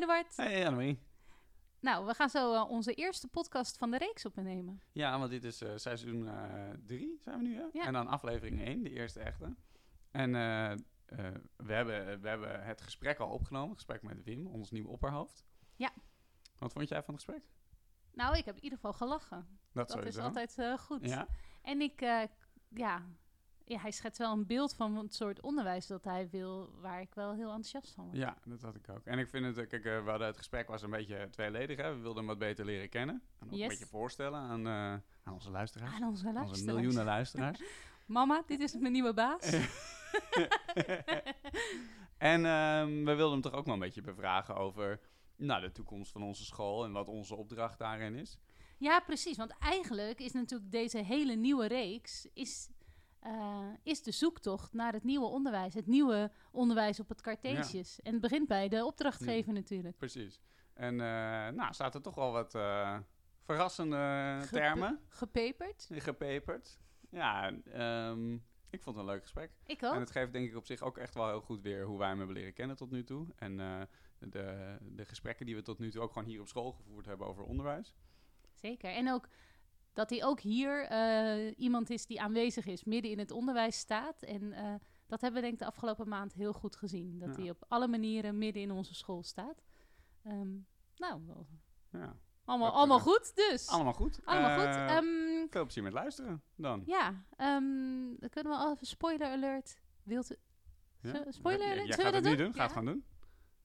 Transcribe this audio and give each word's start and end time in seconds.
Eduard. 0.00 0.36
Hey 0.36 0.66
Annemarie. 0.66 0.98
Nou, 1.80 2.06
we 2.06 2.14
gaan 2.14 2.28
zo 2.28 2.54
eh, 2.54 2.70
onze 2.70 2.94
eerste 2.94 3.28
podcast 3.28 3.76
van 3.76 3.90
de 3.90 3.98
reeks 3.98 4.24
opnemen. 4.26 4.80
Ja, 4.92 5.18
want 5.18 5.30
dit 5.30 5.44
is 5.44 5.60
eh, 5.62 5.70
seizoen 5.76 6.30
3 6.86 7.18
zijn 7.22 7.38
we 7.38 7.42
nu, 7.42 7.56
hè? 7.56 7.64
Ja. 7.72 7.86
En 7.86 7.92
dan 7.92 8.06
aflevering 8.06 8.64
1, 8.64 8.82
de 8.82 8.90
eerste 8.90 9.20
echte. 9.20 9.54
En 10.10 10.34
eh, 10.34 10.70
eh, 10.72 10.78
we, 11.56 11.72
hebben, 11.72 12.20
we 12.20 12.28
hebben 12.28 12.64
het 12.64 12.80
gesprek 12.80 13.18
al 13.18 13.28
opgenomen, 13.28 13.68
het 13.68 13.78
gesprek 13.78 14.02
met 14.02 14.24
Wim, 14.24 14.46
ons 14.46 14.70
nieuwe 14.70 14.88
opperhoofd. 14.88 15.44
Ja. 15.76 15.90
Wat 16.58 16.72
vond 16.72 16.88
jij 16.88 17.02
van 17.02 17.14
het 17.14 17.24
gesprek? 17.24 17.44
Nou, 18.12 18.36
ik 18.36 18.44
heb 18.44 18.56
in 18.56 18.62
ieder 18.62 18.78
geval 18.78 18.92
gelachen. 18.92 19.58
Dat, 19.72 19.88
Dat 19.88 20.06
is 20.06 20.18
altijd 20.18 20.58
eh, 20.58 20.78
goed. 20.78 21.08
Ja, 21.08 21.26
En 21.62 21.80
ik, 21.80 22.00
eh, 22.00 22.22
ja, 22.68 23.02
ja, 23.70 23.78
hij 23.78 23.90
schetst 23.90 24.18
wel 24.18 24.32
een 24.32 24.46
beeld 24.46 24.74
van 24.74 24.96
het 24.96 25.14
soort 25.14 25.40
onderwijs 25.40 25.86
dat 25.86 26.04
hij 26.04 26.28
wil, 26.30 26.70
waar 26.80 27.00
ik 27.00 27.14
wel 27.14 27.32
heel 27.34 27.46
enthousiast 27.52 27.92
van 27.94 28.04
word. 28.04 28.16
ja, 28.16 28.36
dat 28.44 28.62
had 28.62 28.74
ik 28.74 28.88
ook. 28.88 29.04
En 29.04 29.18
ik 29.18 29.28
vind 29.28 29.56
het, 29.56 29.66
kijk, 29.66 29.84
eh, 29.84 30.04
we 30.04 30.10
hadden 30.10 30.26
het 30.26 30.36
gesprek 30.36 30.68
was 30.68 30.82
een 30.82 30.90
beetje 30.90 31.28
tweeledig, 31.30 31.76
hè? 31.76 31.94
We 31.94 32.00
wilden 32.00 32.16
hem 32.16 32.26
wat 32.26 32.38
beter 32.38 32.64
leren 32.64 32.88
kennen. 32.88 33.22
En 33.38 33.46
ook 33.46 33.52
Yes. 33.52 33.62
een 33.62 33.68
beetje 33.68 33.86
voorstellen 33.86 34.40
aan, 34.40 34.66
eh, 34.66 34.72
aan 35.22 35.32
onze 35.32 35.50
luisteraars. 35.50 35.94
Aan 35.94 36.08
onze 36.08 36.64
miljoenen 36.64 37.04
luisteraars. 37.04 37.60
Mama, 38.06 38.42
dit 38.46 38.60
is 38.60 38.76
mijn 38.76 38.92
nieuwe 38.92 39.14
baas. 39.14 39.52
en 42.18 42.44
ehm, 42.44 43.04
we 43.04 43.14
wilden 43.14 43.30
hem 43.32 43.40
toch 43.40 43.52
ook 43.52 43.64
wel 43.64 43.74
een 43.74 43.80
beetje 43.80 44.02
bevragen 44.02 44.56
over 44.56 45.00
nou, 45.36 45.60
de 45.60 45.72
toekomst 45.72 46.12
van 46.12 46.22
onze 46.22 46.44
school 46.44 46.84
en 46.84 46.92
wat 46.92 47.08
onze 47.08 47.34
opdracht 47.34 47.78
daarin 47.78 48.14
is. 48.14 48.38
Ja, 48.78 49.00
precies. 49.00 49.36
Want 49.36 49.54
eigenlijk 49.58 50.20
is 50.20 50.32
natuurlijk 50.32 50.70
deze 50.70 50.98
hele 50.98 51.34
nieuwe 51.34 51.66
reeks... 51.66 52.26
Is, 52.34 52.68
eh, 53.20 53.66
is 53.82 54.02
de 54.02 54.10
zoektocht 54.12 54.72
naar 54.72 54.92
het 54.92 55.04
nieuwe 55.04 55.26
onderwijs. 55.26 55.74
Het 55.74 55.86
nieuwe 55.86 56.30
onderwijs 56.52 57.00
op 57.00 57.08
het 57.08 57.20
Cartesius. 57.20 58.00
En 58.00 58.12
het 58.12 58.20
begint 58.20 58.48
bij 58.48 58.68
de 58.68 58.84
opdrachtgever 58.84 59.52
natuurlijk. 59.52 59.96
Precies. 59.96 60.40
En 60.74 61.00
eh 61.00 61.06
nou, 61.48 61.74
zaten 61.74 62.02
toch 62.02 62.14
wel 62.14 62.32
wat 62.32 62.54
eh, 62.54 62.98
verrassende 63.42 64.36
Gepe- 64.40 64.52
termen 64.56 65.00
Gepeperd. 65.08 65.88
gepeperd. 65.92 66.78
Ja, 67.10 67.52
ehm, 67.72 68.34
ik 68.70 68.82
vond 68.82 68.96
het 68.96 69.04
een 69.04 69.10
leuk 69.12 69.22
gesprek. 69.22 69.50
Ik 69.66 69.82
ook. 69.82 69.94
En 69.94 70.00
het 70.00 70.10
geeft 70.10 70.32
denk 70.32 70.48
ik 70.50 70.56
op 70.56 70.66
zich 70.66 70.82
ook 70.82 70.98
echt 70.98 71.14
wel 71.14 71.28
heel 71.28 71.40
goed 71.40 71.62
weer 71.62 71.84
hoe 71.84 71.98
wij 71.98 72.08
hem 72.08 72.18
hebben 72.18 72.36
leren 72.36 72.52
kennen 72.52 72.76
tot 72.76 72.90
nu 72.90 73.04
toe. 73.04 73.26
En 73.36 73.56
de, 74.18 74.78
de 74.82 75.04
gesprekken 75.04 75.46
die 75.46 75.54
we 75.54 75.62
tot 75.62 75.78
nu 75.78 75.90
toe 75.90 76.02
ook 76.02 76.12
gewoon 76.12 76.28
hier 76.28 76.40
op 76.40 76.48
school 76.48 76.72
gevoerd 76.72 77.06
hebben 77.06 77.26
over 77.26 77.44
onderwijs. 77.44 77.94
Zeker. 78.54 78.90
En 78.90 79.10
ook 79.10 79.28
dat 80.00 80.10
hij 80.10 80.24
ook 80.24 80.40
hier 80.40 80.84
eh, 80.86 81.52
iemand 81.58 81.90
is 81.90 82.06
die 82.06 82.20
aanwezig 82.20 82.66
is, 82.66 82.84
midden 82.84 83.10
in 83.10 83.18
het 83.18 83.30
onderwijs 83.30 83.78
staat. 83.78 84.22
En 84.22 84.52
eh, 84.52 84.74
dat 85.06 85.20
hebben 85.20 85.40
we 85.40 85.46
denk 85.46 85.52
ik 85.52 85.58
de 85.58 85.64
afgelopen 85.72 86.08
maand 86.08 86.32
heel 86.32 86.52
goed 86.52 86.76
gezien. 86.76 87.18
Dat 87.18 87.36
Ja. 87.36 87.40
hij 87.42 87.50
op 87.50 87.64
alle 87.68 87.88
manieren 87.88 88.38
midden 88.38 88.62
in 88.62 88.70
onze 88.70 88.94
school 88.94 89.22
staat. 89.22 89.62
Ehm, 90.22 90.50
nou, 90.96 91.26
wel- 91.26 91.46
Ja, 91.92 92.16
allemaal, 92.44 92.70
allemaal 92.70 93.00
goed 93.00 93.32
dus. 93.34 93.68
allemaal 93.68 93.92
goed. 93.92 94.20
Allemaal 94.24 94.58
goed. 94.58 94.74
Eh, 94.76 94.96
Ehm, 94.96 95.46
veel 95.50 95.62
plezier 95.64 95.82
met 95.82 95.92
luisteren 95.92 96.42
dan. 96.54 96.82
ja, 96.86 97.24
ehm, 97.36 98.14
dan 98.18 98.28
kunnen 98.30 98.52
we 98.52 98.58
al 98.58 98.72
even 98.72 98.86
spoiler 98.86 99.28
alert. 99.28 99.80
Wilt 100.02 100.30
u, 100.32 100.36
Ja? 101.02 101.24
Spoiler 101.30 101.66
Ja, 101.66 101.72
alert, 101.72 101.86
Jij 101.86 101.96
zullen 101.96 102.04
gaat 102.12 102.14
het 102.14 102.24
nu 102.24 102.36
doen? 102.36 102.44
doen? 102.44 102.54
Ga 102.54 102.62
het 102.62 102.70
Ja? 102.72 102.78
gewoon 102.78 102.92
doen. 102.94 103.04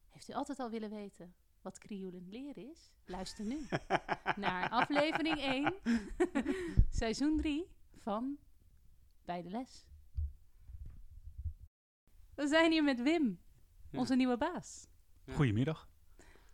heeft 0.10 0.30
u 0.30 0.34
altijd 0.34 0.60
al 0.60 0.70
willen 0.70 0.90
weten 0.90 1.36
wat 1.66 1.78
krioelend 1.78 2.28
leren 2.28 2.70
is? 2.72 2.92
Luister 3.06 3.46
nu 3.46 3.58
naar 4.36 4.70
aflevering 4.70 5.38
1, 5.38 5.74
seizoen 7.02 7.38
3 7.38 7.66
van 8.02 8.38
Bij 9.26 9.42
de 9.42 9.50
Les. 9.50 9.86
We 12.36 12.48
zijn 12.48 12.72
hier 12.72 12.84
met 12.84 13.02
Wim, 13.02 13.40
Ja. 13.90 14.00
onze 14.00 14.16
nieuwe 14.16 14.38
baas. 14.38 14.88
Goedemiddag. 15.32 15.90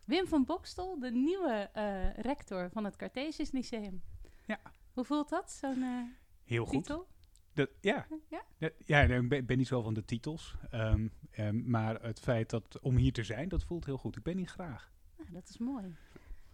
Wim 0.04 0.26
van 0.26 0.44
Bokstel, 0.44 0.98
de 0.98 1.10
nieuwe 1.10 1.70
eh, 1.72 2.14
rector 2.14 2.70
van 2.70 2.84
het 2.84 2.96
Cartesius 2.96 3.50
Lyceum. 3.50 4.02
Ja. 4.46 4.60
Hoe 4.92 5.04
voelt 5.04 5.28
dat, 5.28 5.50
zo'n 5.50 5.82
eh, 5.82 6.02
Heel 6.44 6.64
goed. 6.64 6.72
titel? 6.72 7.08
Dat, 7.52 7.70
ja, 7.80 8.06
Ja? 8.28 8.42
Dat- 8.58 8.72
ja 8.86 9.00
ik 9.00 9.28
ben, 9.28 9.46
ben 9.46 9.58
niet 9.58 9.66
zo 9.66 9.82
van 9.82 9.94
de 9.94 10.04
titels. 10.04 10.54
Ehm, 10.70 11.08
ehm, 11.30 11.70
maar 11.70 12.02
het 12.02 12.20
feit 12.20 12.50
dat 12.50 12.80
om 12.80 12.96
hier 12.96 13.12
te 13.12 13.22
zijn, 13.24 13.48
dat 13.48 13.64
voelt 13.64 13.84
heel 13.84 13.98
goed. 13.98 14.16
Ik 14.16 14.22
ben 14.22 14.36
hier 14.36 14.46
graag. 14.48 14.91
Nou, 15.22 15.32
dat 15.34 15.48
is 15.48 15.58
mooi. 15.58 15.96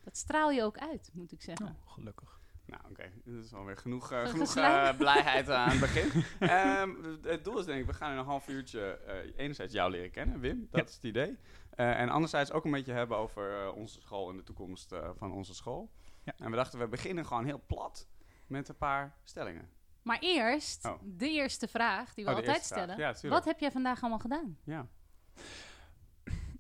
Dat 0.05 0.17
straal 0.17 0.51
je 0.51 0.63
ook 0.63 0.79
uit, 0.79 1.11
moet 1.13 1.33
ik 1.33 1.43
zeggen. 1.43 1.67
Oh, 1.67 1.93
gelukkig. 1.93 2.41
Nou, 2.67 2.83
oké. 2.91 3.11
Dat 3.25 3.45
is 3.45 3.53
alweer 3.55 3.77
genoeg, 3.77 4.13
eh, 4.13 4.21
Ge- 4.21 4.29
genoeg 4.29 4.57
eh, 4.57 4.97
blijheid 4.99 5.51
aan 5.51 5.71
het 5.71 5.81
begin. 5.81 6.25
Ehm, 6.39 6.91
het 7.23 7.45
doel 7.45 7.59
is 7.59 7.65
denk 7.65 7.81
ik, 7.81 7.87
we 7.87 7.93
gaan 7.93 8.13
in 8.13 8.19
een 8.19 8.25
half 8.25 8.49
uurtje 8.49 8.81
eh, 8.97 9.33
enerzijds 9.37 9.73
jou 9.73 9.91
leren 9.91 10.11
kennen, 10.11 10.41
Wim. 10.41 10.69
Dat 10.71 10.81
Ja. 10.81 10.87
is 10.87 10.95
het 10.95 11.05
idee. 11.05 11.37
Eh, 11.71 12.01
en 12.01 12.09
anderzijds 12.09 12.53
ook 12.53 12.65
een 12.65 12.71
beetje 12.71 12.93
hebben 12.93 13.17
over 13.17 13.63
eh, 13.63 13.75
onze 13.77 14.01
school 14.01 14.31
en 14.31 14.37
de 14.37 14.43
toekomst 14.43 14.93
eh, 14.93 15.11
van 15.17 15.33
onze 15.33 15.55
school. 15.55 15.91
Ja. 16.25 16.33
En 16.39 16.51
we 16.51 16.57
dachten, 16.57 16.79
we 16.79 16.89
beginnen 16.89 17.27
gewoon 17.27 17.45
heel 17.45 17.63
plat 17.67 18.09
met 18.47 18.69
een 18.69 18.77
paar 18.77 19.17
stellingen. 19.25 19.69
Maar 20.03 20.19
eerst, 20.21 20.85
Oh. 20.85 21.01
de 21.05 21.29
eerste 21.29 21.69
vraag 21.69 22.15
die 22.15 22.25
we 22.25 22.31
Oh, 22.31 22.37
altijd 22.37 22.63
stellen. 22.65 22.97
Ja. 22.99 23.15
Wat 23.23 23.45
heb 23.45 23.59
jij 23.61 23.71
vandaag 23.71 24.01
allemaal 24.01 24.19
gedaan? 24.19 24.59
Ja. 24.65 24.87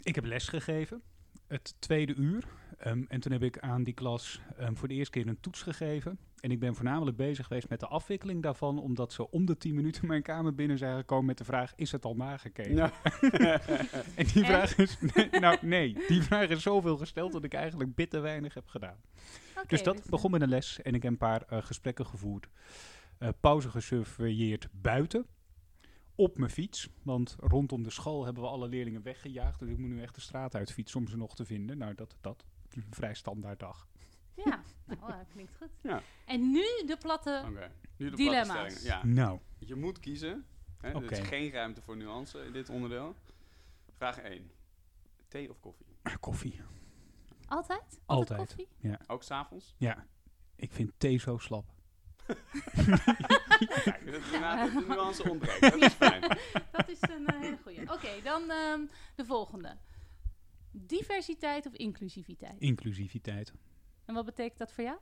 Ik 0.02 0.14
heb 0.14 0.24
les 0.24 0.48
gegeven, 0.48 1.02
het 1.48 1.74
tweede 1.78 2.14
uur. 2.14 2.44
Ehm, 2.78 3.02
en 3.08 3.20
toen 3.20 3.32
heb 3.32 3.42
ik 3.42 3.58
aan 3.58 3.84
die 3.84 3.94
klas 3.94 4.40
ehm, 4.56 4.74
voor 4.74 4.88
de 4.88 4.94
eerste 4.94 5.18
keer 5.18 5.28
een 5.28 5.40
toets 5.40 5.62
gegeven. 5.62 6.18
En 6.40 6.50
ik 6.50 6.58
ben 6.60 6.74
voornamelijk 6.74 7.16
bezig 7.16 7.46
geweest 7.46 7.68
met 7.68 7.80
de 7.80 7.86
afwikkeling 7.86 8.42
daarvan, 8.42 8.78
omdat 8.78 9.12
ze 9.12 9.30
om 9.30 9.46
de 9.46 9.56
10 9.56 9.74
minuten 9.74 10.06
mijn 10.06 10.22
kamer 10.22 10.54
binnen 10.54 10.78
zijn 10.78 10.96
gekomen 10.96 11.24
met 11.24 11.38
de 11.38 11.44
vraag: 11.44 11.72
is 11.76 11.92
het 11.92 12.04
al 12.04 12.14
nagekeken? 12.14 12.74
ja. 12.74 12.92
En 14.14 14.26
die 14.26 14.42
En? 14.42 14.44
vraag 14.44 14.76
is, 14.76 14.98
nee, 15.14 15.28
nou 15.30 15.58
nee, 15.60 15.96
die 16.08 16.22
vraag 16.22 16.48
is 16.48 16.62
zoveel 16.62 16.96
gesteld 16.96 17.32
dat 17.32 17.44
ik 17.44 17.54
eigenlijk 17.54 17.94
bitter 17.94 18.22
weinig 18.22 18.54
heb 18.54 18.68
gedaan. 18.68 18.96
Dus 19.66 19.82
dat 19.82 20.00
eh, 20.00 20.06
begon 20.06 20.30
met 20.30 20.42
een 20.42 20.48
les 20.48 20.82
en 20.82 20.94
ik 20.94 21.02
heb 21.02 21.12
een 21.12 21.18
paar 21.18 21.42
eh, 21.42 21.62
gesprekken 21.62 22.06
gevoerd. 22.06 22.48
Eh, 23.18 23.28
pauze 23.40 23.70
gesurveilleerd 23.70 24.68
buiten. 24.72 25.26
Op 26.20 26.38
mijn 26.38 26.50
fiets, 26.50 26.88
want 27.02 27.36
rondom 27.40 27.82
de 27.82 27.90
school 27.90 28.24
hebben 28.24 28.42
we 28.42 28.48
alle 28.48 28.68
leerlingen 28.68 29.02
weggejaagd. 29.02 29.58
Dus 29.58 29.68
ik 29.68 29.78
moet 29.78 29.88
nu 29.88 30.02
echt 30.02 30.14
de 30.14 30.20
straat 30.20 30.54
uitfietsen 30.54 31.00
om 31.00 31.08
ze 31.08 31.16
nog 31.16 31.34
te 31.34 31.44
vinden. 31.44 31.78
Nou, 31.78 31.94
dat, 31.94 32.16
dat 32.20 32.44
is 32.70 32.76
een 32.76 32.94
vrij 32.94 33.14
standaard 33.14 33.58
dag. 33.60 33.88
Ja, 34.34 34.62
nou, 34.86 35.12
eh, 35.12 35.18
klinkt 35.32 35.52
goed. 35.56 35.68
Ja. 35.82 36.02
En 36.26 36.50
nu 36.50 36.64
de 36.86 36.96
platte... 37.00 37.44
Oké. 37.48 37.70
Nu 37.96 38.10
de 38.10 38.16
Dilemma's. 38.16 38.52
platte 38.52 38.74
stellingen. 38.74 39.08
Ja. 39.08 39.22
Nou, 39.22 39.38
Je 39.58 39.74
moet 39.74 39.98
kiezen. 39.98 40.46
Hè? 40.78 40.88
Er 40.90 41.12
is 41.12 41.18
geen 41.18 41.50
ruimte 41.50 41.82
voor 41.82 41.96
nuance 41.96 42.44
in 42.44 42.52
dit 42.52 42.68
onderdeel. 42.68 43.14
Vraag 43.96 44.18
1. 44.18 44.50
Thee 45.28 45.50
of 45.50 45.60
koffie? 45.60 45.86
koffie. 46.20 46.60
Altijd? 47.48 48.00
Altijd. 48.06 48.38
koffie? 48.38 48.68
Ook 49.06 49.22
s'avonds? 49.22 49.74
Ja, 49.76 50.06
ik 50.56 50.72
vind 50.72 50.92
thee 50.96 51.18
zo 51.18 51.38
slap. 51.38 51.76
Kijk, 53.84 54.04
dat 54.04 54.14
is 54.14 54.30
de 54.30 54.84
nuance 54.88 55.30
ontbreekt. 55.30 55.60
Dat 55.60 55.82
is 55.82 55.92
fijn. 55.92 56.20
Dat 56.72 56.88
is 56.88 57.00
een 57.00 57.26
eh, 57.26 57.40
hele 57.40 57.58
goeie. 57.62 57.92
Oké, 57.92 58.08
dan 58.22 58.50
ehm, 58.50 58.80
de 59.14 59.24
volgende. 59.24 59.76
Diversiteit 60.70 61.66
of 61.66 61.72
inclusiviteit? 61.72 62.60
Inclusiviteit. 62.60 63.52
En 64.04 64.14
wat 64.14 64.24
betekent 64.24 64.58
dat 64.58 64.72
voor 64.72 64.84
jou? 64.84 64.98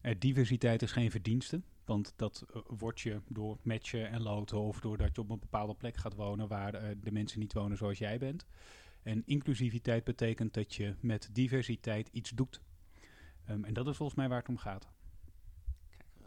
Eh, 0.00 0.14
diversiteit 0.18 0.82
is 0.82 0.92
geen 0.92 1.10
verdienste, 1.10 1.62
want 1.84 2.12
dat 2.16 2.44
eh, 2.52 2.60
word 2.66 3.00
je 3.00 3.20
door 3.28 3.58
matchen 3.62 4.10
en 4.10 4.22
loten 4.22 4.58
of 4.58 4.80
doordat 4.80 5.14
je 5.14 5.20
op 5.20 5.30
een 5.30 5.38
bepaalde 5.38 5.74
plek 5.74 5.96
gaat 5.96 6.14
wonen 6.14 6.48
waar 6.48 6.74
eh, 6.74 6.96
de 7.00 7.12
mensen 7.12 7.38
niet 7.38 7.52
wonen 7.52 7.76
zoals 7.76 7.98
jij 7.98 8.18
bent. 8.18 8.46
En 9.02 9.22
inclusiviteit 9.26 10.04
betekent 10.04 10.54
dat 10.54 10.74
je 10.74 10.94
met 11.00 11.28
diversiteit 11.32 12.08
iets 12.12 12.30
doet. 12.30 12.60
Ehm, 13.44 13.64
en 13.64 13.74
dat 13.74 13.86
is 13.86 13.96
volgens 13.96 14.18
mij 14.18 14.28
waar 14.28 14.38
het 14.38 14.48
om 14.48 14.56
gaat. 14.56 14.88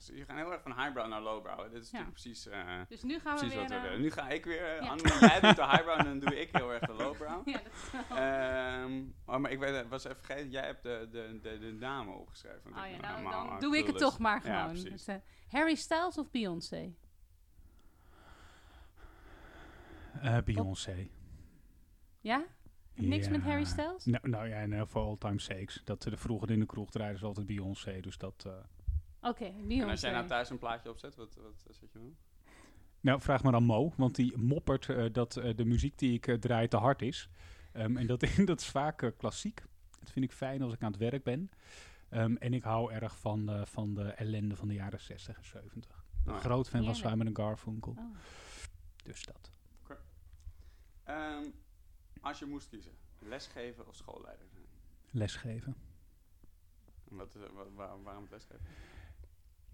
Dus 0.08 0.18
je 0.18 0.26
gaat 0.26 0.38
heel 0.38 0.52
erg 0.52 0.62
van 0.62 0.74
highbrow 0.82 1.08
naar 1.08 1.22
lowbrow. 1.22 1.72
Dit 1.72 1.84
is 1.84 1.92
Ja. 1.92 1.98
natuurlijk 1.98 2.12
precies, 2.12 2.48
eh, 2.48 2.82
Dus 2.88 3.04
nu 3.04 3.20
gaan 3.20 3.34
we 3.34 3.40
precies 3.40 3.56
weer... 3.56 3.62
wat 3.62 3.70
we 3.72 3.76
eh, 3.76 3.82
willen. 3.84 4.02
Nu 4.02 4.12
ga 4.12 4.30
ik 4.30 4.46
weer, 4.46 4.76
ja. 4.84 4.88
Anne, 4.90 5.02
jij 5.20 5.40
doet 5.40 5.56
de 5.56 5.66
highbrow 5.68 6.00
en 6.00 6.06
dan 6.06 6.20
doe 6.20 6.42
ik 6.42 6.50
heel 6.52 6.72
erg 6.74 6.86
de 6.86 6.94
lowbrow. 6.94 7.48
ja, 7.50 7.60
dat 7.64 7.72
is 7.74 7.92
wel- 8.10 8.18
Ehm, 8.18 9.04
oh, 9.26 9.38
maar 9.38 9.52
ik 9.52 9.60
weet, 9.60 9.88
was 9.88 10.04
even 10.04 10.18
vergeten, 10.18 10.50
jij 10.50 10.66
hebt 10.66 10.84
de, 10.84 11.08
de, 11.12 11.40
de, 11.42 11.60
de 11.60 11.72
namen 11.74 12.20
opgeschreven. 12.20 12.62
Oh 12.72 12.76
Want 12.76 12.86
ik 12.96 13.02
ja, 13.02 13.22
nou, 13.22 13.50
dan 13.50 13.60
doe 13.60 13.78
ik 13.78 13.86
het 13.88 13.98
toch 13.98 14.20
maar 14.20 14.46
Ja, 14.48 14.60
gewoon. 14.62 14.82
precies. 14.82 15.06
Het, 15.06 15.22
eh, 15.22 15.52
Harry 15.60 15.76
Styles 15.76 16.18
of 16.18 16.32
Beyoncé? 16.32 16.94
Eh, 20.22 20.38
Beyoncé. 20.46 21.08
Ja? 22.20 22.44
Niks 22.96 23.30
met. 23.30 23.42
Harry 23.42 23.64
Styles? 23.66 24.06
Nou, 24.06 24.30
nou 24.30 24.48
ja, 24.48 24.56
en, 24.56 24.74
eh, 24.74 24.82
voor 24.86 25.02
all 25.04 25.16
time 25.18 25.40
sakes. 25.40 25.82
Dat 25.84 26.02
de 26.02 26.18
vroeger 26.18 26.52
in 26.52 26.60
de 26.60 26.66
kroeg 26.66 26.90
draaiden 26.92 27.20
ze 27.20 27.26
altijd 27.26 27.46
Beyoncé, 27.46 28.00
dus 28.00 28.18
dat... 28.18 28.44
eh, 28.48 28.54
Oké, 29.22 29.52
Beyoncé. 29.52 29.84
En 29.84 29.90
als 29.90 30.02
jij 30.02 30.12
nou 30.12 30.28
thuis 30.28 30.50
een 30.50 30.58
plaatje 30.58 30.90
opzet, 30.90 31.16
wat, 31.16 31.36
wat 31.36 31.64
zet 31.66 31.80
je 31.80 31.88
dan? 32.00 32.16
Nou, 33.00 33.22
vraag 33.22 33.44
maar 33.44 33.54
aan 33.54 33.64
Mo, 33.64 33.94
want 33.98 34.16
die 34.16 34.38
moppert 34.38 34.90
eh, 34.90 35.06
dat 35.12 35.36
eh, 35.38 35.56
de 35.56 35.66
muziek 35.66 35.98
die 35.98 36.14
ik 36.14 36.28
eh, 36.28 36.36
draai 36.36 36.68
te 36.68 36.78
hard 36.78 37.02
is. 37.02 37.30
Ehm, 37.72 37.98
en 37.98 38.08
dat, 38.08 38.20
dat 38.46 38.60
is 38.62 38.68
vaak 38.70 39.14
klassiek. 39.18 39.64
Dat 40.00 40.12
vind 40.12 40.26
ik 40.26 40.32
fijn 40.32 40.62
als 40.62 40.74
ik 40.74 40.84
aan 40.84 40.92
het 40.92 41.00
werk 41.00 41.24
ben. 41.24 41.52
Ehm, 42.10 42.36
en 42.36 42.54
ik 42.54 42.64
hou 42.64 42.92
erg 42.92 43.18
van, 43.20 43.50
eh, 43.50 43.66
van 43.66 43.94
de 43.94 44.04
ellende 44.04 44.56
van 44.56 44.68
de 44.68 44.74
jaren 44.74 45.00
60 45.02 45.38
en 45.38 45.44
70. 45.46 46.06
Nou 46.26 46.38
ja. 46.38 46.44
Groot 46.44 46.70
fan 46.70 46.84
van. 46.86 46.96
Simon 46.96 47.36
Garfunkel. 47.36 47.92
Oh. 47.98 48.16
Dus 49.04 49.26
dat. 49.26 49.52
Ehm, 51.04 51.44
als 52.22 52.40
je 52.40 52.46
moest 52.46 52.70
kiezen, 52.70 52.92
lesgeven 53.20 53.88
of 53.88 53.96
schoolleider 53.96 54.48
zijn? 54.52 54.64
lesgeven. 55.14 55.76
Wat, 57.04 57.36
is- 57.36 57.42
wa- 57.54 57.72
waar- 57.76 58.04
waarom 58.04 58.28
lesgeven? 58.30 58.66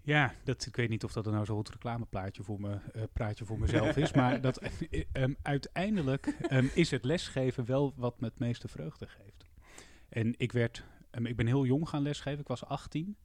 Ja, 0.08 0.34
dat, 0.44 0.66
ik 0.66 0.76
weet 0.76 0.88
niet 0.88 1.04
of 1.04 1.12
dat 1.12 1.26
er 1.26 1.32
nou 1.32 1.44
zo'n 1.44 1.56
goed 1.56 1.68
reclameplaatje 1.68 2.42
voor, 2.42 2.60
me, 2.60 2.78
eh, 2.92 3.02
praatje 3.12 3.44
voor 3.44 3.58
mezelf 3.58 3.96
is. 3.96 4.12
Maar 4.12 4.40
dat, 4.46 4.58
eh, 4.58 5.04
ehm, 5.12 5.34
uiteindelijk 5.42 6.26
ehm, 6.26 6.66
is 6.74 6.90
het 6.90 7.04
lesgeven 7.04 7.64
wel 7.64 7.92
wat 7.96 8.20
me 8.20 8.26
het 8.26 8.38
meeste 8.38 8.68
vreugde 8.68 9.06
geeft. 9.06 9.44
En 10.08 10.34
ik, 10.36 10.52
werd, 10.52 10.84
ehm, 11.10 11.26
ik 11.26 11.36
ben 11.36 11.46
heel 11.46 11.64
jong 11.64 11.88
gaan 11.88 12.02
lesgeven, 12.02 12.40
ik 12.40 12.46
was 12.46 12.64
18. 12.64 13.16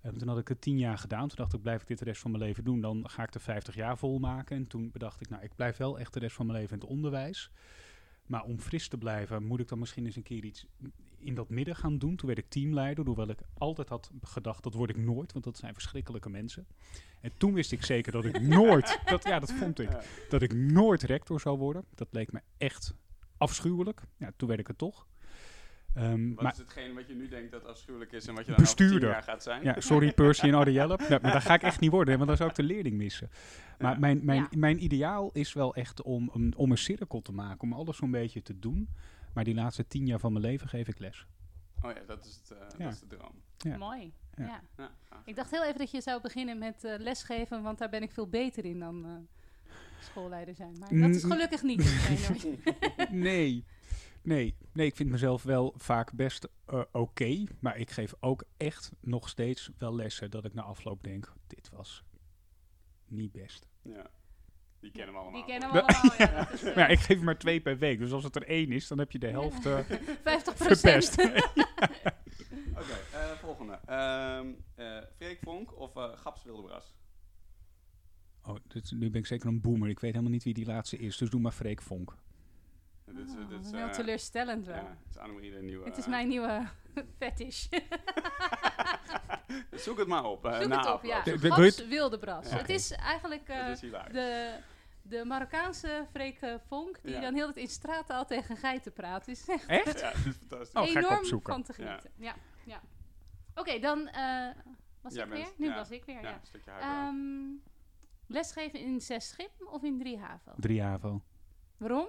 Ehm, 0.00 0.16
toen 0.16 0.28
had 0.28 0.38
ik 0.38 0.48
het 0.48 0.60
10 0.60 0.78
jaar 0.78 0.98
gedaan. 0.98 1.28
Toen 1.28 1.36
dacht 1.36 1.54
ik, 1.54 1.62
blijf 1.62 1.80
ik 1.80 1.88
dit 1.88 1.98
de 1.98 2.04
rest 2.04 2.20
van 2.20 2.30
mijn 2.30 2.42
leven 2.42 2.64
doen, 2.64 2.80
dan 2.80 3.08
ga 3.08 3.22
ik 3.22 3.32
de 3.32 3.40
50 3.40 3.74
jaar 3.74 3.98
volmaken. 3.98 4.56
En 4.56 4.66
toen 4.66 4.90
bedacht 4.90 5.20
ik, 5.20 5.28
nou, 5.28 5.42
ik 5.42 5.54
blijf 5.56 5.76
wel 5.76 5.98
echt 5.98 6.12
de 6.12 6.20
rest 6.20 6.36
van 6.36 6.46
mijn 6.46 6.58
leven 6.58 6.74
in 6.74 6.80
het 6.80 6.90
onderwijs. 6.90 7.50
Maar 8.26 8.42
om 8.42 8.58
fris 8.58 8.88
te 8.88 8.98
blijven, 8.98 9.44
moet 9.44 9.60
ik 9.60 9.68
dan 9.68 9.78
misschien 9.78 10.04
eens 10.04 10.16
een 10.16 10.22
keer 10.22 10.44
iets 10.44 10.66
in 11.20 11.34
dat 11.34 11.48
midden 11.48 11.76
gaan 11.76 11.98
doen. 11.98 12.16
Toen 12.16 12.26
werd 12.26 12.38
ik 12.38 12.48
teamleider, 12.48 13.04
hoewel 13.06 13.28
ik 13.28 13.38
altijd 13.58 13.88
had 13.88 14.10
gedacht, 14.22 14.62
dat 14.62 14.74
word 14.74 14.90
ik 14.90 14.96
nooit, 14.96 15.32
want 15.32 15.44
dat 15.44 15.56
zijn 15.56 15.74
verschrikkelijke 15.74 16.30
mensen. 16.30 16.66
En 17.20 17.30
toen 17.38 17.52
wist 17.54 17.72
ik 17.72 17.84
zeker 17.84 18.12
dat 18.12 18.24
ik 18.24 18.40
nooit, 18.58 19.00
dat, 19.04 19.24
ja, 19.24 19.38
dat 19.38 19.52
vond 19.52 19.78
ik, 19.80 19.88
dat 20.28 20.42
ik 20.42 20.54
nooit 20.54 21.02
rector 21.02 21.40
zou 21.40 21.58
worden. 21.58 21.84
Dat 21.94 22.08
leek 22.10 22.32
me 22.32 22.40
echt 22.56 22.94
afschuwelijk. 23.36 24.00
Ja, 24.16 24.32
toen 24.36 24.48
werd 24.48 24.60
ik 24.60 24.66
het 24.66 24.78
toch. 24.78 25.06
Ehm, 25.94 26.34
Wat 26.34 26.42
maar 26.42 26.52
is 26.52 26.58
hetgeen 26.58 26.94
wat 26.94 27.06
je 27.06 27.14
nu 27.14 27.28
denkt 27.28 27.52
dat 27.52 27.64
afschuwelijk 27.64 28.12
is 28.12 28.26
en 28.26 28.34
wat 28.34 28.46
je 28.46 28.50
dan 28.52 28.60
over 28.60 28.74
Bestuurder. 28.76 29.00
tien 29.00 29.08
jaar 29.08 29.22
gaat 29.22 29.42
zijn? 29.42 29.62
ja, 29.62 29.80
sorry 29.80 30.12
Percy 30.12 30.44
en 30.46 30.54
Arielle, 30.54 30.98
ja, 31.08 31.18
maar 31.22 31.32
dat 31.32 31.42
ga 31.42 31.54
ik 31.54 31.62
echt 31.62 31.80
niet 31.80 31.90
worden, 31.90 32.14
want 32.16 32.28
dan 32.28 32.36
zou 32.36 32.50
ik 32.50 32.56
de 32.56 32.62
leerling 32.62 32.96
missen. 32.96 33.30
Maar 33.78 33.92
Ja. 33.92 33.98
mijn, 33.98 34.20
mijn, 34.24 34.40
Ja. 34.50 34.58
mijn 34.58 34.84
ideaal 34.84 35.30
is 35.32 35.52
wel 35.52 35.74
echt 35.74 36.02
om, 36.02 36.28
om, 36.32 36.52
om 36.56 36.70
een 36.70 36.78
cirkel 36.78 37.22
te 37.22 37.32
maken, 37.32 37.60
om 37.60 37.72
alles 37.72 37.96
zo'n 37.96 38.10
beetje 38.10 38.42
te 38.42 38.58
doen. 38.58 38.88
Maar 39.38 39.46
die 39.46 39.56
laatste 39.56 39.86
tien 39.86 40.06
jaar 40.06 40.18
van 40.18 40.32
mijn 40.32 40.44
leven 40.44 40.68
geef 40.68 40.88
ik 40.88 40.98
les. 40.98 41.26
Oh 41.82 41.90
ja, 41.92 42.00
dat 42.06 42.24
is, 42.24 42.34
het, 42.34 42.50
eh, 42.50 42.78
Ja. 42.78 42.84
dat 42.84 42.92
is 42.92 43.00
de 43.00 43.06
droom. 43.06 43.42
Ja. 43.58 43.76
Mooi. 43.76 44.12
Ja. 44.36 44.60
Ja. 44.76 44.90
Ik 45.24 45.36
dacht 45.36 45.50
heel 45.50 45.64
even 45.64 45.78
dat 45.78 45.90
je 45.90 46.00
zou 46.00 46.20
beginnen 46.22 46.58
met 46.58 46.84
eh, 46.84 46.98
lesgeven, 46.98 47.62
want 47.62 47.78
daar 47.78 47.88
ben 47.88 48.02
ik 48.02 48.10
veel 48.12 48.28
beter 48.28 48.64
in 48.64 48.78
dan 48.78 49.04
eh, 49.06 49.12
schoolleider 50.00 50.54
zijn. 50.54 50.78
Maar 50.78 50.88
dat 50.88 51.14
is 51.14 51.22
Mm. 51.24 51.30
gelukkig 51.30 51.62
niet. 51.62 51.82
Nee. 53.10 53.64
Nee, 54.22 54.54
nee, 54.72 54.86
ik 54.86 54.96
vind 54.96 55.10
mezelf 55.10 55.42
wel 55.42 55.74
vaak 55.76 56.12
best 56.12 56.48
eh, 56.66 56.82
oké. 56.92 57.44
maar 57.60 57.76
ik 57.78 57.90
geef 57.90 58.14
ook 58.20 58.44
echt 58.56 58.92
nog 59.00 59.28
steeds 59.28 59.70
wel 59.78 59.94
lessen 59.94 60.30
dat 60.30 60.44
ik 60.44 60.54
na 60.54 60.62
afloop 60.62 61.02
denk: 61.02 61.32
dit 61.46 61.68
was 61.70 62.04
niet 63.06 63.32
best. 63.32 63.66
ja. 63.82 64.10
Die 64.80 64.90
kennen 64.90 65.14
we 65.14 65.20
allemaal. 65.20 65.40
Die 65.40 65.50
kennen 65.50 65.72
we 65.72 65.82
allemaal. 65.82 66.14
Ja, 66.18 66.48
Maar 66.74 66.90
ik 66.96 66.98
geef 66.98 67.18
er 67.18 67.24
maar 67.24 67.38
twee 67.38 67.60
per 67.60 67.78
week. 67.78 67.98
Dus 67.98 68.12
als 68.12 68.24
het 68.24 68.36
er 68.36 68.46
één 68.46 68.72
is, 68.72 68.88
dan 68.88 68.98
heb 68.98 69.12
je 69.12 69.18
de 69.18 69.26
helft 69.28 69.66
eh 69.66 69.78
50 70.22 70.56
verpest. 70.56 71.18
Oké, 72.80 72.98
eh, 73.12 73.30
volgende. 73.40 73.78
Ehm 73.86 74.46
eh 74.74 74.96
Freek 75.16 75.38
Vonk 75.42 75.78
of 75.78 75.96
eh 75.96 76.12
Gaps 76.16 76.44
Wildebras? 76.44 76.96
oh, 78.42 78.56
dit, 78.66 78.92
nu 78.92 79.10
ben 79.10 79.20
ik 79.20 79.26
zeker 79.26 79.48
een 79.48 79.60
boomer. 79.60 79.88
Ik 79.88 80.00
weet 80.00 80.10
helemaal 80.12 80.32
niet 80.32 80.44
wie 80.44 80.54
die 80.54 80.66
laatste 80.66 80.98
is. 80.98 81.16
Dus 81.16 81.30
doe 81.30 81.40
maar 81.40 81.52
Freek 81.52 81.82
Vonk. 81.82 82.16
Dit 83.04 83.16
is, 83.28 83.30
Oh, 83.34 83.48
dit 83.48 83.64
is, 83.64 83.70
heel 83.70 83.90
teleurstellend 83.90 84.66
wel. 84.66 84.76
Ja, 84.76 84.96
het 85.04 85.10
is 85.10 85.16
Annemarie 85.18 85.50
de 85.50 85.62
nieuwe. 85.62 85.84
Het 85.84 85.96
is 85.98 86.06
mijn 86.06 86.28
nieuwe 86.28 86.68
fetish. 87.18 87.68
Zoek 89.84 89.98
het 89.98 90.08
maar 90.08 90.24
op. 90.24 90.44
eh, 90.46 90.58
Zoek 90.60 90.68
na 90.68 90.76
het 90.78 90.86
op, 90.86 90.92
afloop. 90.92 91.24
ja. 91.24 91.48
Gaps 91.54 91.84
Wildebras. 91.86 92.50
Ja. 92.50 92.56
Het 92.56 92.68
is 92.68 92.90
eigenlijk 92.92 93.48
eh, 93.48 93.70
is 93.70 93.80
hilarisch. 93.80 94.12
de, 94.12 94.54
de 95.02 95.24
Marokkaanse 95.24 96.06
Freek 96.10 96.40
eh, 96.40 96.54
Vonk, 96.66 96.98
die 97.02 97.12
Ja. 97.12 97.20
dan 97.20 97.34
heel 97.34 97.46
het 97.46 97.56
in 97.56 97.68
straattaal 97.68 98.24
tegen 98.26 98.56
geiten 98.56 98.92
praat. 98.92 99.26
Het 99.26 99.36
is 99.36 99.48
echt 99.48 99.66
Echt? 99.66 100.00
Ja, 100.00 100.12
dat 100.12 100.60
is 100.60 100.68
fantastisch. 100.68 100.80
Oh, 100.96 101.02
enorm 101.02 101.18
opzoeken. 101.18 101.52
van 101.52 101.62
te 101.62 101.72
genieten. 101.72 102.10
Ja. 102.16 102.34
Ja. 102.64 102.80
Oké, 103.54 103.78
dan 103.78 104.08
eh, 104.08 104.48
was 105.00 105.14
ik 105.14 105.24
weer? 105.24 105.46
Nu 105.56 105.68
ja. 105.68 105.74
was 105.74 105.90
ik 105.90 106.04
weer, 106.04 106.20
ja, 106.22 106.40
ja. 106.66 106.80
Ehm, 106.80 107.16
lesgeven 108.26 108.78
in 108.78 109.00
6 109.00 109.28
schip 109.28 109.50
of 109.72 109.82
in 109.82 109.98
3 109.98 110.18
HAVO? 110.18 110.52
Drie 110.56 110.82
AVO. 110.82 111.22
Waarom? 111.76 112.08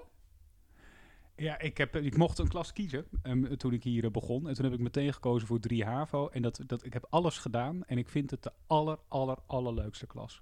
Ja, 1.40 1.60
ik, 1.60 1.78
heb, 1.78 1.96
ik 1.96 2.18
mocht 2.18 2.40
een 2.40 2.48
klas 2.48 2.74
kiezen 2.74 3.06
ehm, 3.22 3.56
toen 3.56 3.74
ik 3.74 3.84
hier 3.84 4.06
eh, 4.06 4.12
begon. 4.12 4.48
En 4.48 4.54
toen 4.54 4.66
heb 4.66 4.74
ik 4.74 4.80
meteen 4.80 5.14
gekozen 5.14 5.48
voor 5.48 5.60
3 5.60 5.86
HAVO. 5.86 6.28
En 6.28 6.42
dat, 6.42 6.62
dat, 6.66 6.86
ik 6.86 6.94
heb 6.94 7.06
alles 7.10 7.38
gedaan. 7.38 7.86
En 7.86 7.98
ik 7.98 8.10
vind 8.10 8.32
het 8.32 8.44
de 8.44 8.52
aller, 8.68 9.00
aller, 9.08 9.38
allerleukste 9.46 10.08
klas. 10.08 10.42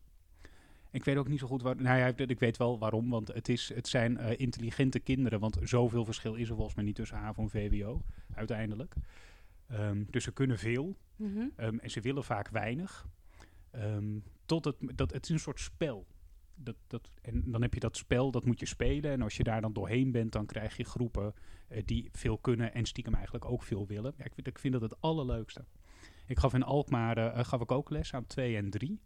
Ik 0.92 1.04
weet 1.04 1.18
ook 1.18 1.28
niet 1.28 1.40
zo 1.40 1.48
goed 1.48 1.62
waar. 1.62 1.76
Nou 1.76 1.98
ja, 1.98 2.14
ik 2.16 2.40
weet 2.40 2.58
wel 2.58 2.80
waarom. 2.80 3.10
Want 3.10 3.28
het, 3.28 3.50
is, 3.50 3.72
het 3.74 3.88
zijn 3.88 4.18
eh, 4.18 4.40
intelligente 4.40 5.00
kinderen. 5.00 5.40
Want 5.40 5.58
zoveel 5.64 6.06
verschil 6.06 6.36
is 6.36 6.50
er 6.50 6.56
volgens 6.56 6.76
mij 6.76 6.86
niet 6.86 6.96
tussen 6.96 7.18
HAVO 7.18 7.42
en 7.42 7.50
VWO. 7.50 8.02
Uiteindelijk. 8.34 8.94
Ehm, 9.68 10.04
dus 10.10 10.24
ze 10.24 10.34
kunnen 10.34 10.58
veel. 10.58 10.98
Mhm. 11.16 11.48
Ehm, 11.56 11.78
en 11.78 11.90
ze 11.90 12.02
willen 12.02 12.24
vaak 12.24 12.50
weinig. 12.50 13.08
Tot 14.46 14.66
het, 14.66 14.76
dat, 14.96 15.14
het 15.14 15.24
is 15.24 15.30
een 15.30 15.40
soort 15.40 15.60
spel. 15.60 16.08
Dat, 16.60 16.76
dat, 16.88 17.12
en 17.22 17.52
dan 17.52 17.62
heb 17.62 17.74
je 17.74 17.80
dat 17.80 17.98
spel, 17.98 18.32
dat 18.32 18.46
moet 18.46 18.60
je 18.60 18.66
spelen. 18.66 19.12
En 19.12 19.22
als 19.22 19.38
je 19.38 19.44
daar 19.44 19.62
dan 19.62 19.74
doorheen 19.74 20.12
bent, 20.12 20.32
dan 20.32 20.46
krijg 20.46 20.78
je 20.78 20.84
groepen 20.84 21.34
eh, 21.68 21.82
die 21.86 22.10
veel 22.12 22.38
kunnen 22.38 22.74
en 22.74 22.86
stiekem 22.86 23.14
eigenlijk 23.14 23.46
ook 23.46 23.64
veel 23.64 23.88
willen. 23.88 24.14
Ik, 24.18 24.60
vind, 24.60 24.74
dat 24.74 24.82
het 24.82 25.02
allerleukste. 25.02 25.66
Ik 26.26 26.40
gaf 26.40 26.54
in 26.54 26.64
Alkmaar 26.64 27.18
eh, 27.18 27.46
gaf 27.46 27.62
ik 27.62 27.72
ook 27.72 27.90
les 27.90 28.14
aan 28.14 28.26
2 28.26 28.56
en 28.56 28.70
3. 28.70 29.02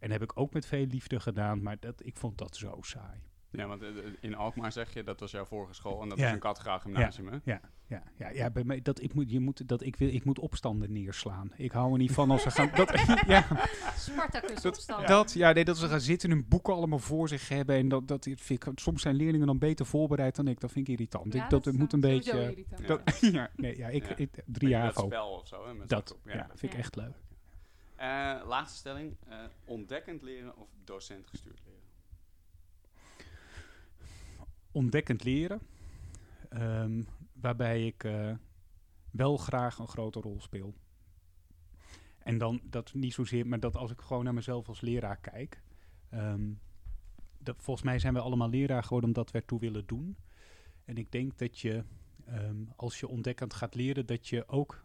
En 0.00 0.10
heb 0.10 0.22
ik 0.22 0.38
ook 0.38 0.52
met 0.52 0.66
veel 0.66 0.86
liefde 0.86 1.20
gedaan, 1.20 1.62
maar 1.62 1.76
dat, 1.80 2.06
ik 2.06 2.16
vond 2.16 2.38
dat 2.38 2.56
zo 2.56 2.78
saai. 2.80 3.20
Ja, 3.56 3.66
want 3.66 3.82
eh, 3.82 3.88
in 4.20 4.34
Alkmaar 4.34 4.72
zeg 4.72 4.94
je, 4.94 5.02
dat 5.02 5.20
was 5.20 5.30
jouw 5.30 5.44
vorige 5.44 5.74
school 5.74 6.02
en 6.02 6.08
dat 6.08 6.18
Ja. 6.18 6.26
is 6.26 6.32
een 6.32 6.38
kathedraal 6.38 6.78
gymnasium, 6.78 7.28
hè? 7.28 7.38
Ja, 7.44 7.60
ja, 7.86 8.02
ja, 8.16 8.28
ja 8.30 8.50
bij 8.50 8.64
mij, 8.64 8.82
dat, 8.82 9.02
ik, 9.02 9.14
moet, 9.14 9.30
je 9.30 9.40
moet, 9.40 9.68
dat, 9.68 9.82
ik, 9.82 9.96
wil, 9.96 10.08
ik 10.08 10.24
moet 10.24 10.38
opstanden 10.38 10.92
neerslaan. 10.92 11.50
Ik 11.56 11.72
hou 11.72 11.92
er 11.92 11.98
niet 11.98 12.12
van 12.12 12.30
als 12.30 12.42
ze 12.42 12.50
gaan... 12.50 12.70
Dat, 12.74 12.90
ja, 13.26 13.46
Spartacus 13.96 14.62
Dat- 14.62 14.66
opstand. 14.76 15.06
Dat, 15.08 15.32
ja, 15.32 15.52
nee, 15.52 15.64
dat 15.64 15.78
ze 15.78 15.88
gaan 15.88 16.00
zitten 16.00 16.30
en 16.30 16.36
hun 16.36 16.48
boeken 16.48 16.74
allemaal 16.74 16.98
voor 16.98 17.28
zich 17.28 17.48
hebben. 17.48 17.76
En 17.76 17.88
dat, 17.88 18.08
dat 18.08 18.24
vind 18.36 18.66
ik, 18.66 18.72
soms 18.74 19.02
zijn 19.02 19.14
leerlingen 19.14 19.46
dan 19.46 19.58
beter 19.58 19.86
voorbereid 19.86 20.36
dan 20.36 20.48
ik. 20.48 20.60
Dat 20.60 20.72
vind 20.72 20.88
ik 20.88 20.92
irritant. 20.94 21.32
Ja, 21.32 21.44
ik, 21.44 21.50
dat, 21.50 21.60
is, 21.66 21.72
het 21.72 21.80
moet 21.80 21.92
een 21.92 22.00
beetje... 22.00 22.40
irritant. 22.50 22.80
Ja. 22.80 22.86
Dat, 22.86 23.18
ja, 23.32 23.50
nee, 23.56 23.76
ja, 23.76 23.88
ik, 23.88 24.08
Ja. 24.08 24.16
ik- 24.16 24.42
drie 24.46 24.68
jaar 24.68 24.84
Dat 24.84 24.94
gewoon. 24.94 25.10
spel 25.10 25.28
of 25.28 25.46
zo, 25.48 25.66
hè? 25.66 25.74
met 25.74 25.88
Dat, 25.88 26.16
ja, 26.24 26.46
vind 26.48 26.62
ik 26.62 26.72
Ja. 26.72 26.78
echt 26.78 26.96
leuk. 26.96 27.14
Eh, 27.96 28.34
laatste 28.46 28.78
stelling. 28.78 29.16
eh, 29.28 29.36
ontdekkend 29.64 30.22
leren 30.22 30.56
of 30.56 30.68
docent 30.84 31.26
gestuurd 31.26 31.60
leren? 31.64 31.73
Ontdekkend 34.74 35.24
leren. 35.24 35.60
ehm, 36.48 37.02
waarbij 37.32 37.86
ik 37.86 38.04
eh, 38.04 38.34
wel 39.10 39.36
graag 39.36 39.78
een 39.78 39.88
grote 39.88 40.20
rol 40.20 40.40
speel. 40.40 40.74
En 42.18 42.38
dan 42.38 42.60
dat 42.64 42.94
niet 42.94 43.14
zozeer, 43.14 43.46
maar 43.46 43.60
dat 43.60 43.76
als 43.76 43.90
ik 43.90 44.00
gewoon 44.00 44.24
naar 44.24 44.34
mezelf 44.34 44.68
als 44.68 44.80
leraar 44.80 45.16
kijk. 45.20 45.62
ehm, 46.08 46.52
dat, 47.38 47.56
volgens 47.58 47.86
mij 47.86 47.98
zijn 47.98 48.14
we 48.14 48.20
allemaal 48.20 48.48
leraar 48.48 48.82
geworden 48.82 49.08
omdat 49.08 49.30
we 49.30 49.38
ertoe 49.38 49.60
willen 49.60 49.86
doen. 49.86 50.16
En 50.84 50.96
ik 50.96 51.12
denk 51.12 51.38
dat 51.38 51.58
je, 51.58 51.84
ehm, 52.24 52.64
als 52.76 53.00
je 53.00 53.08
ontdekkend 53.08 53.54
gaat 53.54 53.74
leren, 53.74 54.06
dat 54.06 54.28
je 54.28 54.48
ook 54.48 54.84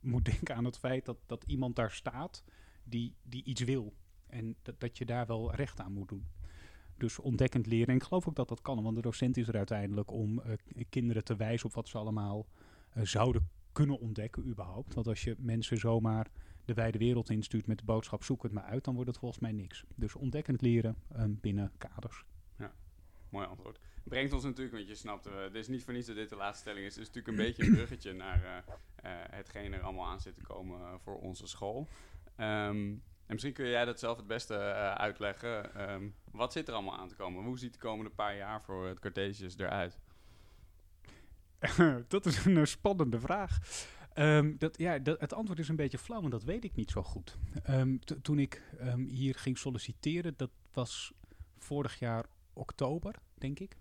moet 0.00 0.24
denken 0.32 0.54
aan 0.56 0.64
het 0.64 0.78
feit 0.78 1.04
dat, 1.04 1.18
dat 1.26 1.44
iemand 1.46 1.76
daar 1.76 1.90
staat 1.90 2.44
die, 2.84 3.14
die 3.22 3.44
iets 3.44 3.62
wil. 3.62 3.94
En 4.26 4.56
dat, 4.62 4.80
dat 4.80 4.98
je 4.98 5.04
daar 5.04 5.26
wel 5.26 5.54
recht 5.54 5.80
aan 5.80 5.92
moet 5.92 6.08
doen. 6.08 6.26
Dus 7.00 7.18
ontdekkend 7.18 7.66
leren. 7.66 7.88
En 7.88 7.94
ik 7.94 8.02
geloof 8.02 8.28
ook 8.28 8.34
dat 8.34 8.48
dat 8.48 8.62
kan, 8.62 8.82
want 8.82 8.96
de 8.96 9.02
docent 9.02 9.36
is 9.36 9.48
er 9.48 9.56
uiteindelijk 9.56 10.10
om 10.10 10.40
eh, 10.40 10.52
kinderen 10.88 11.24
te 11.24 11.36
wijzen 11.36 11.66
op 11.66 11.74
wat 11.74 11.88
ze 11.88 11.98
allemaal 11.98 12.46
eh, 12.90 13.04
zouden 13.04 13.48
kunnen 13.72 13.98
ontdekken 13.98 14.46
überhaupt. 14.46 14.94
Want 14.94 15.06
als 15.06 15.24
je 15.24 15.34
mensen 15.38 15.76
zomaar 15.76 16.30
de 16.64 16.74
wijde 16.74 16.98
wereld 16.98 17.30
instuurt 17.30 17.66
met 17.66 17.78
de 17.78 17.84
boodschap 17.84 18.24
zoek 18.24 18.42
het 18.42 18.52
maar 18.52 18.64
uit, 18.64 18.84
dan 18.84 18.94
wordt 18.94 19.10
het 19.10 19.18
volgens 19.18 19.40
mij 19.40 19.52
niks. 19.52 19.84
Dus 19.94 20.14
ontdekkend 20.14 20.60
leren 20.60 20.96
ehm, 21.08 21.32
binnen 21.40 21.72
kaders. 21.78 22.24
Mooi 23.30 23.46
antwoord. 23.46 23.78
Brengt 24.04 24.32
ons 24.32 24.44
natuurlijk, 24.44 24.76
want 24.76 24.88
je 24.88 24.94
snapt, 24.94 25.26
eh 25.26 25.42
dit 25.42 25.54
is 25.54 25.68
niet 25.68 25.84
voor 25.84 25.92
niets 25.92 26.06
dat 26.06 26.16
dit 26.16 26.28
de 26.28 26.36
laatste 26.36 26.60
stelling 26.60 26.86
is. 26.86 26.96
Het 26.96 27.02
is 27.02 27.14
natuurlijk 27.14 27.38
een 27.38 27.46
beetje 27.46 27.64
een 27.64 27.74
bruggetje 27.74 28.12
naar 28.12 28.44
eh, 28.44 28.56
eh, 28.56 29.30
hetgeen 29.30 29.72
er 29.72 29.80
allemaal 29.80 30.06
aan 30.06 30.20
zit 30.20 30.34
te 30.34 30.42
komen 30.42 31.00
voor 31.00 31.18
onze 31.20 31.46
school. 31.46 31.88
Ehm, 32.36 32.94
en 33.30 33.36
misschien 33.36 33.52
kun 33.64 33.68
jij 33.68 33.84
dat 33.84 33.98
zelf 33.98 34.16
het 34.16 34.26
beste 34.26 34.54
eh, 34.54 34.92
uitleggen. 34.94 35.74
Ehm, 35.74 36.08
wat 36.32 36.52
zit 36.52 36.68
er 36.68 36.74
allemaal 36.74 36.98
aan 36.98 37.08
te 37.08 37.14
komen? 37.14 37.44
Hoe 37.44 37.58
ziet 37.58 37.72
de 37.72 37.78
komende 37.78 38.10
paar 38.10 38.36
jaar 38.36 38.62
voor 38.62 38.86
het 38.86 38.98
Cartesius 38.98 39.58
eruit? 39.58 39.98
dat 42.08 42.26
is 42.26 42.44
een 42.44 42.56
eh, 42.56 42.64
spannende 42.64 43.20
vraag. 43.20 43.58
Ehm, 44.12 44.54
dat, 44.58 44.78
ja, 44.78 44.98
dat, 44.98 45.20
het 45.20 45.32
antwoord 45.32 45.58
is 45.58 45.68
een 45.68 45.76
beetje 45.76 45.98
flauw, 45.98 46.20
want 46.20 46.32
dat 46.32 46.44
weet 46.44 46.64
ik 46.64 46.74
niet 46.74 46.90
zo 46.90 47.02
goed. 47.02 47.36
Ehm, 47.62 47.96
to- 47.98 48.20
toen 48.22 48.38
ik 48.38 48.62
hier 49.08 49.34
ging 49.34 49.58
solliciteren, 49.58 50.34
dat 50.36 50.50
was 50.72 51.12
vorig 51.58 51.98
jaar 51.98 52.24
oktober, 52.52 53.14
denk 53.34 53.58
ik. 53.58 53.76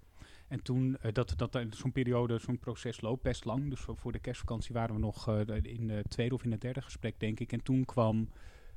En 0.47 0.61
toen, 0.63 0.97
eh, 1.01 1.13
dat, 1.13 1.33
dat 1.37 1.57
zo'n 1.69 1.91
periode, 1.91 2.37
zo'n 2.39 2.59
proces 2.59 3.01
loopt 3.01 3.21
best 3.23 3.45
lang. 3.45 3.69
Dus 3.69 3.79
voor- 3.79 4.11
de 4.11 4.19
kerstvakantie 4.19 4.73
waren 4.73 4.95
we 4.95 5.01
nog 5.01 5.27
in 5.61 5.89
het 5.89 6.09
tweede 6.09 6.35
of 6.35 6.43
in 6.43 6.51
het 6.51 6.61
derde 6.61 6.81
gesprek, 6.81 7.19
denk 7.19 7.39
ik. 7.39 7.51
En 7.51 7.63
toen 7.63 7.85
kwam 7.85 8.29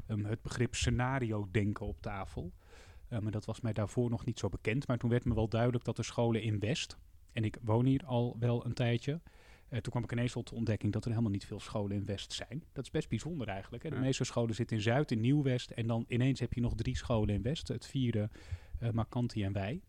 ehm, 0.07 0.25
het 0.25 0.43
begrip 0.43 0.75
scenario 0.75 1.49
denken 1.51 1.87
op 1.87 2.01
tafel. 2.01 2.53
Eh, 3.09 3.19
maar 3.19 3.33
dat 3.33 3.45
was 3.45 3.61
mij 3.61 3.73
daarvoor 3.73 4.11
nog 4.11 4.25
niet 4.25 4.39
zo 4.39 4.49
bekend. 4.49 4.87
Maar 4.87 4.99
toen 4.99 5.11
werd 5.11 5.25
me 5.25 5.35
wel 5.35 5.49
duidelijk 5.49 5.85
dat 5.85 5.97
de 5.97 6.03
scholen 6.03 6.43
in 6.43 6.59
West, 6.59 6.99
en 7.33 7.45
ik 7.45 7.59
woon 7.63 7.85
hier 7.87 8.05
al 8.05 8.37
wel 8.39 8.67
een 8.67 8.75
tijdje, 8.75 9.21
toen 9.69 9.91
kwam 9.93 10.05
ik 10.05 10.13
ineens 10.13 10.33
tot 10.33 10.49
de 10.49 10.55
ontdekking 10.55 10.93
dat 10.93 11.05
er 11.05 11.11
helemaal 11.11 11.31
niet 11.33 11.45
veel 11.45 11.61
scholen 11.61 11.97
in 11.97 12.05
West 12.05 12.33
zijn. 12.33 12.65
Dat 12.73 12.85
is 12.85 12.91
best 12.91 13.09
bijzonder 13.09 13.49
eigenlijk. 13.49 13.83
Hè? 13.83 13.89
De 13.89 13.95
Ja. 13.97 14.03
meeste 14.03 14.25
scholen 14.25 14.55
zitten 14.55 14.77
in 14.77 14.83
Zuid, 14.83 15.11
in 15.11 15.21
Nieuw-West. 15.21 15.71
En 15.71 15.87
dan 15.87 16.05
ineens 16.09 16.41
heb 16.41 16.53
je 16.53 16.61
nog 16.61 16.75
drie 16.75 16.97
scholen 16.97 17.35
in 17.35 17.43
West. 17.43 17.69
Het 17.69 17.87
vierde, 17.87 18.31
uh, 18.83 18.91
Marcanti 18.91 19.45
en 19.45 19.53
wij. 19.53 19.81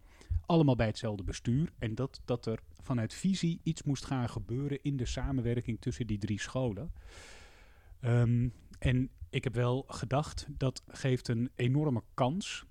Allemaal 0.46 0.76
bij 0.76 0.88
hetzelfde 0.88 1.24
bestuur. 1.24 1.72
En 1.80 1.96
dat, 1.96 2.22
dat 2.26 2.46
er 2.46 2.60
vanuit 2.82 3.14
visie 3.14 3.60
iets 3.64 3.84
moest 3.84 4.06
gaan 4.06 4.30
gebeuren 4.30 4.80
in 4.82 4.98
de 4.98 5.06
samenwerking 5.06 5.82
tussen 5.82 6.08
die 6.08 6.18
drie 6.18 6.40
scholen. 6.40 6.92
Um, 8.02 8.54
en 8.80 9.10
ik 9.34 9.44
heb 9.44 9.54
wel 9.54 9.84
gedacht, 9.88 10.48
dat 10.50 10.84
geeft 10.88 11.28
een 11.28 11.50
enorme 11.56 12.04
kans 12.14 12.66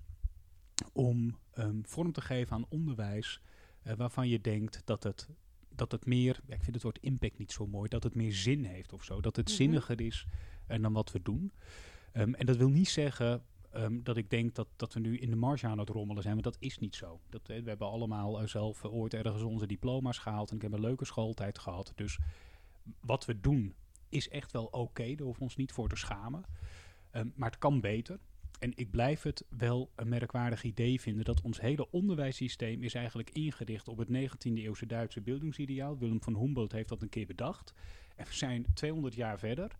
om 0.93 1.37
um, 1.57 1.81
vorm 1.85 2.11
te 2.11 2.21
geven 2.21 2.55
aan 2.55 2.65
onderwijs 2.69 3.41
uh, 3.83 3.93
waarvan 3.93 4.27
je 4.27 4.41
denkt 4.41 4.81
dat 4.85 5.03
het, 5.03 5.29
dat 5.69 5.91
het 5.91 6.05
meer, 6.05 6.39
ja, 6.45 6.53
ik 6.53 6.63
vind 6.63 6.75
het 6.75 6.83
woord 6.83 6.99
impact 6.99 7.37
niet 7.37 7.51
zo 7.51 7.67
mooi, 7.67 7.89
dat 7.89 8.03
het 8.03 8.15
meer 8.15 8.33
zin 8.33 8.63
heeft 8.63 8.93
of 8.93 9.03
zo. 9.03 9.21
Dat 9.21 9.35
het 9.35 9.47
Mhm. 9.47 9.55
zinniger 9.55 10.01
is 10.01 10.25
uh, 10.67 10.81
dan 10.81 10.93
wat 10.93 11.11
we 11.11 11.21
doen. 11.21 11.51
Um, 12.13 12.33
en 12.35 12.45
dat 12.45 12.57
wil 12.57 12.69
niet 12.69 12.89
zeggen 12.89 13.43
um, 13.75 14.03
dat 14.03 14.17
ik 14.17 14.29
denk 14.29 14.55
dat, 14.55 14.67
dat 14.75 14.93
we 14.93 14.99
nu 14.99 15.17
in 15.17 15.29
de 15.29 15.35
marge 15.35 15.67
aan 15.67 15.79
het 15.79 15.89
rommelen 15.89 16.23
zijn, 16.23 16.33
want 16.33 16.45
dat 16.53 16.57
is 16.59 16.77
niet 16.77 16.95
zo. 16.95 17.19
Dat, 17.29 17.49
eh, 17.49 17.61
we 17.63 17.69
hebben 17.69 17.87
allemaal 17.87 18.41
uh, 18.41 18.47
zelf 18.47 18.85
ooit 18.85 19.13
ergens 19.13 19.41
onze 19.41 19.67
diploma's 19.67 20.17
gehaald 20.17 20.49
en 20.49 20.55
ik 20.55 20.61
heb 20.61 20.73
een 20.73 20.79
leuke 20.79 21.05
schooltijd 21.05 21.59
gehad. 21.59 21.91
Dus 21.95 22.19
wat 22.99 23.25
we 23.25 23.39
doen 23.39 23.73
is 24.13 24.29
echt 24.29 24.51
wel 24.51 24.65
oké, 24.65 25.03
daar 25.03 25.25
hoeven 25.25 25.37
we 25.37 25.43
ons 25.43 25.55
niet 25.55 25.71
voor 25.71 25.89
te 25.89 25.95
schamen. 25.95 26.45
Um, 27.11 27.33
maar 27.35 27.49
het 27.49 27.59
kan 27.59 27.81
beter. 27.81 28.19
En 28.59 28.71
ik 28.75 28.91
blijf 28.91 29.21
het 29.21 29.45
wel 29.49 29.91
een 29.95 30.09
merkwaardig 30.09 30.63
idee 30.63 31.01
vinden 31.01 31.25
dat 31.25 31.41
ons 31.41 31.61
hele 31.61 31.91
onderwijssysteem 31.91 32.83
is 32.83 32.93
eigenlijk 32.93 33.29
ingericht 33.29 33.87
op 33.87 33.97
het 33.97 34.07
19e 34.07 34.53
eeuwse 34.53 34.85
Duitse 34.85 35.21
beeldingsideaal. 35.21 35.97
Willem 35.97 36.21
van 36.21 36.37
Humboldt 36.37 36.71
heeft 36.71 36.89
dat 36.89 37.01
een 37.01 37.09
keer 37.09 37.25
bedacht. 37.25 37.73
En 38.15 38.25
we 38.25 38.33
zijn 38.33 38.65
200 38.73 39.15
jaar 39.15 39.39
verder. 39.39 39.71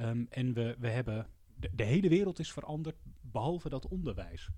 Um, 0.00 0.26
en 0.30 0.52
we, 0.52 0.76
we 0.78 0.88
hebben, 0.88 1.26
de, 1.74 1.84
hele 1.84 2.08
wereld 2.08 2.38
is 2.38 2.52
veranderd, 2.52 2.96
behalve 3.20 3.68
dat 3.68 3.88
onderwijs. 3.88 4.48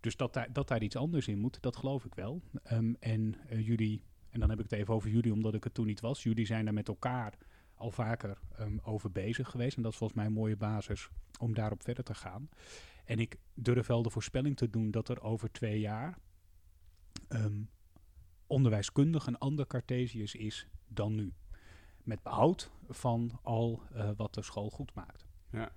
Dus 0.00 0.16
dat 0.16 0.34
daar, 0.34 0.52
dat 0.52 0.68
daar 0.68 0.82
iets 0.82 0.96
anders 0.96 1.28
in 1.28 1.38
moet, 1.38 1.62
dat 1.62 1.76
geloof 1.76 2.04
ik 2.04 2.14
wel. 2.14 2.42
Um, 2.72 2.96
en 3.00 3.34
uh, 3.52 3.66
jullie, 3.66 4.02
en 4.30 4.40
dan 4.40 4.50
heb 4.50 4.58
ik 4.58 4.70
het 4.70 4.78
even 4.78 4.94
over 4.94 5.10
jullie 5.10 5.32
omdat 5.32 5.54
ik 5.54 5.64
het 5.64 5.74
toen 5.74 5.86
niet 5.86 6.00
was. 6.00 6.22
Jullie 6.22 6.46
zijn 6.46 6.64
daar 6.64 6.74
met 6.74 6.88
elkaar 6.88 7.38
al 7.78 7.90
vaker 7.90 8.38
um, 8.60 8.80
over 8.82 9.12
bezig 9.12 9.50
geweest. 9.50 9.76
En 9.76 9.82
dat 9.82 9.92
is 9.92 9.98
volgens 9.98 10.18
mij 10.18 10.28
een 10.28 10.34
mooie 10.34 10.56
basis 10.56 11.08
om 11.38 11.54
daarop 11.54 11.82
verder 11.82 12.04
te 12.04 12.14
gaan. 12.14 12.48
En 13.04 13.18
ik 13.18 13.36
durf 13.54 13.86
wel 13.86 14.02
de 14.02 14.10
voorspelling 14.10 14.56
te 14.56 14.70
doen 14.70 14.90
dat 14.90 15.08
er 15.08 15.22
over 15.22 15.52
twee 15.52 15.80
jaar 15.80 16.18
um, 17.28 17.70
onderwijskundig 18.46 19.26
een 19.26 19.38
ander 19.38 19.66
Cartesius 19.66 20.34
is 20.34 20.66
dan 20.88 21.14
nu. 21.14 21.32
Met 22.02 22.22
behoud 22.22 22.70
van 22.88 23.38
al 23.42 23.82
uh, 23.94 24.10
wat 24.16 24.34
de 24.34 24.42
school 24.42 24.70
goed 24.70 24.94
maakt. 24.94 25.26
Ja. 25.50 25.72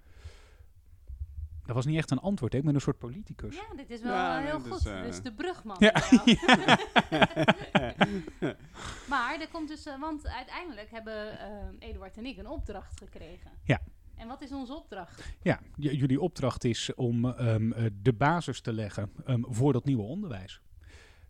Dat 1.72 1.84
was 1.84 1.92
niet 1.92 2.02
echt 2.02 2.12
een 2.12 2.20
antwoord, 2.20 2.54
hè? 2.54 2.60
ik 2.60 2.66
ben 2.66 2.76
een 2.76 2.82
soort 2.82 2.98
politicus. 2.98 3.56
Ja, 3.56 3.76
dit 3.76 3.90
is 3.90 4.02
wel 4.02 4.14
Ja, 4.14 4.40
uh, 4.40 4.46
heel 4.46 4.60
nee, 4.60 4.72
goed. 4.72 4.84
dus, 4.84 4.94
uh, 4.94 5.04
dus 5.04 5.22
de 5.22 5.34
brugman. 5.34 5.76
Ja. 5.80 5.92
maar 9.14 9.42
er 9.42 9.48
komt 9.52 9.68
dus, 9.68 9.86
want 10.00 10.28
uiteindelijk 10.28 10.92
hebben 10.92 11.34
uh, 11.80 11.90
Eduard 11.90 12.18
en 12.18 12.26
ik 12.26 12.38
een 12.38 12.48
opdracht 12.48 13.00
gekregen. 13.00 13.52
Ja. 13.64 13.82
En 14.16 14.28
wat 14.28 14.42
is 14.42 14.52
onze 14.52 14.76
opdracht? 14.76 15.34
Ja, 15.42 15.60
jullie 15.76 16.22
opdracht 16.22 16.64
is 16.64 16.94
om 16.96 17.26
um, 17.26 17.74
uh, 17.74 17.86
de 18.02 18.14
basis 18.14 18.62
te 18.62 18.74
leggen 18.74 19.12
um, 19.28 19.46
voor 19.50 19.74
dat 19.74 19.86
nieuwe 19.86 20.04
onderwijs. 20.04 20.62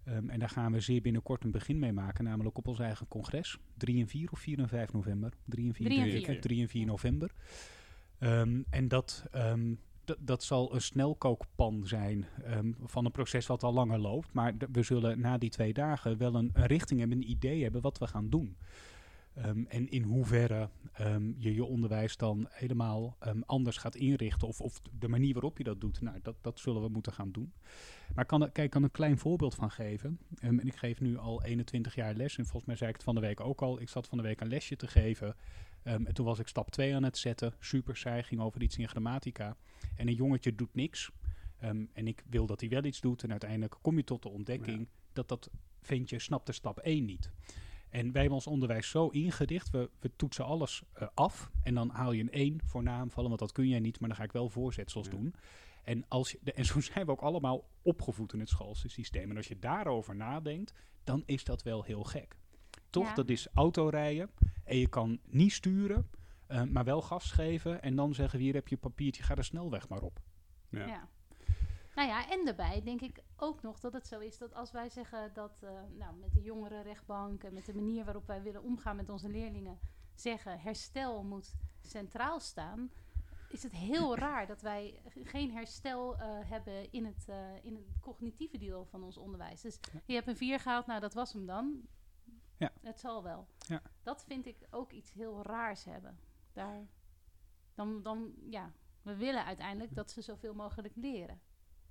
Um, 0.07 0.29
en 0.29 0.39
daar 0.39 0.49
gaan 0.49 0.71
we 0.71 0.79
zeer 0.79 1.01
binnenkort 1.01 1.43
een 1.43 1.51
begin 1.51 1.79
mee 1.79 1.93
maken, 1.93 2.23
namelijk 2.23 2.57
op 2.57 2.67
ons 2.67 2.79
eigen 2.79 3.07
congres. 3.07 3.57
3 3.77 3.99
en 3.99 4.07
4 4.07 4.31
of 4.31 4.39
4 4.39 4.59
en 4.59 4.67
5 4.67 4.93
november? 4.93 5.33
3 5.45 5.67
en 5.67 5.73
4, 5.73 5.85
3 5.85 5.99
en 5.99 6.05
denk 6.05 6.17
ik, 6.17 6.25
4. 6.25 6.35
hè? 6.35 6.41
3 6.41 6.61
en 6.61 6.69
4 6.69 6.85
november. 6.85 7.31
Um, 8.19 8.65
en 8.69 8.87
dat, 8.87 9.23
um, 9.35 9.79
dat 10.19 10.43
zal 10.43 10.73
een 10.73 10.81
snelkookpan 10.81 11.81
zijn 11.85 12.25
um, 12.47 12.75
van 12.83 13.05
een 13.05 13.11
proces 13.11 13.47
wat 13.47 13.63
al 13.63 13.73
langer 13.73 13.99
loopt. 13.99 14.33
Maar 14.33 14.53
we 14.71 14.83
zullen 14.83 15.19
na 15.19 15.37
die 15.37 15.49
twee 15.49 15.73
dagen 15.73 16.17
wel 16.17 16.35
een, 16.35 16.51
richting 16.53 16.99
hebben, 16.99 17.17
een 17.17 17.29
idee 17.29 17.63
hebben 17.63 17.81
wat 17.81 17.97
we 17.97 18.07
gaan 18.07 18.29
doen. 18.29 18.57
Um, 19.45 19.65
en 19.69 19.89
in 19.89 20.03
hoeverre 20.03 20.69
um, 21.01 21.35
je 21.37 21.53
je 21.53 21.63
onderwijs 21.63 22.17
dan 22.17 22.47
helemaal 22.49 23.17
anders 23.45 23.77
gaat 23.77 23.95
inrichten. 23.95 24.47
Of, 24.47 24.61
of, 24.61 24.81
de 24.99 25.07
manier 25.07 25.33
waarop 25.33 25.57
je 25.57 25.63
dat 25.63 25.81
doet. 25.81 26.01
Nou, 26.01 26.19
dat, 26.21 26.35
dat 26.41 26.59
zullen 26.59 26.81
we 26.81 26.87
moeten 26.87 27.13
gaan 27.13 27.31
doen. 27.31 27.53
Maar 28.15 28.25
kan, 28.25 28.39
kijk, 28.39 28.57
ik 28.57 28.69
kan 28.69 28.83
een 28.83 28.91
klein 28.91 29.17
voorbeeld 29.17 29.55
van 29.55 29.71
geven. 29.71 30.19
en 30.39 30.67
ik 30.67 30.75
geef 30.75 31.01
nu 31.01 31.17
al 31.17 31.43
21 31.43 31.95
jaar 31.95 32.13
les. 32.13 32.37
En 32.37 32.43
volgens 32.43 32.65
mij 32.65 32.75
zei 32.75 32.89
ik 32.89 32.95
het 32.95 33.05
van 33.05 33.15
de 33.15 33.21
week 33.21 33.39
ook 33.39 33.61
al. 33.61 33.81
Ik 33.81 33.89
zat 33.89 34.07
van 34.07 34.17
de 34.17 34.23
week 34.23 34.41
een 34.41 34.47
lesje 34.47 34.75
te 34.75 34.87
geven. 34.87 35.35
En 35.83 36.13
toen 36.13 36.25
was 36.25 36.39
ik 36.39 36.47
stap 36.47 36.71
2 36.71 36.95
aan 36.95 37.03
het 37.03 37.17
zetten. 37.17 37.53
Super 37.59 37.97
saai, 37.97 38.23
ging 38.23 38.41
over 38.41 38.61
iets 38.61 38.77
in 38.77 38.89
grammatica. 38.89 39.55
En 39.95 40.07
een 40.07 40.13
jongetje 40.13 40.55
doet 40.55 40.75
niks. 40.75 41.11
en 41.93 42.07
ik 42.07 42.23
wil 42.29 42.45
dat 42.45 42.59
hij 42.59 42.69
wel 42.69 42.83
iets 42.83 43.01
doet. 43.01 43.23
En 43.23 43.31
uiteindelijk 43.31 43.75
kom 43.81 43.97
je 43.97 44.03
tot 44.03 44.21
de 44.21 44.29
ontdekking 44.29 44.79
ja. 44.79 44.85
dat 45.13 45.27
dat 45.27 45.49
ventje 45.81 46.19
snapte 46.19 46.51
stap 46.51 46.79
1 46.79 47.05
niet. 47.05 47.31
En 47.89 48.11
wij 48.11 48.21
hebben 48.21 48.33
ons 48.37 48.47
onderwijs 48.47 48.89
zo 48.89 49.07
ingericht, 49.07 49.69
we, 49.69 49.89
we 49.99 50.11
toetsen 50.15 50.45
alles 50.45 50.83
uh, 51.01 51.07
af 51.13 51.51
en 51.63 51.73
dan 51.73 51.89
haal 51.89 52.11
je 52.11 52.21
een 52.21 52.31
1 52.31 52.61
voor 52.65 52.83
naamvallen, 52.83 53.29
want 53.29 53.41
dat 53.41 53.51
kun 53.51 53.67
jij 53.67 53.79
niet, 53.79 53.99
maar 53.99 54.09
dan 54.09 54.17
ga 54.17 54.23
ik 54.23 54.31
wel 54.31 54.49
voorzetsels 54.49 55.05
ja. 55.05 55.11
doen. 55.11 55.35
En, 55.83 56.05
als 56.07 56.31
je, 56.31 56.39
de, 56.41 56.53
en 56.53 56.65
zo 56.65 56.81
zijn 56.81 57.05
we 57.05 57.11
ook 57.11 57.21
allemaal 57.21 57.69
opgevoed 57.81 58.33
in 58.33 58.39
het 58.39 58.49
schoolsysteem. 58.49 59.29
En 59.29 59.37
als 59.37 59.47
je 59.47 59.59
daarover 59.59 60.15
nadenkt, 60.15 60.73
dan 61.03 61.23
is 61.25 61.43
dat 61.43 61.63
wel 61.63 61.83
heel 61.83 62.03
gek. 62.03 62.37
Toch, 62.91 63.07
Ja. 63.07 63.13
dat 63.13 63.29
is 63.29 63.47
autorijden 63.53 64.29
en 64.63 64.77
je 64.77 64.87
kan 64.87 65.19
niet 65.25 65.51
sturen, 65.51 66.09
uh, 66.47 66.63
maar 66.63 66.83
wel 66.83 67.01
gas 67.01 67.31
geven 67.31 67.81
en 67.81 67.95
dan 67.95 68.13
zeggen 68.13 68.37
we 68.39 68.45
hier 68.45 68.53
heb 68.53 68.67
je 68.67 68.77
papiertje, 68.77 69.23
ga 69.23 69.35
de 69.35 69.43
snelweg 69.43 69.89
maar 69.89 70.01
op. 70.01 70.21
Ja. 70.69 70.85
Ja. 70.85 71.07
Nou 71.95 72.07
ja, 72.07 72.29
en 72.29 72.45
daarbij 72.45 72.81
denk 72.83 73.01
ik 73.01 73.23
ook 73.35 73.61
nog 73.61 73.79
dat 73.79 73.93
het 73.93 74.07
zo 74.07 74.19
is 74.19 74.37
dat 74.37 74.53
als 74.53 74.71
wij 74.71 74.89
zeggen 74.89 75.31
dat 75.33 75.61
uh, 75.63 75.69
nou, 75.97 76.15
met 76.15 76.33
de 76.33 76.41
jongerenrechtbank 76.41 77.43
en 77.43 77.53
met 77.53 77.65
de 77.65 77.73
manier 77.73 78.05
waarop 78.05 78.27
wij 78.27 78.41
willen 78.41 78.63
omgaan 78.63 78.95
met 78.95 79.09
onze 79.09 79.29
leerlingen, 79.29 79.79
zeggen 80.15 80.59
herstel 80.59 81.23
moet 81.23 81.55
centraal 81.81 82.39
staan, 82.39 82.91
is 83.49 83.63
het 83.63 83.71
heel 83.71 84.17
raar 84.25 84.47
dat 84.47 84.61
wij 84.61 85.01
geen 85.23 85.51
herstel 85.51 86.15
uh, 86.15 86.21
hebben 86.43 86.91
in 86.91 87.05
het, 87.05 87.25
uh, 87.29 87.35
in 87.61 87.75
het 87.75 87.85
cognitieve 87.99 88.57
deel 88.57 88.85
van 88.85 89.03
ons 89.03 89.17
onderwijs. 89.17 89.61
Dus 89.61 89.79
je 90.05 90.13
hebt 90.13 90.27
een 90.27 90.37
vier 90.37 90.59
gehaald, 90.59 90.85
nou 90.85 90.99
dat 90.99 91.13
was 91.13 91.33
hem 91.33 91.45
dan. 91.45 91.81
Ja. 92.61 92.71
Het 92.81 92.99
zal 92.99 93.23
wel. 93.23 93.47
Ja. 93.57 93.81
Dat 94.03 94.23
vind 94.27 94.45
ik 94.45 94.57
ook 94.69 94.91
iets 94.91 95.13
heel 95.13 95.43
raars 95.43 95.83
hebben. 95.83 96.19
Daar, 96.53 96.87
dan, 97.73 98.03
dan, 98.03 98.33
ja, 98.49 98.71
we 99.01 99.15
willen 99.15 99.45
uiteindelijk 99.45 99.95
dat 99.95 100.11
ze 100.11 100.21
zoveel 100.21 100.53
mogelijk 100.53 100.95
leren. 100.95 101.39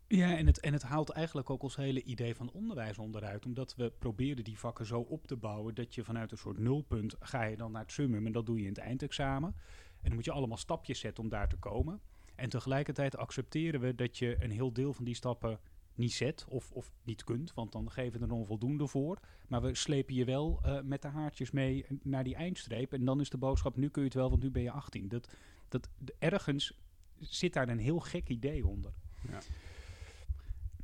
Ja, 0.07 0.37
en 0.37 0.47
het, 0.47 0.61
en 0.61 0.73
het 0.73 0.83
haalt 0.83 1.11
eigenlijk 1.11 1.51
ook 1.51 1.63
ons 1.63 1.77
hele 1.77 2.03
idee 2.03 2.35
van 2.35 2.51
onderwijs 2.53 2.99
onderuit. 2.99 3.47
Omdat 3.47 3.75
we 3.75 3.93
proberen 3.99 4.45
die 4.45 4.59
vakken 4.59 4.87
zo 4.87 5.01
op 5.01 5.27
te 5.27 5.37
bouwen 5.37 5.75
dat 5.75 5.95
je 5.95 6.05
vanuit 6.05 6.33
een 6.33 6.39
soort 6.39 6.59
nulpunt 6.59 7.17
ga 7.21 7.43
je 7.43 7.57
dan 7.57 7.73
naar 7.73 7.83
het 7.83 7.93
summum. 7.93 8.27
En 8.27 8.33
dat 8.33 8.47
doe 8.47 8.57
je 8.57 8.63
in 8.63 8.69
het 8.69 8.79
eindexamen. 8.79 9.55
En 10.01 10.07
dan 10.07 10.15
moet 10.15 10.25
je 10.25 10.33
allemaal 10.33 10.57
stapjes 10.57 11.01
zetten 11.01 11.25
om 11.25 11.31
daar 11.31 11.49
te 11.49 11.57
komen. 11.57 12.01
En 12.35 12.49
tegelijkertijd 12.49 13.17
accepteren 13.17 13.81
we 13.81 13.95
dat 13.95 14.19
je 14.19 14.37
een 14.45 14.51
heel 14.51 14.73
deel 14.73 14.93
van 14.93 15.05
die 15.05 15.15
stappen 15.15 15.61
niet 15.95 16.13
zet 16.13 16.45
of, 16.49 16.71
of 16.71 16.93
niet 17.03 17.25
kunt. 17.25 17.55
Want 17.55 17.73
dan 17.73 17.91
geven 17.91 18.21
we 18.21 18.27
er 18.27 18.33
onvoldoende 18.33 18.87
voor. 18.87 19.19
Maar 19.49 19.63
we 19.63 19.75
slepen 19.75 20.15
je 20.15 20.25
wel 20.25 20.61
uh, 20.67 20.81
met 20.81 21.03
de 21.03 21.09
haartjes 21.09 21.51
mee 21.51 21.87
naar 22.03 22.25
die 22.25 22.35
eindstreep. 22.35 22.93
En 22.93 23.05
dan 23.05 23.21
is 23.21 23.31
de 23.31 23.39
boodschap, 23.39 23.77
nu 23.77 23.89
kun 23.89 24.03
je 24.03 24.09
het 24.09 24.17
wel, 24.17 24.31
want 24.31 24.43
nu 24.43 24.51
ben 24.51 24.63
je 24.63 24.71
18. 24.71 25.09
Dat, 25.09 25.29
dat, 25.69 25.89
ergens 26.19 26.79
zit 27.19 27.53
daar 27.53 27.69
een 27.69 27.79
heel 27.79 28.01
gek 28.01 28.29
idee 28.29 28.67
onder. 28.67 28.93
Ja. 29.29 29.39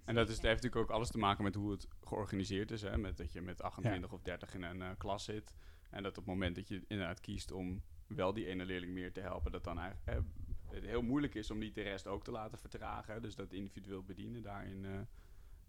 En 0.05 0.15
dat, 0.15 0.29
is, 0.29 0.35
dat 0.35 0.45
heeft 0.45 0.63
natuurlijk 0.63 0.91
ook 0.91 0.97
alles 0.97 1.11
te 1.11 1.19
maken 1.19 1.45
met 1.45 1.55
hoe 1.55 1.71
het 1.71 1.89
georganiseerd 2.05 2.71
is. 2.71 2.83
Hè? 2.83 2.99
Met 2.99 3.17
dat 3.17 3.33
je 3.33 3.41
met 3.41 3.63
28 3.63 4.11
ja. 4.11 4.17
of 4.17 4.23
30 4.23 4.55
in 4.55 4.63
een 4.63 4.81
uh, 4.81 4.91
klas 4.99 5.25
zit. 5.25 5.55
En 5.91 6.03
dat 6.03 6.19
op 6.19 6.25
het 6.25 6.35
moment 6.35 6.55
dat 6.55 6.69
je 6.69 6.85
inderdaad 6.89 7.21
kiest 7.21 7.53
om 7.53 7.83
wel 8.07 8.33
die 8.33 8.47
ene 8.47 8.65
leerling 8.65 8.93
meer 8.93 9.13
te 9.13 9.21
helpen, 9.21 9.53
dat 9.53 9.65
dan 9.65 9.79
eigenlijk 9.79 10.19
eh, 10.19 10.25
het 10.71 10.85
heel 10.85 11.03
moeilijk 11.03 11.35
is 11.35 11.51
om 11.51 11.59
niet 11.59 11.75
de 11.75 11.83
rest 11.83 12.07
ook 12.07 12.25
te 12.25 12.31
laten 12.31 12.59
vertragen. 12.59 13.23
Dus 13.23 13.35
dat 13.35 13.53
individueel 13.53 14.03
bedienen 14.03 14.43
daarin 14.43 14.85
uh, 14.85 15.01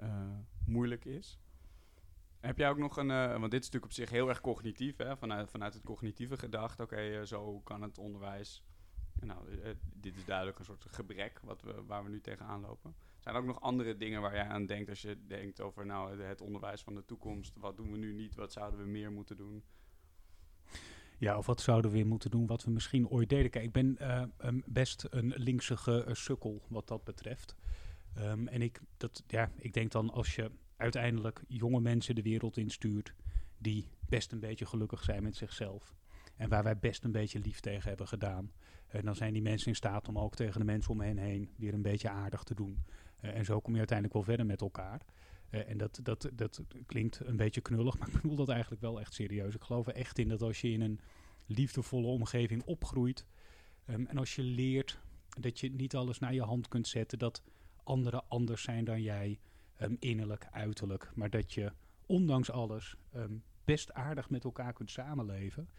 uh, 0.02 0.38
moeilijk 0.66 1.06
is. 1.06 1.40
Heb 2.40 2.58
jij 2.58 2.70
ook 2.70 2.78
nog 2.78 2.98
een, 2.98 3.10
uh, 3.10 3.40
want 3.40 3.52
dit 3.52 3.62
is 3.62 3.66
natuurlijk 3.66 3.86
op 3.86 3.92
zich 3.92 4.10
heel 4.10 4.30
erg 4.30 4.42
cognitief, 4.42 4.98
hè? 4.98 5.18
Vanuit, 5.18 5.50
vanuit 5.50 5.74
het 5.74 5.84
cognitieve 5.84 6.38
gedacht. 6.38 6.80
Oké, 6.80 7.26
zo 7.26 7.60
kan 7.60 7.82
het 7.82 7.98
onderwijs. 7.98 8.64
Nou, 9.20 9.40
dit 9.94 10.16
is 10.18 10.26
duidelijk 10.26 10.60
een 10.60 10.66
soort 10.66 10.86
gebrek 10.90 11.40
wat 11.40 11.62
we, 11.62 11.84
waar 11.84 12.04
we 12.04 12.10
nu 12.10 12.22
tegenaan 12.22 12.62
lopen. 12.62 12.96
Zijn 13.20 13.36
er 13.36 13.42
ook 13.42 13.48
nog 13.48 13.62
andere 13.62 13.98
dingen 13.98 14.22
waar 14.22 14.34
jij 14.34 14.48
aan 14.48 14.66
denkt 14.66 14.90
als 14.90 15.02
je 15.02 15.26
denkt 15.28 15.62
over 15.62 15.86
nou, 15.86 16.22
het 16.22 16.42
onderwijs 16.42 16.82
van 16.82 16.96
de 16.96 17.06
toekomst? 17.06 17.56
Wat 17.58 17.78
doen 17.78 17.92
we 17.92 17.98
nu 17.98 18.14
niet? 18.14 18.36
Wat 18.36 18.52
zouden 18.52 18.80
we 18.80 18.86
meer 18.86 19.12
moeten 19.12 19.38
doen? 19.38 19.64
Ja, 21.18 21.38
of 21.38 21.46
wat 21.46 21.62
zouden 21.62 21.92
we 21.92 21.98
weer 21.98 22.08
moeten 22.08 22.32
doen 22.32 22.48
wat 22.48 22.64
we 22.64 22.72
misschien 22.72 23.10
ooit 23.10 23.30
deden? 23.30 23.50
Kijk, 23.52 23.66
ik 23.66 23.72
ben 23.72 23.98
um, 24.46 24.64
best 24.66 25.06
een 25.10 25.34
linksige 25.36 26.06
uh, 26.08 26.14
sukkel 26.14 26.62
wat 26.68 26.88
dat 26.88 27.04
betreft. 27.04 27.56
Um, 28.18 28.48
en 28.48 28.62
ik, 28.62 28.80
dat, 28.98 29.24
ja, 29.28 29.52
ik 29.56 29.74
denk 29.74 29.92
dan 29.92 30.10
als 30.10 30.36
je 30.36 30.52
uiteindelijk 30.76 31.44
jonge 31.48 31.80
mensen 31.80 32.16
de 32.16 32.22
wereld 32.22 32.58
instuurt... 32.58 33.14
die 33.58 33.90
best 34.10 34.32
een 34.32 34.40
beetje 34.40 34.66
gelukkig 34.66 35.04
zijn 35.04 35.24
met 35.24 35.36
zichzelf. 35.36 35.96
En 36.36 36.50
waar 36.50 36.64
wij 36.64 36.78
best 36.78 37.04
een 37.04 37.12
beetje 37.12 37.40
lief 37.40 37.60
tegen 37.60 37.90
hebben 37.90 38.08
gedaan. 38.08 38.52
En 38.88 39.06
dan 39.06 39.16
zijn 39.16 39.34
die 39.34 39.42
mensen 39.42 39.68
in 39.68 39.76
staat 39.76 40.08
om 40.08 40.20
ook 40.20 40.36
tegen 40.36 40.60
de 40.60 40.66
mensen 40.66 40.92
om 40.92 41.02
hen 41.02 41.18
heen 41.18 41.50
weer 41.56 41.74
een 41.74 41.82
beetje 41.82 42.10
aardig 42.10 42.44
te 42.44 42.56
doen. 42.56 42.84
en 43.20 43.46
zo 43.46 43.60
kom 43.60 43.72
je 43.74 43.78
uiteindelijk 43.78 44.18
wel 44.18 44.28
verder 44.28 44.46
met 44.46 44.62
elkaar. 44.62 45.02
En 45.50 45.78
dat, 45.78 46.00
dat, 46.04 46.30
dat 46.34 46.62
klinkt 46.86 47.20
een 47.20 47.38
beetje 47.38 47.62
knullig, 47.62 47.98
maar 47.98 48.08
ik 48.08 48.14
bedoel 48.14 48.36
dat 48.36 48.50
eigenlijk 48.50 48.82
wel 48.82 49.00
echt 49.00 49.14
serieus. 49.14 49.56
Ik 49.56 49.64
geloof 49.64 49.88
er 49.88 49.96
echt 49.96 50.20
in 50.20 50.28
dat 50.28 50.42
als 50.42 50.62
je 50.62 50.72
in 50.72 50.82
een 50.82 51.00
liefdevolle 51.46 52.08
omgeving 52.08 52.64
opgroeit. 52.64 53.26
Ehm, 53.86 54.06
en 54.06 54.18
als 54.18 54.36
je 54.36 54.44
leert 54.44 55.00
dat 55.40 55.60
je 55.60 55.72
niet 55.72 55.96
alles 55.96 56.20
naar 56.20 56.34
je 56.34 56.44
hand 56.44 56.68
kunt 56.68 56.88
zetten, 56.88 57.20
dat 57.20 57.44
anderen 57.84 58.28
anders 58.28 58.62
zijn 58.62 58.86
dan 58.86 59.02
jij, 59.02 59.40
um, 59.82 59.98
innerlijk, 60.00 60.48
uiterlijk, 60.52 61.12
maar 61.16 61.30
dat 61.30 61.54
je 61.54 61.72
ondanks 62.06 62.52
alles 62.52 62.96
ehm, 63.12 63.34
best 63.66 63.94
aardig 63.94 64.30
met 64.30 64.44
elkaar 64.44 64.74
kunt 64.74 64.92
samenleven, 64.92 65.70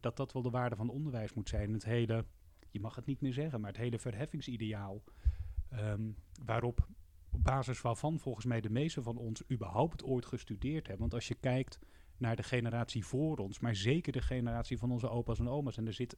dat 0.00 0.16
dat 0.16 0.32
wel 0.32 0.42
de 0.42 0.50
waarde 0.50 0.76
van 0.76 0.88
onderwijs 0.88 1.32
moet 1.32 1.48
zijn. 1.48 1.72
Het 1.72 1.84
hele, 1.84 2.24
je 2.70 2.80
mag 2.80 2.94
het 2.94 3.06
niet 3.06 3.20
meer 3.20 3.32
zeggen, 3.32 3.60
maar 3.60 3.70
het 3.70 3.80
hele 3.80 3.98
verheffingsideaal, 3.98 5.02
waarop 6.44 6.88
op 7.32 7.44
basis 7.44 7.80
waarvan 7.80 8.18
volgens 8.18 8.44
mij 8.44 8.60
de 8.60 8.70
meeste 8.70 9.02
van 9.02 9.16
ons 9.16 9.50
überhaupt 9.50 10.04
ooit 10.04 10.26
gestudeerd 10.26 10.86
hebben. 10.86 10.98
Want 10.98 11.14
als 11.14 11.28
je 11.28 11.34
kijkt 11.34 11.78
naar 12.16 12.36
de 12.36 12.42
generatie 12.42 13.04
voor 13.04 13.36
ons, 13.36 13.58
maar 13.58 13.74
zeker 13.74 14.12
de 14.12 14.22
generatie 14.22 14.78
van 14.78 14.90
onze 14.90 15.08
opa's 15.08 15.38
en 15.38 15.48
oma's. 15.48 15.76
En 15.76 15.86
er 15.86 15.92
zit 15.92 16.16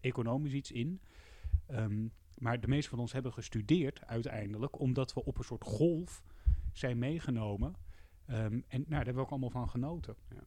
economisch 0.00 0.52
iets 0.52 0.72
in. 0.72 1.00
Ehm, 1.66 2.08
maar 2.38 2.60
de 2.60 2.68
meeste 2.68 2.90
van 2.90 2.98
ons 2.98 3.12
hebben 3.12 3.32
gestudeerd 3.32 4.06
uiteindelijk, 4.06 4.78
omdat 4.78 5.12
we 5.12 5.24
op 5.24 5.38
een 5.38 5.44
soort 5.44 5.64
golf 5.64 6.22
zijn 6.72 6.98
meegenomen. 6.98 7.74
Ehm, 8.26 8.38
en 8.38 8.62
nou, 8.68 8.84
daar 8.88 9.04
hebben 9.04 9.14
we 9.14 9.20
ook 9.20 9.30
allemaal 9.30 9.50
van 9.50 9.68
genoten. 9.68 10.16
Ja. 10.28 10.44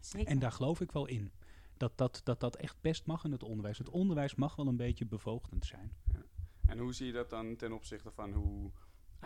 Zeker. 0.00 0.28
En 0.28 0.38
daar 0.38 0.52
geloof 0.52 0.80
ik 0.80 0.92
wel 0.92 1.06
in. 1.06 1.32
Dat 1.76 1.98
dat, 1.98 2.20
dat 2.24 2.40
dat 2.40 2.56
echt 2.56 2.76
best 2.80 3.06
mag 3.06 3.24
in 3.24 3.32
het 3.32 3.42
onderwijs. 3.42 3.78
Het 3.78 3.88
onderwijs 3.88 4.34
mag 4.34 4.56
wel 4.56 4.66
een 4.66 4.76
beetje 4.76 5.06
bevoogdend 5.06 5.64
zijn. 5.64 5.92
Ja. 6.12 6.24
En 6.66 6.78
hoe 6.78 6.92
zie 6.92 7.06
je 7.06 7.12
dat 7.12 7.30
dan 7.30 7.56
ten 7.56 7.72
opzichte 7.72 8.10
van 8.10 8.32
hoe 8.32 8.70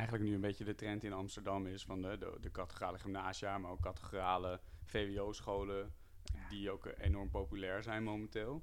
eigenlijk 0.01 0.29
nu 0.29 0.35
een 0.35 0.41
beetje 0.41 0.65
de 0.65 0.75
trend 0.75 1.05
in 1.05 1.13
Amsterdam 1.13 1.67
is 1.67 1.83
van 1.83 2.03
de, 2.03 2.19
de, 2.19 2.37
de 2.41 2.99
gymnasia, 2.99 3.59
maar 3.59 3.71
ook 3.71 3.81
categrale 3.81 4.61
VWO-scholen, 4.85 5.93
die 6.49 6.71
ook 6.71 6.89
enorm 6.99 7.31
populair 7.31 7.83
zijn 7.83 8.03
momenteel. 8.03 8.63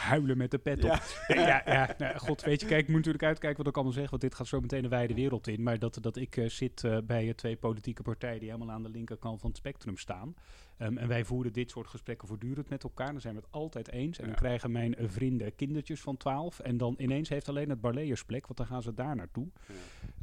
Huilen 0.00 0.36
met 0.36 0.50
de 0.50 0.58
pet 0.58 0.84
op. 0.84 1.02
Ja, 1.28 1.62
ja, 1.64 1.94
nou, 1.98 2.18
god 2.18 2.42
weet 2.42 2.60
je, 2.60 2.66
kijk, 2.66 2.80
ik 2.80 2.86
moet 2.86 2.96
natuurlijk 2.96 3.24
uitkijken 3.24 3.58
wat 3.58 3.66
ik 3.66 3.74
allemaal 3.74 3.94
zeg, 3.94 4.10
want 4.10 4.22
dit 4.22 4.34
gaat 4.34 4.46
zo 4.46 4.60
meteen 4.60 4.84
een 4.84 4.90
wijde 4.90 5.14
wereld 5.14 5.46
in. 5.46 5.62
Maar 5.62 5.78
dat, 5.78 5.98
dat 6.00 6.16
ik 6.16 6.36
uh, 6.36 6.48
zit 6.48 6.82
uh, 6.82 6.98
bij 7.04 7.34
twee 7.34 7.56
politieke 7.56 8.02
partijen 8.02 8.40
die 8.40 8.50
helemaal 8.50 8.74
aan 8.74 8.82
de 8.82 8.88
linkerkant 8.88 9.40
van 9.40 9.48
het 9.48 9.58
spectrum 9.58 9.96
staan. 9.96 10.34
Um, 10.78 10.98
en 10.98 11.08
wij 11.08 11.24
voeren 11.24 11.52
dit 11.52 11.70
soort 11.70 11.86
gesprekken 11.86 12.28
voortdurend 12.28 12.68
met 12.68 12.82
elkaar. 12.82 13.12
Dan 13.12 13.20
zijn 13.20 13.34
we 13.34 13.40
het 13.40 13.50
altijd 13.50 13.90
eens. 13.92 14.18
En 14.18 14.26
dan 14.26 14.34
krijgen 14.34 14.72
mijn 14.72 14.96
vrienden 14.98 15.54
kindertjes 15.54 16.00
van 16.00 16.16
12. 16.16 16.58
En 16.58 16.76
dan 16.76 16.94
ineens 16.98 17.28
heeft 17.28 17.48
alleen 17.48 17.70
het 17.70 17.80
Barleers 17.80 18.24
plek, 18.24 18.46
want 18.46 18.58
dan 18.58 18.66
gaan 18.66 18.82
ze 18.82 18.94
daar 18.94 19.16
naartoe. 19.16 19.48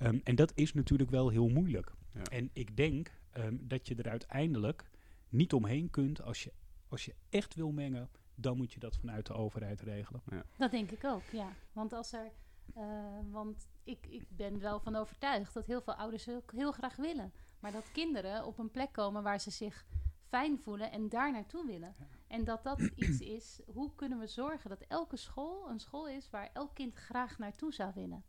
Um, 0.04 0.22
en 0.24 0.36
dat 0.36 0.52
is 0.56 0.74
natuurlijk 0.74 1.10
wel 1.10 1.30
heel 1.30 1.48
moeilijk. 1.48 1.92
En 2.32 2.50
ik 2.54 2.78
denk 2.78 3.12
um, 3.38 3.60
dat 3.62 3.88
je 3.88 3.96
er 3.96 4.10
uiteindelijk 4.10 4.90
niet 5.30 5.54
omheen 5.54 5.90
kunt 5.90 6.22
als 6.22 6.44
je, 6.44 6.52
als 6.88 7.06
je 7.06 7.14
echt 7.30 7.56
wil 7.56 7.72
mengen. 7.72 8.10
Dan 8.40 8.58
moet 8.58 8.74
je 8.74 8.80
dat 8.80 8.98
vanuit 8.98 9.26
de 9.26 9.34
overheid 9.34 9.82
regelen. 9.82 10.22
Ja. 10.30 10.44
Dat 10.58 10.72
denk 10.72 10.92
ik 10.92 11.04
ook, 11.04 11.24
ja. 11.32 11.50
Want 11.72 11.94
als 11.94 12.14
er. 12.14 12.32
Uh, 12.78 12.84
want 13.32 13.68
ik, 13.84 14.08
ik 14.08 14.26
ben 14.30 14.60
wel 14.60 14.80
van 14.80 14.96
overtuigd 14.96 15.54
dat 15.54 15.66
heel 15.66 15.82
veel 15.82 15.94
ouders 15.94 16.30
ook 16.30 16.52
heel 16.52 16.72
graag 16.72 16.96
willen. 16.96 17.34
Maar 17.60 17.72
dat 17.72 17.92
kinderen 17.92 18.46
op 18.46 18.58
een 18.58 18.72
plek 18.72 18.92
komen 18.92 19.24
waar 19.24 19.40
ze 19.40 19.52
zich 19.52 19.86
fijn 20.28 20.60
voelen 20.60 20.92
en 20.92 21.10
daar 21.10 21.32
naartoe 21.32 21.66
willen. 21.66 21.96
En 22.28 22.44
dat 22.44 22.64
dat 22.64 22.82
iets 22.96 23.20
is, 23.20 23.62
hoe 23.66 23.96
kunnen 23.96 24.20
we 24.20 24.28
zorgen 24.28 24.70
dat 24.70 24.82
elke 24.88 25.18
school 25.18 25.70
een 25.70 25.80
school 25.80 26.08
is 26.08 26.30
waar 26.30 26.50
elk 26.54 26.74
kind 26.74 26.96
graag 26.96 27.38
naartoe 27.38 27.74
zou 27.74 27.92
willen? 27.96 28.24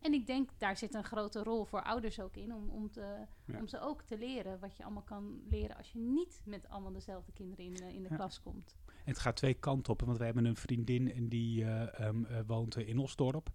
En 0.00 0.12
ik 0.12 0.26
denk, 0.26 0.50
daar 0.58 0.76
zit 0.76 0.94
een 0.94 1.04
grote 1.04 1.42
rol 1.42 1.64
voor 1.64 1.82
ouders 1.82 2.20
ook 2.20 2.36
in, 2.36 2.54
om, 2.54 2.68
om, 2.68 2.90
te, 2.90 3.26
om 3.58 3.66
ze 3.66 3.80
ook 3.80 4.02
te 4.02 4.18
leren 4.18 4.60
wat 4.60 4.76
je 4.76 4.84
allemaal 4.84 5.02
kan 5.02 5.42
leren 5.48 5.76
als 5.76 5.92
je 5.92 5.98
niet 5.98 6.40
met 6.44 6.68
allemaal 6.68 6.92
dezelfde 6.92 7.32
kinderen 7.32 7.64
in, 7.64 7.94
in 7.94 8.02
de 8.02 8.14
klas 8.14 8.42
komt. 8.42 8.76
Het 9.06 9.18
gaat 9.18 9.36
twee 9.36 9.54
kanten 9.54 9.92
op, 9.92 10.00
want 10.00 10.16
wij 10.16 10.26
hebben 10.26 10.44
een 10.44 10.56
vriendin 10.56 11.12
en 11.12 11.28
die 11.28 11.62
uh, 11.62 11.82
um, 12.00 12.26
uh, 12.30 12.38
woont 12.46 12.76
in 12.76 12.98
Osdorp. 12.98 13.50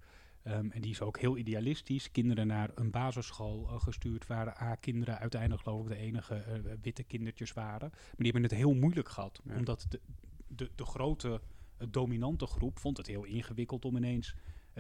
Um, 0.48 0.72
en 0.72 0.82
die 0.82 0.92
is 0.92 1.02
ook 1.02 1.20
heel 1.20 1.38
idealistisch. 1.38 2.12
Kinderen 2.12 2.48
naar 2.48 2.70
een 2.76 2.92
basisschool 2.92 3.70
uh, 3.70 3.82
gestuurd 3.82 4.28
waren. 4.28 4.54
A, 4.62 4.76
kinderen 4.76 5.20
uiteindelijk 5.20 5.62
geloof 5.62 5.82
ik 5.82 5.88
de 5.88 5.96
enige 5.96 6.44
witte 6.82 7.04
kindertjes 7.04 7.54
waren. 7.54 7.90
Maar 7.90 8.16
die 8.16 8.32
hebben 8.32 8.44
het 8.44 8.60
heel 8.60 8.74
moeilijk 8.74 9.10
gehad. 9.10 9.42
Omdat 9.58 9.86
de, 9.90 10.00
de, 10.48 10.70
de 10.76 10.86
grote 10.86 11.42
dominante 11.90 12.46
groep 12.46 12.80
vond 12.80 12.98
het 12.98 13.08
heel 13.08 13.24
ingewikkeld 13.24 13.86
om 13.86 13.96
ineens 13.96 14.36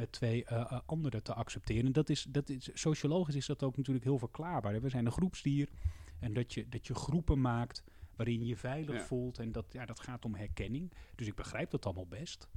twee 0.10 0.50
anderen 0.86 1.24
te 1.24 1.34
accepteren. 1.34 1.92
Dat 1.92 2.10
is, 2.10 2.26
dat 2.30 2.50
is, 2.50 2.70
sociologisch 2.74 3.36
is 3.36 3.46
dat 3.46 3.64
ook 3.64 3.78
natuurlijk 3.78 4.06
heel 4.06 4.18
verklaarbaar. 4.18 4.82
We 4.82 4.90
zijn 4.90 5.06
een 5.06 5.12
groepsdier 5.12 5.70
en 6.20 6.34
dat 6.34 6.54
je, 6.54 6.70
dat 6.70 6.88
je 6.88 6.96
groepen 6.96 7.42
maakt 7.42 7.84
waarin 8.22 8.40
je 8.40 8.48
je 8.48 8.58
veilig 8.58 9.02
voelt. 9.02 9.40
En 9.40 9.52
dat, 9.52 9.66
ja, 9.70 9.86
dat 9.86 10.00
gaat 10.00 10.26
om 10.26 10.36
herkenning. 10.36 10.94
Dus 11.16 11.28
ik 11.28 11.36
begrijp 11.36 11.70
dat 11.72 11.86
allemaal 11.86 12.08
best. 12.08 12.48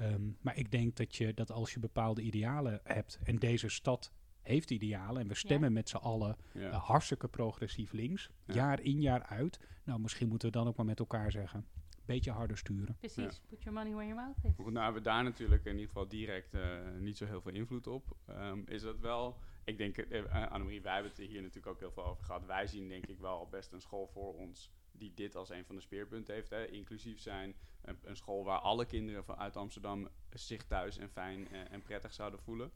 Um, 0.00 0.36
maar 0.40 0.56
ik 0.56 0.70
denk 0.70 0.96
dat, 0.96 1.16
je, 1.16 1.34
dat 1.34 1.50
als 1.50 1.72
je 1.72 1.80
bepaalde 1.80 2.22
idealen 2.22 2.80
hebt 2.84 3.18
en 3.24 3.36
deze 3.36 3.68
stad 3.68 4.12
heeft 4.42 4.70
idealen 4.70 5.22
en 5.22 5.28
we 5.28 5.34
stemmen 5.34 5.72
met 5.72 5.88
z'n 5.88 5.96
allen 5.96 6.36
ja. 6.52 6.68
uh, 6.68 6.84
hartstikke 6.84 7.28
progressief 7.28 7.92
links, 7.92 8.30
jaar 8.44 8.80
in 8.80 9.00
jaar 9.00 9.22
uit. 9.22 9.60
Nou, 9.84 10.00
misschien 10.00 10.28
moeten 10.28 10.48
we 10.48 10.56
dan 10.56 10.66
ook 10.66 10.76
maar 10.76 10.86
met 10.86 10.98
elkaar 10.98 11.30
zeggen 11.30 11.66
beetje 12.06 12.30
harder 12.30 12.58
sturen. 12.58 12.96
Precies, 12.98 13.40
put 13.48 13.62
your 13.62 13.72
money 13.72 13.92
where 13.94 14.08
your 14.08 14.22
mouth 14.22 14.44
is. 14.44 14.54
Goed, 14.56 14.72
nou 14.72 14.84
hebben 14.84 15.02
we 15.02 15.08
daar 15.08 15.22
natuurlijk 15.22 15.64
in 15.64 15.72
ieder 15.72 15.86
geval 15.86 16.08
direct 16.08 16.54
uh, 16.54 16.78
niet 16.98 17.16
zo 17.16 17.26
heel 17.26 17.40
veel 17.40 17.52
invloed 17.52 17.86
op. 17.86 18.16
Um, 18.28 18.64
is 18.66 18.82
dat 18.82 18.98
wel, 18.98 19.38
ik 19.64 19.78
denk, 19.78 19.96
uh, 19.96 20.50
Annemarie, 20.50 20.82
wij 20.82 20.92
hebben 20.92 21.12
het 21.12 21.20
hier 21.20 21.42
natuurlijk 21.42 21.66
ook 21.66 21.80
heel 21.80 21.90
veel 21.90 22.04
over 22.04 22.24
gehad. 22.24 22.44
Wij 22.44 22.66
zien 22.66 22.88
denk 22.88 23.06
ik 23.06 23.18
wel 23.18 23.48
best 23.50 23.72
een 23.72 23.80
school 23.80 24.06
voor 24.06 24.34
ons 24.34 24.72
die 24.98 25.14
dit 25.14 25.36
als 25.36 25.50
een 25.50 25.64
van 25.64 25.74
de 25.74 25.80
speerpunten 25.80 26.34
heeft. 26.34 26.50
Hè. 26.50 26.66
Inclusief 26.66 27.20
zijn 27.20 27.56
een, 27.82 27.98
een 28.02 28.16
school 28.16 28.44
waar 28.44 28.58
alle 28.58 28.86
kinderen 28.86 29.24
vanuit 29.24 29.56
Amsterdam 29.56 30.08
zich 30.30 30.64
thuis 30.64 30.98
en 30.98 31.10
fijn 31.10 31.48
uh, 31.52 31.72
en 31.72 31.82
prettig 31.82 32.12
zouden 32.12 32.40
voelen. 32.40 32.72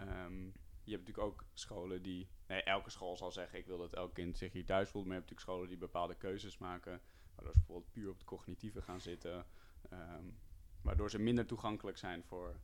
Um, 0.00 0.52
je 0.84 0.92
hebt 0.92 1.06
natuurlijk 1.06 1.34
ook 1.34 1.44
scholen 1.52 2.02
die, 2.02 2.28
nee, 2.46 2.62
elke 2.62 2.90
school 2.90 3.16
zal 3.16 3.32
zeggen 3.32 3.58
ik 3.58 3.66
wil 3.66 3.78
dat 3.78 3.94
elk 3.94 4.14
kind 4.14 4.36
zich 4.36 4.52
hier 4.52 4.64
thuis 4.64 4.88
voelt. 4.88 5.04
Maar 5.04 5.14
je 5.14 5.20
hebt 5.20 5.30
natuurlijk 5.30 5.40
scholen 5.40 5.68
die 5.68 5.88
bepaalde 5.88 6.14
keuzes 6.14 6.58
maken 6.58 7.00
Waardoor 7.34 7.52
ze 7.52 7.58
bijvoorbeeld 7.58 7.92
puur 7.92 8.08
op 8.08 8.16
het 8.16 8.24
cognitieve 8.24 8.82
gaan 8.82 9.00
zitten. 9.00 9.46
Um, 9.92 10.38
waardoor 10.82 11.10
ze 11.10 11.18
minder 11.18 11.46
toegankelijk 11.46 11.98
zijn 11.98 12.24
voor 12.24 12.60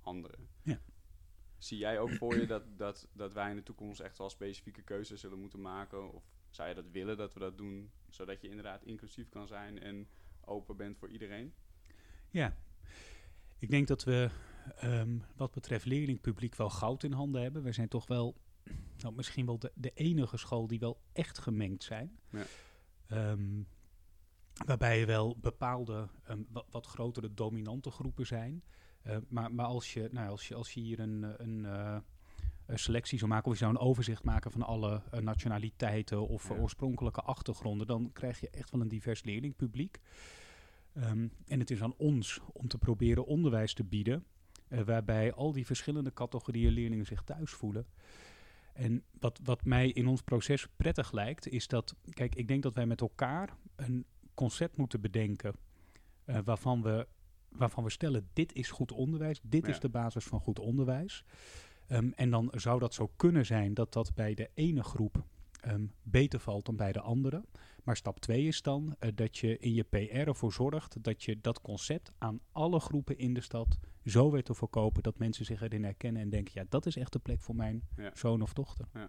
anderen. 0.00 0.48
Ja. 0.62 0.80
Zie 1.58 1.78
jij 1.78 1.98
ook 1.98 2.10
voor 2.10 2.36
je 2.36 2.46
dat, 2.46 2.78
dat, 2.78 3.08
dat 3.12 3.32
wij 3.32 3.50
in 3.50 3.56
de 3.56 3.62
toekomst 3.62 4.00
echt 4.00 4.18
wel 4.18 4.30
specifieke 4.30 4.82
keuzes 4.82 5.20
zullen 5.20 5.38
moeten 5.38 5.60
maken? 5.60 6.12
Of 6.12 6.24
zou 6.54 6.68
je 6.68 6.74
dat 6.74 6.90
willen 6.90 7.16
dat 7.16 7.32
we 7.32 7.40
dat 7.40 7.58
doen, 7.58 7.90
zodat 8.08 8.40
je 8.40 8.48
inderdaad 8.48 8.82
inclusief 8.82 9.28
kan 9.28 9.46
zijn 9.46 9.80
en 9.80 10.08
open 10.44 10.76
bent 10.76 10.98
voor 10.98 11.08
iedereen? 11.08 11.52
Ja, 12.30 12.56
ik 13.58 13.70
denk 13.70 13.88
dat 13.88 14.04
we 14.04 14.30
um, 14.84 15.22
wat 15.36 15.52
betreft 15.52 15.84
leerlingpubliek 15.84 16.54
wel 16.54 16.70
goud 16.70 17.02
in 17.02 17.12
handen 17.12 17.42
hebben. 17.42 17.62
We 17.62 17.72
zijn 17.72 17.88
toch 17.88 18.06
wel, 18.06 18.36
nou, 18.98 19.14
misschien 19.14 19.46
wel 19.46 19.58
de, 19.58 19.72
de 19.74 19.90
enige 19.94 20.36
school 20.36 20.66
die 20.66 20.78
wel 20.78 21.00
echt 21.12 21.38
gemengd 21.38 21.82
zijn. 21.82 22.18
Ja. 22.30 22.46
Um, 23.30 23.66
Waarbij 24.66 24.98
je 24.98 25.06
wel 25.06 25.36
bepaalde 25.40 26.08
um, 26.30 26.46
wat, 26.50 26.66
wat, 26.70 26.86
grotere 26.86 27.34
dominante 27.34 27.90
groepen 27.90 28.26
zijn. 28.26 28.62
Uh, 29.06 29.16
maar 29.28 29.54
maar 29.54 29.66
als, 29.66 29.92
je, 29.92 30.08
nou, 30.12 30.28
als, 30.28 30.48
je, 30.48 30.54
als 30.54 30.74
je 30.74 30.80
hier 30.80 31.00
een, 31.00 31.34
een, 31.42 31.58
uh, 31.58 31.92
een, 31.94 32.04
selectie 32.66 33.18
zou 33.18 33.30
maken, 33.30 33.46
of 33.46 33.52
je 33.52 33.58
zou 33.58 33.70
een 33.70 33.80
overzicht 33.80 34.24
maken 34.24 34.50
van 34.50 34.62
alle 34.62 35.02
uh, 35.14 35.20
nationaliteiten 35.20 36.28
of 36.28 36.48
ja. 36.48 36.54
oorspronkelijke 36.54 37.22
achtergronden, 37.22 37.86
dan 37.86 38.10
krijg 38.12 38.40
je 38.40 38.50
echt 38.50 38.70
wel 38.70 38.80
een 38.80 38.88
divers 38.88 39.22
leerlingpubliek. 39.22 40.00
Um, 40.96 41.32
en 41.46 41.58
het 41.58 41.70
is 41.70 41.82
aan 41.82 41.94
ons 41.96 42.40
om 42.52 42.68
te 42.68 42.78
proberen 42.78 43.26
onderwijs 43.26 43.74
te 43.74 43.84
bieden, 43.84 44.24
waarbij 44.68 45.32
al 45.32 45.52
die 45.52 45.66
verschillende 45.66 46.12
categorieën 46.12 46.72
leerlingen 46.72 47.06
zich 47.06 47.22
thuis 47.22 47.50
voelen. 47.50 47.86
En 48.72 49.04
wat, 49.20 49.40
wat 49.44 49.64
mij 49.64 49.88
in 49.88 50.06
ons 50.06 50.22
proces 50.22 50.68
prettig 50.76 51.12
lijkt, 51.12 51.48
is 51.48 51.68
dat, 51.68 51.96
kijk, 52.10 52.34
ik 52.34 52.48
denk 52.48 52.62
dat 52.62 52.74
wij 52.74 52.86
met 52.86 53.00
elkaar 53.00 53.56
een 53.76 54.04
concept 54.34 54.76
moeten 54.76 55.00
bedenken 55.00 55.54
uh, 56.26 56.38
waarvan, 56.44 56.82
we, 56.82 57.06
waarvan 57.48 57.84
we 57.84 57.90
stellen, 57.90 58.28
dit 58.32 58.52
is 58.52 58.70
goed 58.70 58.92
onderwijs, 58.92 59.40
dit 59.42 59.66
ja. 59.66 59.72
is 59.72 59.80
de 59.80 59.88
basis 59.88 60.24
van 60.24 60.40
goed 60.40 60.58
onderwijs. 60.58 61.24
Um, 61.92 62.12
en 62.16 62.30
dan 62.30 62.48
zou 62.54 62.78
dat 62.78 62.94
zo 62.94 63.10
kunnen 63.16 63.46
zijn 63.46 63.74
dat 63.74 63.92
dat 63.92 64.14
bij 64.14 64.34
de 64.34 64.50
ene 64.54 64.82
groep 64.82 65.24
um, 65.66 65.92
beter 66.02 66.40
valt 66.40 66.64
dan 66.66 66.76
bij 66.76 66.92
de 66.92 67.00
andere. 67.00 67.44
Maar 67.82 67.96
stap 67.96 68.20
2 68.20 68.46
is 68.46 68.62
dan 68.62 68.96
uh, 69.00 69.10
dat 69.14 69.38
je 69.38 69.58
in 69.58 69.74
je 69.74 69.82
PR 69.82 69.96
ervoor 69.96 70.52
zorgt 70.52 71.02
dat 71.02 71.22
je 71.22 71.40
dat 71.40 71.60
concept 71.60 72.12
aan 72.18 72.40
alle 72.52 72.80
groepen 72.80 73.18
in 73.18 73.34
de 73.34 73.40
stad 73.40 73.78
zo 74.04 74.30
weet 74.30 74.44
te 74.44 74.54
verkopen 74.54 75.02
dat 75.02 75.18
mensen 75.18 75.44
zich 75.44 75.62
erin 75.62 75.84
herkennen 75.84 76.22
en 76.22 76.30
denken, 76.30 76.52
ja, 76.54 76.64
dat 76.68 76.86
is 76.86 76.96
echt 76.96 77.12
de 77.12 77.18
plek 77.18 77.40
voor 77.40 77.56
mijn 77.56 77.82
ja. 77.96 78.10
zoon 78.14 78.42
of 78.42 78.52
dochter. 78.52 78.86
Ja. 78.94 79.08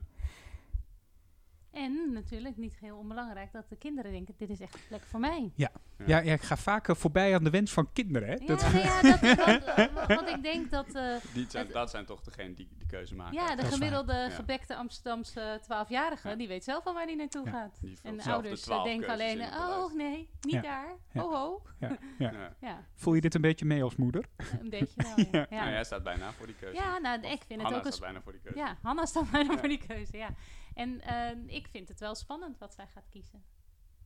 En 1.74 2.14
natuurlijk, 2.14 2.58
niet 2.58 2.76
heel 2.80 2.98
onbelangrijk, 2.98 3.52
dat 3.52 3.70
de 3.70 3.76
kinderen 3.76 4.12
denken, 4.12 4.34
dit 4.38 4.50
is 4.50 4.60
echt 4.60 4.74
een 4.74 4.80
plek 4.88 5.04
voor 5.04 5.20
mij. 5.20 5.52
Ja, 5.56 5.70
ja, 6.06 6.20
ik 6.20 6.42
ga 6.42 6.58
vaker 6.58 6.96
voorbij 6.96 7.36
aan 7.36 7.44
de 7.44 7.50
wens 7.50 7.72
van 7.72 7.92
kinderen. 7.94 8.28
Hè? 8.30 8.34
Ja, 8.36 8.46
Dat- 8.46 8.72
nee, 8.74 8.84
ja, 8.84 9.02
dat, 9.02 9.22
dat, 9.22 9.64
eh, 10.08 10.08
want 10.18 10.30
ik 10.30 10.44
denk 10.44 10.72
dat 10.72 10.88
eh, 10.96 11.16
Die 11.34 11.46
zijn, 11.50 11.66
Het- 11.66 11.74
dat 11.74 11.90
zijn 11.90 12.06
toch 12.06 12.22
degenen 12.22 12.54
die 12.56 12.68
die 12.78 12.88
keuze 12.88 13.16
maken. 13.16 13.34
ja, 13.34 13.56
de 13.56 13.66
gemiddelde 13.66 14.14
Ja. 14.14 14.30
gebekte 14.30 14.76
Amsterdamse 14.76 15.60
12-jarige, 15.62 16.30
Ja. 16.30 16.36
die 16.36 16.48
weet 16.48 16.64
zelf 16.64 16.86
al 16.86 16.94
waar 16.94 17.06
die 17.06 17.16
naartoe 17.16 17.46
Ja. 17.46 17.52
gaat. 17.52 17.78
Die 17.82 17.98
En 18.04 18.18
de 18.18 18.24
ouders 18.24 18.60
de 18.60 18.66
12 18.66 18.84
denken 18.88 19.10
alleen, 19.10 19.42
het 19.42 19.54
oh 19.56 19.94
nee, 19.94 20.30
niet 20.42 20.54
Ja. 20.54 20.62
daar. 20.62 20.96
Ja. 21.14 21.24
Oh 21.24 21.34
ho. 21.36 21.62
Ja, 21.80 21.98
ja. 22.18 22.32
Ja. 22.32 22.56
Ja, 22.62 22.86
Voel 22.96 23.14
je 23.14 23.22
dit 23.22 23.36
een 23.36 23.42
beetje 23.42 23.66
mee 23.66 23.84
als 23.84 23.96
moeder? 23.96 24.26
een 24.62 24.70
beetje 24.70 24.94
wel, 24.96 25.14
ja. 25.18 25.26
Ja. 25.32 25.46
Ja, 25.58 25.60
Nou, 25.60 25.72
jij 25.72 25.84
staat 25.84 26.04
bijna 26.04 26.32
voor 26.32 26.46
die 26.46 26.56
keuze. 26.56 26.76
Ja, 26.82 26.98
nou, 26.98 27.20
ik 27.20 27.28
vind 27.28 27.48
het 27.50 27.62
Hanna 27.62 27.78
ook 27.78 27.86
een 27.86 27.92
staat 27.92 28.02
bijna 28.06 28.22
voor 28.22 28.32
die 28.32 28.42
keuze. 28.42 28.60
Ja, 28.60 28.78
Hanna 28.82 29.06
staat 29.06 29.32
bijna 29.32 29.52
Ja. 29.52 29.58
voor 29.60 29.68
die 29.70 29.86
keuze, 29.88 30.18
ja. 30.18 30.30
En 30.74 31.02
eh, 31.02 31.56
ik 31.56 31.68
vind 31.68 31.88
het 31.88 32.00
wel 32.00 32.16
spannend 32.16 32.58
wat 32.58 32.74
zij 32.74 32.88
gaat 32.88 33.10
kiezen. 33.10 33.44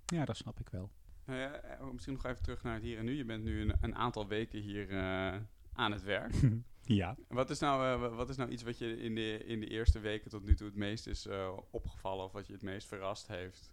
Ja, 0.06 0.26
dat 0.26 0.38
snap 0.38 0.60
ik 0.60 0.70
wel. 0.70 0.92
Nou 1.26 1.40
ja, 1.40 1.54
eh, 1.54 1.90
misschien 1.92 2.14
nog 2.14 2.26
even 2.26 2.44
terug 2.44 2.64
naar 2.64 2.74
het 2.74 2.84
hier 2.84 2.98
en 2.98 3.06
nu. 3.06 3.14
Je 3.16 3.26
bent 3.26 3.44
nu 3.44 3.62
een, 3.62 3.74
een 3.82 3.96
aantal 3.96 4.28
weken 4.28 4.60
hier 4.60 4.90
eh, 4.90 5.36
aan 5.74 5.92
het 5.92 6.04
werk. 6.04 6.34
ja. 7.02 7.16
Wat 7.28 7.50
is, 7.50 7.60
nou, 7.60 7.94
eh, 7.94 8.00
wa- 8.00 8.16
wat 8.16 8.30
is 8.30 8.36
nou 8.36 8.50
iets 8.50 8.64
wat 8.64 8.78
je 8.78 8.98
in 9.02 9.16
de, 9.16 9.38
in 9.46 9.60
de 9.60 9.68
eerste 9.68 10.00
weken 10.00 10.30
tot 10.30 10.44
nu 10.44 10.56
toe 10.56 10.68
het 10.68 10.76
meest 10.76 11.08
is 11.08 11.26
eh, 11.26 11.58
opgevallen 11.72 12.26
of 12.26 12.32
wat 12.32 12.48
je 12.48 12.54
het 12.54 12.62
meest 12.62 12.88
verrast 12.88 13.28
heeft? 13.28 13.72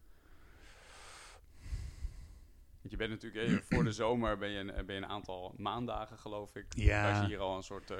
Want 2.85 3.01
je 3.01 3.09
bent 3.09 3.23
natuurlijk, 3.23 3.51
eh, 3.51 3.77
voor 3.77 3.85
de 3.85 3.93
zomer 3.93 4.39
ben 4.39 4.51
je, 4.51 4.59
een, 4.59 4.87
ben 4.87 4.95
je 4.95 5.03
een 5.03 5.09
aantal 5.09 5.55
maandagen 5.57 6.19
geloof 6.19 6.57
ik. 6.57 6.67
Ja. 6.69 7.03
Daar 7.03 7.15
zie 7.15 7.23
je 7.23 7.29
hier 7.29 7.39
al 7.39 7.57
een 7.57 7.63
soort 7.63 7.91
eh, 7.91 7.99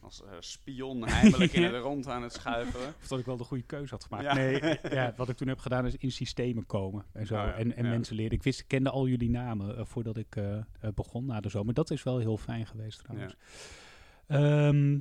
als 0.00 0.24
eh, 0.24 0.30
spion 0.40 1.08
heimelijk 1.08 1.52
in 1.52 1.62
het 1.72 1.82
rond 1.82 2.06
aan 2.06 2.22
het 2.22 2.32
schuifelen. 2.32 2.94
Of 3.00 3.08
dat 3.08 3.18
ik 3.18 3.24
wel 3.24 3.36
de 3.36 3.44
goede 3.44 3.64
keuze 3.64 3.94
had 3.94 4.04
gemaakt. 4.04 4.24
Ja. 4.24 4.34
Nee, 4.34 4.78
ja, 4.98 5.12
wat 5.16 5.28
ik 5.28 5.36
toen 5.36 5.48
heb 5.48 5.58
gedaan 5.58 5.86
is 5.86 5.96
in 5.96 6.12
systemen 6.12 6.66
komen 6.66 7.04
en 7.12 7.26
zo. 7.26 7.34
Oh 7.34 7.40
ja, 7.40 7.52
en 7.52 7.76
en 7.76 7.84
ja. 7.84 7.90
mensen 7.90 8.16
leren. 8.16 8.32
Ik 8.32 8.42
wist, 8.42 8.60
ik 8.60 8.68
kende 8.68 8.90
al 8.90 9.08
jullie 9.08 9.30
namen 9.30 9.76
eh, 9.76 9.84
voordat 9.84 10.16
ik 10.16 10.36
eh, 10.36 10.56
eh, 10.56 10.64
begon 10.94 11.26
na 11.26 11.40
de 11.40 11.48
zomer. 11.48 11.74
Dat 11.74 11.90
is 11.90 12.02
wel 12.02 12.18
heel 12.18 12.36
fijn 12.36 12.66
geweest 12.66 12.98
trouwens. 12.98 13.36
Ehm, 14.26 14.98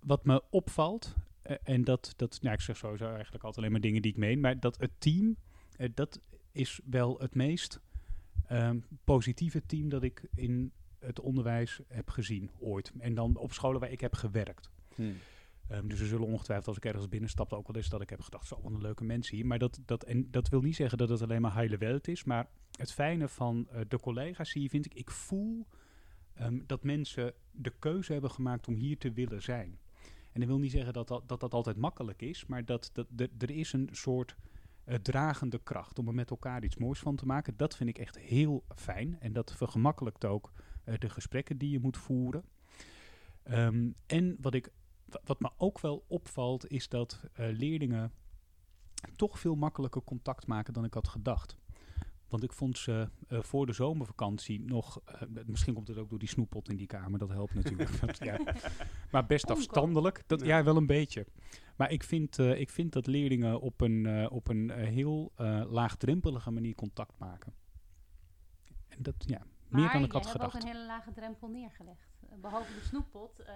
wat 0.00 0.24
me 0.24 0.42
opvalt, 0.50 1.14
eh, 1.48 1.56
en 1.62 1.84
dat, 1.84 2.12
dat 2.16 2.38
nou, 2.42 2.54
ik 2.54 2.60
zeg 2.60 2.76
sowieso 2.76 3.04
eigenlijk 3.04 3.44
altijd 3.44 3.56
alleen 3.56 3.72
maar 3.72 3.80
dingen 3.80 4.02
die 4.02 4.10
ik 4.10 4.18
meen, 4.18 4.40
maar 4.40 4.60
dat 4.60 4.78
het 4.78 4.90
team, 4.98 5.36
eh, 5.76 5.88
dat 5.94 6.20
is 6.52 6.80
wel 6.84 7.18
het 7.18 7.34
meest 7.34 7.80
ehm, 8.48 8.78
positieve 9.04 9.66
team 9.66 9.88
dat 9.88 10.02
ik 10.02 10.28
in 10.34 10.72
het 10.98 11.20
onderwijs 11.20 11.80
heb 11.88 12.10
gezien 12.10 12.50
ooit. 12.58 12.92
En 12.98 13.14
dan 13.14 13.36
op 13.36 13.52
scholen 13.52 13.80
waar 13.80 13.90
ik 13.90 14.00
heb 14.00 14.14
gewerkt. 14.14 14.70
Ehm, 15.68 15.86
dus 15.86 16.00
er 16.00 16.06
zullen 16.06 16.26
ongetwijfeld 16.26 16.68
als 16.68 16.76
ik 16.76 16.84
ergens 16.84 17.08
binnenstapte 17.08 17.56
ook 17.56 17.66
wel 17.66 17.76
eens 17.76 17.88
dat 17.88 18.00
ik 18.00 18.10
heb 18.10 18.20
gedacht, 18.20 18.46
zo 18.46 18.60
wat 18.62 18.72
een 18.72 18.80
leuke 18.80 19.04
mensen 19.04 19.36
hier. 19.36 19.46
Maar 19.46 19.58
dat, 19.58 19.80
dat, 19.84 20.04
en 20.04 20.30
dat 20.30 20.48
wil 20.48 20.60
niet 20.60 20.76
zeggen 20.76 20.98
dat 20.98 21.08
het 21.08 21.22
alleen 21.22 21.40
maar 21.40 21.54
heile 21.54 21.76
welt 21.76 22.08
is. 22.08 22.24
Maar 22.24 22.48
het 22.78 22.92
fijne 22.92 23.28
van 23.28 23.68
eh, 23.70 23.80
de 23.88 24.00
collega's 24.00 24.52
hier 24.52 24.68
vind 24.68 24.86
ik, 24.86 24.94
ik 24.94 25.10
voel 25.10 25.66
ehm, 26.34 26.60
dat 26.66 26.82
mensen 26.82 27.32
de 27.50 27.72
keuze 27.78 28.12
hebben 28.12 28.30
gemaakt 28.30 28.68
om 28.68 28.74
hier 28.74 28.98
te 28.98 29.12
willen 29.12 29.42
zijn. 29.42 29.78
En 30.32 30.40
dat 30.40 30.48
wil 30.48 30.58
niet 30.58 30.70
zeggen 30.70 30.92
dat 30.92 31.08
dat, 31.08 31.28
dat, 31.28 31.40
dat 31.40 31.54
altijd 31.54 31.76
makkelijk 31.76 32.22
is, 32.22 32.46
maar 32.46 32.64
dat, 32.64 32.90
dat, 32.92 33.06
er 33.38 33.50
is 33.50 33.72
een 33.72 33.88
soort 33.92 34.36
eh, 34.88 34.94
dragende 34.96 35.58
kracht 35.62 35.98
om 35.98 36.08
er 36.08 36.14
met 36.14 36.30
elkaar 36.30 36.64
iets 36.64 36.76
moois 36.76 36.98
van 36.98 37.16
te 37.16 37.26
maken. 37.26 37.56
Dat 37.56 37.76
vind 37.76 37.88
ik 37.88 37.98
echt 37.98 38.18
heel 38.18 38.64
fijn. 38.76 39.20
En 39.20 39.32
dat 39.32 39.52
vergemakkelijkt 39.52 40.24
ook 40.24 40.52
eh, 40.84 40.94
de 40.98 41.08
gesprekken 41.08 41.58
die 41.58 41.70
je 41.70 41.80
moet 41.80 41.96
voeren. 41.96 42.44
Ehm, 43.42 43.90
en 44.06 44.36
wat, 44.40 44.54
ik, 44.54 44.70
wa- 45.04 45.20
wat 45.24 45.40
me 45.40 45.50
ook 45.56 45.80
wel 45.80 46.04
opvalt, 46.08 46.70
is 46.70 46.88
dat 46.88 47.20
eh, 47.32 47.46
leerlingen 47.50 48.12
toch 49.16 49.38
veel 49.38 49.54
makkelijker 49.54 50.02
contact 50.02 50.46
maken 50.46 50.72
dan 50.72 50.84
ik 50.84 50.94
had 50.94 51.08
gedacht. 51.08 51.56
Want 52.28 52.42
ik 52.42 52.52
vond 52.52 52.78
ze 52.78 53.08
eh, 53.28 53.42
voor 53.42 53.66
de 53.66 53.72
zomervakantie 53.72 54.60
nog, 54.60 55.00
eh, 55.04 55.22
misschien 55.46 55.74
komt 55.74 55.88
het 55.88 55.96
ook 55.98 56.10
door 56.10 56.18
die 56.18 56.28
snoeppot 56.28 56.68
in 56.68 56.76
die 56.76 56.86
kamer, 56.86 57.18
dat 57.18 57.28
helpt 57.28 57.54
natuurlijk. 57.54 58.00
Dat, 58.00 58.18
ja. 58.18 58.38
Maar 59.10 59.26
best 59.26 59.50
afstandelijk, 59.50 60.22
dat, 60.26 60.40
ja. 60.40 60.46
Ja. 60.58 60.64
wel 60.64 60.76
een 60.76 60.86
beetje. 60.86 61.26
Maar 61.76 61.90
ik 61.90 62.02
vind, 62.04 62.38
eh, 62.38 62.60
ik 62.60 62.70
vind 62.70 62.92
dat 62.92 63.06
leerlingen 63.06 63.60
op 63.60 63.80
een, 63.80 64.06
eh, 64.06 64.26
op 64.32 64.48
een 64.48 64.70
heel 64.70 65.32
eh, 65.36 65.62
laagdrempelige 65.68 66.50
manier 66.50 66.74
contact 66.74 67.18
maken. 67.18 67.52
En 68.88 69.02
dat, 69.02 69.14
ja, 69.18 69.38
Maar 69.68 69.80
meer 69.80 69.92
dan 69.92 70.04
ik 70.04 70.12
had 70.12 70.24
hebt 70.24 70.36
ook 70.36 70.42
gedacht. 70.50 70.62
een 70.64 70.70
hele 70.70 70.86
lage 70.86 71.12
drempel 71.12 71.48
neergelegd. 71.48 72.10
Eh, 72.30 72.38
behalve 72.40 72.74
de 72.74 72.80
snoeppot 72.84 73.38
eh, 73.38 73.54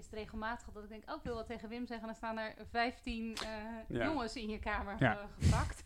is 0.00 0.06
het 0.10 0.14
regelmatig 0.14 0.68
dat 0.72 0.82
ik 0.82 0.88
denk, 0.88 1.10
oh, 1.10 1.16
ik 1.16 1.22
wil 1.22 1.34
wat 1.34 1.46
tegen 1.46 1.68
Wim 1.68 1.86
zeggen. 1.86 2.06
Dan 2.06 2.16
staan 2.16 2.38
er 2.38 2.54
15 2.70 3.34
eh, 3.34 3.48
Ja. 3.88 4.04
jongens 4.04 4.34
in 4.36 4.48
je 4.48 4.58
kamer 4.58 4.96
Ja. 4.98 5.18
eh, 5.18 5.24
gepakt. 5.38 5.84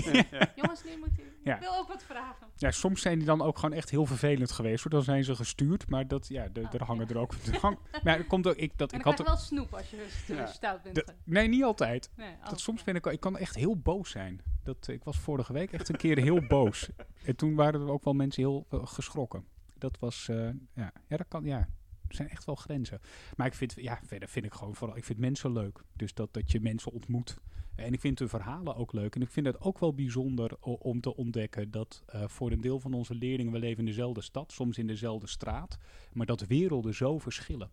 jongens, 0.60 0.84
nu 0.84 0.98
moet 0.98 1.18
u. 1.18 1.32
Ja. 1.44 1.54
Ik 1.54 1.60
wil 1.60 1.76
ook 1.76 1.88
wat 1.88 2.02
vragen. 2.02 2.46
Ja, 2.56 2.70
soms 2.70 3.00
zijn 3.02 3.18
die 3.18 3.26
dan 3.26 3.42
ook 3.42 3.58
gewoon 3.58 3.74
echt 3.76 3.90
heel 3.90 4.06
vervelend 4.06 4.50
geweest. 4.52 4.82
Hoor. 4.82 4.90
Dan 4.92 5.02
zijn 5.02 5.24
ze 5.24 5.34
gestuurd, 5.36 5.88
maar 5.90 6.08
dat, 6.08 6.28
ja, 6.28 6.48
de, 6.48 6.60
Oh, 6.60 6.74
er 6.74 6.82
hangen 6.84 7.08
er 7.08 7.18
ook... 7.18 7.32
er 7.32 7.58
hang- 7.60 7.78
maar 8.04 8.16
er 8.18 8.26
komt 8.26 8.46
ook, 8.46 8.56
ik, 8.56 8.78
dat, 8.78 8.92
ik 8.92 9.02
had 9.02 9.22
wel 9.22 9.36
snoep 9.36 9.74
als 9.74 9.90
je 9.90 10.06
st- 10.10 10.28
Ja. 10.28 10.46
stout 10.46 10.82
bent. 10.82 10.94
de- 10.94 11.06
nee, 11.24 11.48
niet 11.48 11.62
altijd. 11.64 12.10
nee, 12.16 12.32
oh, 12.42 12.48
Dat 12.48 12.60
soms 12.60 12.84
ben 12.84 12.94
ik, 12.94 13.06
ik 13.06 13.20
kan 13.20 13.38
echt 13.38 13.54
heel 13.54 13.76
boos 13.78 14.10
zijn. 14.10 14.40
Dat, 14.62 14.88
ik 14.88 15.04
was 15.04 15.18
vorige 15.18 15.52
week 15.52 15.72
echt 15.72 15.88
een 15.88 15.96
keer 15.96 16.18
heel 16.18 16.46
boos. 16.46 16.88
En 17.26 17.36
toen 17.36 17.54
waren 17.54 17.80
er 17.80 17.90
ook 17.90 18.04
wel 18.04 18.12
mensen 18.14 18.42
heel 18.42 18.66
eh, 18.70 18.86
geschrokken. 18.86 19.44
Dat 19.78 19.98
was, 19.98 20.28
eh, 20.28 20.36
ja, 20.74 20.92
ja, 21.08 21.16
dat 21.16 21.28
kan, 21.28 21.44
ja. 21.44 21.68
Er 22.12 22.18
zijn 22.18 22.30
echt 22.30 22.44
wel 22.44 22.54
grenzen. 22.54 23.00
Maar 23.36 23.46
ik 23.46 23.54
vind, 23.54 23.74
ja, 23.76 24.00
verder 24.06 24.28
vind 24.28 24.44
ik 24.44 24.52
gewoon 24.52 24.74
vooral, 24.74 24.96
ik 24.96 25.04
vind 25.04 25.18
mensen 25.18 25.52
leuk. 25.52 25.84
Dus 25.92 26.14
dat, 26.14 26.34
dat 26.34 26.50
je 26.50 26.60
mensen 26.60 26.92
ontmoet. 26.92 27.38
En 27.74 27.92
ik 27.92 28.00
vind 28.00 28.18
hun 28.18 28.28
verhalen 28.28 28.76
ook 28.76 28.92
leuk. 28.92 29.14
En 29.14 29.22
ik 29.22 29.30
vind 29.30 29.46
het 29.46 29.60
ook 29.60 29.78
wel 29.78 29.94
bijzonder 29.94 30.56
om 30.60 31.00
te 31.00 31.16
ontdekken 31.16 31.70
dat 31.70 32.02
eh, 32.06 32.28
voor 32.28 32.50
een 32.50 32.60
deel 32.60 32.80
van 32.80 32.92
onze 32.92 33.14
leerlingen, 33.14 33.52
we 33.52 33.58
leven 33.58 33.78
in 33.78 33.84
dezelfde 33.84 34.20
stad, 34.20 34.52
soms 34.52 34.78
in 34.78 34.86
dezelfde 34.86 35.26
straat, 35.26 35.78
maar 36.12 36.26
dat 36.26 36.46
werelden 36.46 36.94
zo 36.94 37.18
verschillen. 37.18 37.70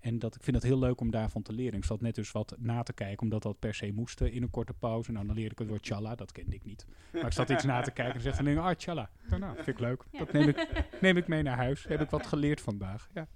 En 0.00 0.18
dat, 0.18 0.34
ik 0.34 0.42
vind 0.42 0.56
het 0.56 0.64
heel 0.64 0.78
leuk 0.78 1.00
om 1.00 1.10
daarvan 1.10 1.42
te 1.42 1.52
leren. 1.52 1.78
Ik 1.78 1.84
zat 1.84 2.00
net 2.00 2.14
dus 2.14 2.32
wat 2.32 2.54
na 2.58 2.82
te 2.82 2.92
kijken, 2.92 3.22
omdat 3.22 3.42
dat 3.42 3.58
per 3.58 3.74
se 3.74 3.92
moest 3.92 4.20
eh, 4.20 4.34
in 4.34 4.42
een 4.42 4.50
korte 4.50 4.72
pauze. 4.72 5.12
Nou, 5.12 5.26
dan 5.26 5.36
leer 5.36 5.50
ik 5.50 5.58
het 5.58 5.68
woord 5.68 5.82
tjalla, 5.82 6.14
dat 6.14 6.32
kende 6.32 6.54
ik 6.54 6.64
niet. 6.64 6.86
Maar 7.12 7.26
ik 7.26 7.32
zat 7.32 7.50
iets 7.50 7.64
na 7.64 7.80
te 7.80 7.90
kijken 7.90 8.14
en 8.14 8.20
zeg 8.20 8.36
dan, 8.36 8.58
ah, 8.58 8.74
tjalla. 8.74 9.10
Nou, 9.28 9.40
nou, 9.40 9.54
vind 9.54 9.66
ik 9.66 9.78
leuk. 9.78 10.04
Dat 10.12 10.32
neem 10.32 10.48
ik, 10.48 10.84
neem 11.00 11.16
ik 11.16 11.28
mee 11.28 11.42
naar 11.42 11.56
huis. 11.56 11.84
Heb 11.84 12.00
ik 12.00 12.10
wat 12.10 12.26
geleerd 12.26 12.60
vandaag. 12.60 13.08
Ja. 13.14 13.28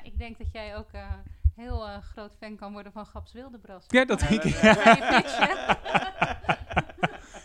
Ja. 0.00 0.02
Ja, 0.02 0.06
ik 0.06 0.18
denk 0.18 0.38
dat 0.38 0.52
jij 0.52 0.76
ook 0.76 0.92
eh, 0.92 1.12
heel 1.54 1.88
eh, 1.88 2.02
groot 2.02 2.36
fan 2.36 2.56
kan 2.56 2.72
worden 2.72 2.92
van 2.92 3.06
Gaps 3.06 3.32
Wildebras. 3.32 3.84
Ja, 3.88 4.04
dat 4.04 4.18
denk 4.18 4.42
ik. 4.42 4.54
Pitchen? 4.60 5.78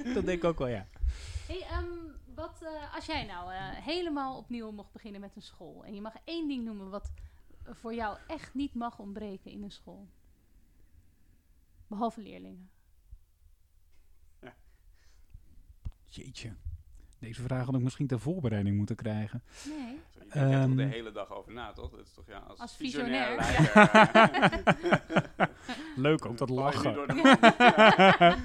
Dat 0.13 0.25
denk 0.25 0.37
ik 0.37 0.43
ook 0.43 0.57
wel, 0.57 0.67
ja. 0.67 0.87
Hey, 1.47 1.61
ehm, 1.61 1.85
wat, 2.35 2.61
eh, 2.61 2.95
als 2.95 3.05
jij 3.05 3.25
nou 3.25 3.53
eh, 3.53 3.69
helemaal 3.69 4.37
opnieuw 4.37 4.71
mocht 4.71 4.91
beginnen 4.91 5.21
met 5.21 5.35
een 5.35 5.41
school 5.41 5.85
en 5.85 5.93
je 5.93 6.01
mag 6.01 6.13
één 6.23 6.47
ding 6.47 6.65
noemen 6.65 6.89
wat 6.89 7.11
voor 7.63 7.93
jou 7.93 8.17
echt 8.27 8.53
niet 8.53 8.73
mag 8.73 8.99
ontbreken 8.99 9.51
in 9.51 9.63
een 9.63 9.71
school, 9.71 10.07
behalve 11.87 12.21
leerlingen. 12.21 12.69
Jeetje. 16.07 16.55
Deze 17.19 17.41
vraag 17.41 17.65
had 17.65 17.75
ik 17.75 17.81
misschien 17.81 18.07
ter 18.07 18.19
voorbereiding 18.19 18.77
moeten 18.77 18.95
krijgen. 18.95 19.43
Nee. 19.67 19.77
Je 19.77 20.19
denkt 20.19 20.35
er 20.35 20.41
toch 20.41 20.51
Ehm. 20.51 20.75
de 20.75 20.83
hele 20.83 21.11
dag 21.11 21.31
over 21.31 21.53
na, 21.53 21.71
toch? 21.71 21.89
Dat 21.91 21.99
is 21.99 22.13
toch 22.13 22.27
ja, 22.27 22.37
als, 22.37 22.59
Als 22.59 22.75
visionair, 22.75 23.41
visionair, 23.43 24.21
leider, 24.63 25.49
Leuk 26.05 26.25
ook, 26.25 26.37
dat 26.37 26.49
lachen. 26.49 26.93
de 26.93 28.35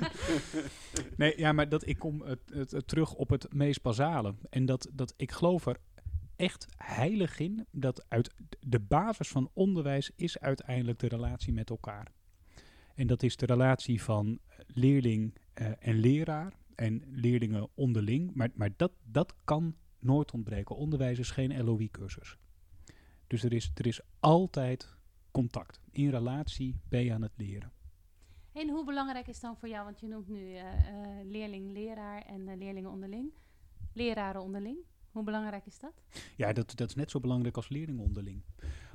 Nee, 1.17 1.39
ja, 1.39 1.53
maar 1.53 1.69
dat, 1.69 1.87
ik 1.87 1.99
kom 1.99 2.23
het, 2.23 2.41
het, 2.53 2.71
het 2.71 2.89
terug 2.89 3.15
op 3.15 3.29
het 3.31 3.53
meest 3.53 3.83
basale. 3.83 4.35
En 4.51 4.67
dat, 4.67 4.89
dat 4.93 5.15
ik 5.17 5.31
geloof 5.33 5.67
er 5.67 5.77
echt 6.37 6.67
heilig 6.77 7.39
in 7.39 7.67
dat 7.71 8.05
uit 8.09 8.35
de 8.61 8.81
basis 8.81 9.29
van 9.29 9.51
onderwijs 9.53 10.11
is 10.17 10.39
uiteindelijk 10.39 10.99
de 10.99 11.09
relatie 11.09 11.53
met 11.53 11.71
elkaar. 11.71 12.07
En 12.95 13.07
dat 13.07 13.23
is 13.23 13.37
de 13.37 13.47
relatie 13.47 14.03
van 14.03 14.39
leerling 14.67 15.35
eh, 15.53 15.67
en 15.79 15.95
leraar 15.95 16.53
en 16.81 17.03
leerlingen 17.11 17.69
onderling. 17.75 18.35
Maar, 18.35 18.51
maar 18.55 18.71
dat, 18.77 18.93
dat 19.03 19.35
kan 19.45 19.77
nooit 19.99 20.33
ontbreken. 20.33 20.77
Onderwijs 20.77 21.19
is 21.19 21.31
geen 21.31 21.65
LOI-cursus. 21.65 22.37
Dus 23.27 23.43
er 23.43 23.53
is, 23.53 23.71
er 23.75 23.87
is 23.87 24.01
altijd 24.21 24.97
contact. 25.31 25.81
In 25.91 26.11
relatie 26.11 26.81
ben 26.89 27.05
je 27.05 27.13
aan 27.13 27.23
het 27.23 27.33
leren. 27.37 27.73
En 28.53 28.69
hoe 28.69 28.85
belangrijk 28.85 29.27
is 29.27 29.41
dan 29.41 29.57
voor 29.57 29.69
jou, 29.69 29.85
want 29.85 30.01
je 30.01 30.09
noemt 30.09 30.29
nu 30.29 30.55
eh, 30.55 30.89
eh, 30.89 31.27
leerling, 31.27 31.73
leraar 31.73 32.23
en 32.23 32.49
eh, 32.49 32.57
leerlingen 32.57 32.91
onderling, 32.91 33.33
leraren 33.93 34.43
onderling. 34.43 34.79
Hoe 35.11 35.23
belangrijk 35.23 35.67
is 35.67 35.79
dat? 35.79 35.93
Ja, 36.37 36.53
dat, 36.53 36.77
dat 36.77 36.89
is 36.89 36.95
net 36.95 37.11
zo 37.11 37.21
belangrijk 37.21 37.57
als 37.57 37.69
leerlingen 37.69 38.03
onderling. 38.03 38.43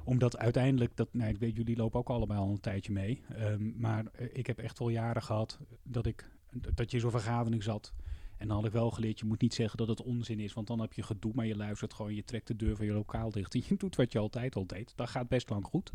Omdat 0.04 0.38
uiteindelijk, 0.38 0.96
dat, 0.96 1.14
nou, 1.14 1.30
ik 1.30 1.38
weet, 1.38 1.56
jullie 1.56 1.76
lopen 1.76 2.00
ook 2.00 2.10
allebei 2.10 2.40
al 2.40 2.50
een 2.50 2.60
tijdje 2.60 2.92
mee. 2.92 3.24
ehm, 3.30 3.80
maar 3.80 4.06
ik 4.34 4.48
heb 4.48 4.60
echt 4.60 4.80
wel 4.80 4.90
jaren 4.90 5.22
gehad 5.22 5.60
dat, 5.84 6.06
ik, 6.06 6.35
dat 6.76 6.92
je 6.92 7.00
zo'n 7.00 7.12
vergadering 7.12 7.64
zat. 7.64 7.94
En 8.38 8.48
dan 8.48 8.58
had 8.58 8.66
ik 8.66 8.72
wel 8.72 8.92
geleerd, 8.92 9.20
je 9.20 9.26
moet 9.26 9.42
niet 9.42 9.54
zeggen 9.54 9.78
dat 9.78 9.88
het 9.88 10.02
onzin 10.02 10.40
is. 10.40 10.54
Want 10.54 10.68
dan 10.68 10.80
heb 10.80 10.94
je 10.94 11.04
gedoe, 11.04 11.32
maar 11.36 11.46
je 11.46 11.56
luistert 11.56 11.94
gewoon. 11.94 12.16
Je 12.16 12.24
trekt 12.24 12.48
de 12.48 12.56
deur 12.56 12.76
van 12.76 12.86
je 12.86 12.94
lokaal 12.94 13.32
dicht. 13.32 13.54
En 13.54 13.64
je 13.68 13.76
doet 13.84 13.96
wat 13.96 14.12
je 14.12 14.20
altijd 14.20 14.56
al 14.56 14.66
deed. 14.66 14.94
Dat 14.96 15.10
gaat 15.10 15.28
best 15.28 15.50
lang 15.50 15.66
goed. 15.66 15.92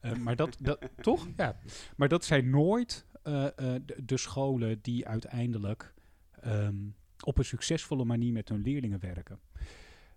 Eh, 0.00 0.12
maar 0.12 0.36
dat, 0.36 0.56
dat 0.60 0.88
toch? 1.00 1.28
Ja. 1.36 1.58
Maar 1.96 2.08
dat 2.08 2.24
zijn 2.24 2.50
nooit 2.50 3.06
eh, 3.22 3.46
eh, 3.46 3.52
de, 3.86 4.04
de 4.04 4.16
scholen 4.16 4.78
die 4.82 5.06
uiteindelijk 5.08 5.94
ehm, 6.40 6.76
op 7.24 7.38
een 7.38 7.44
succesvolle 7.44 8.04
manier 8.04 8.32
met 8.32 8.48
hun 8.48 8.62
leerlingen 8.62 9.00
werken. 9.00 9.40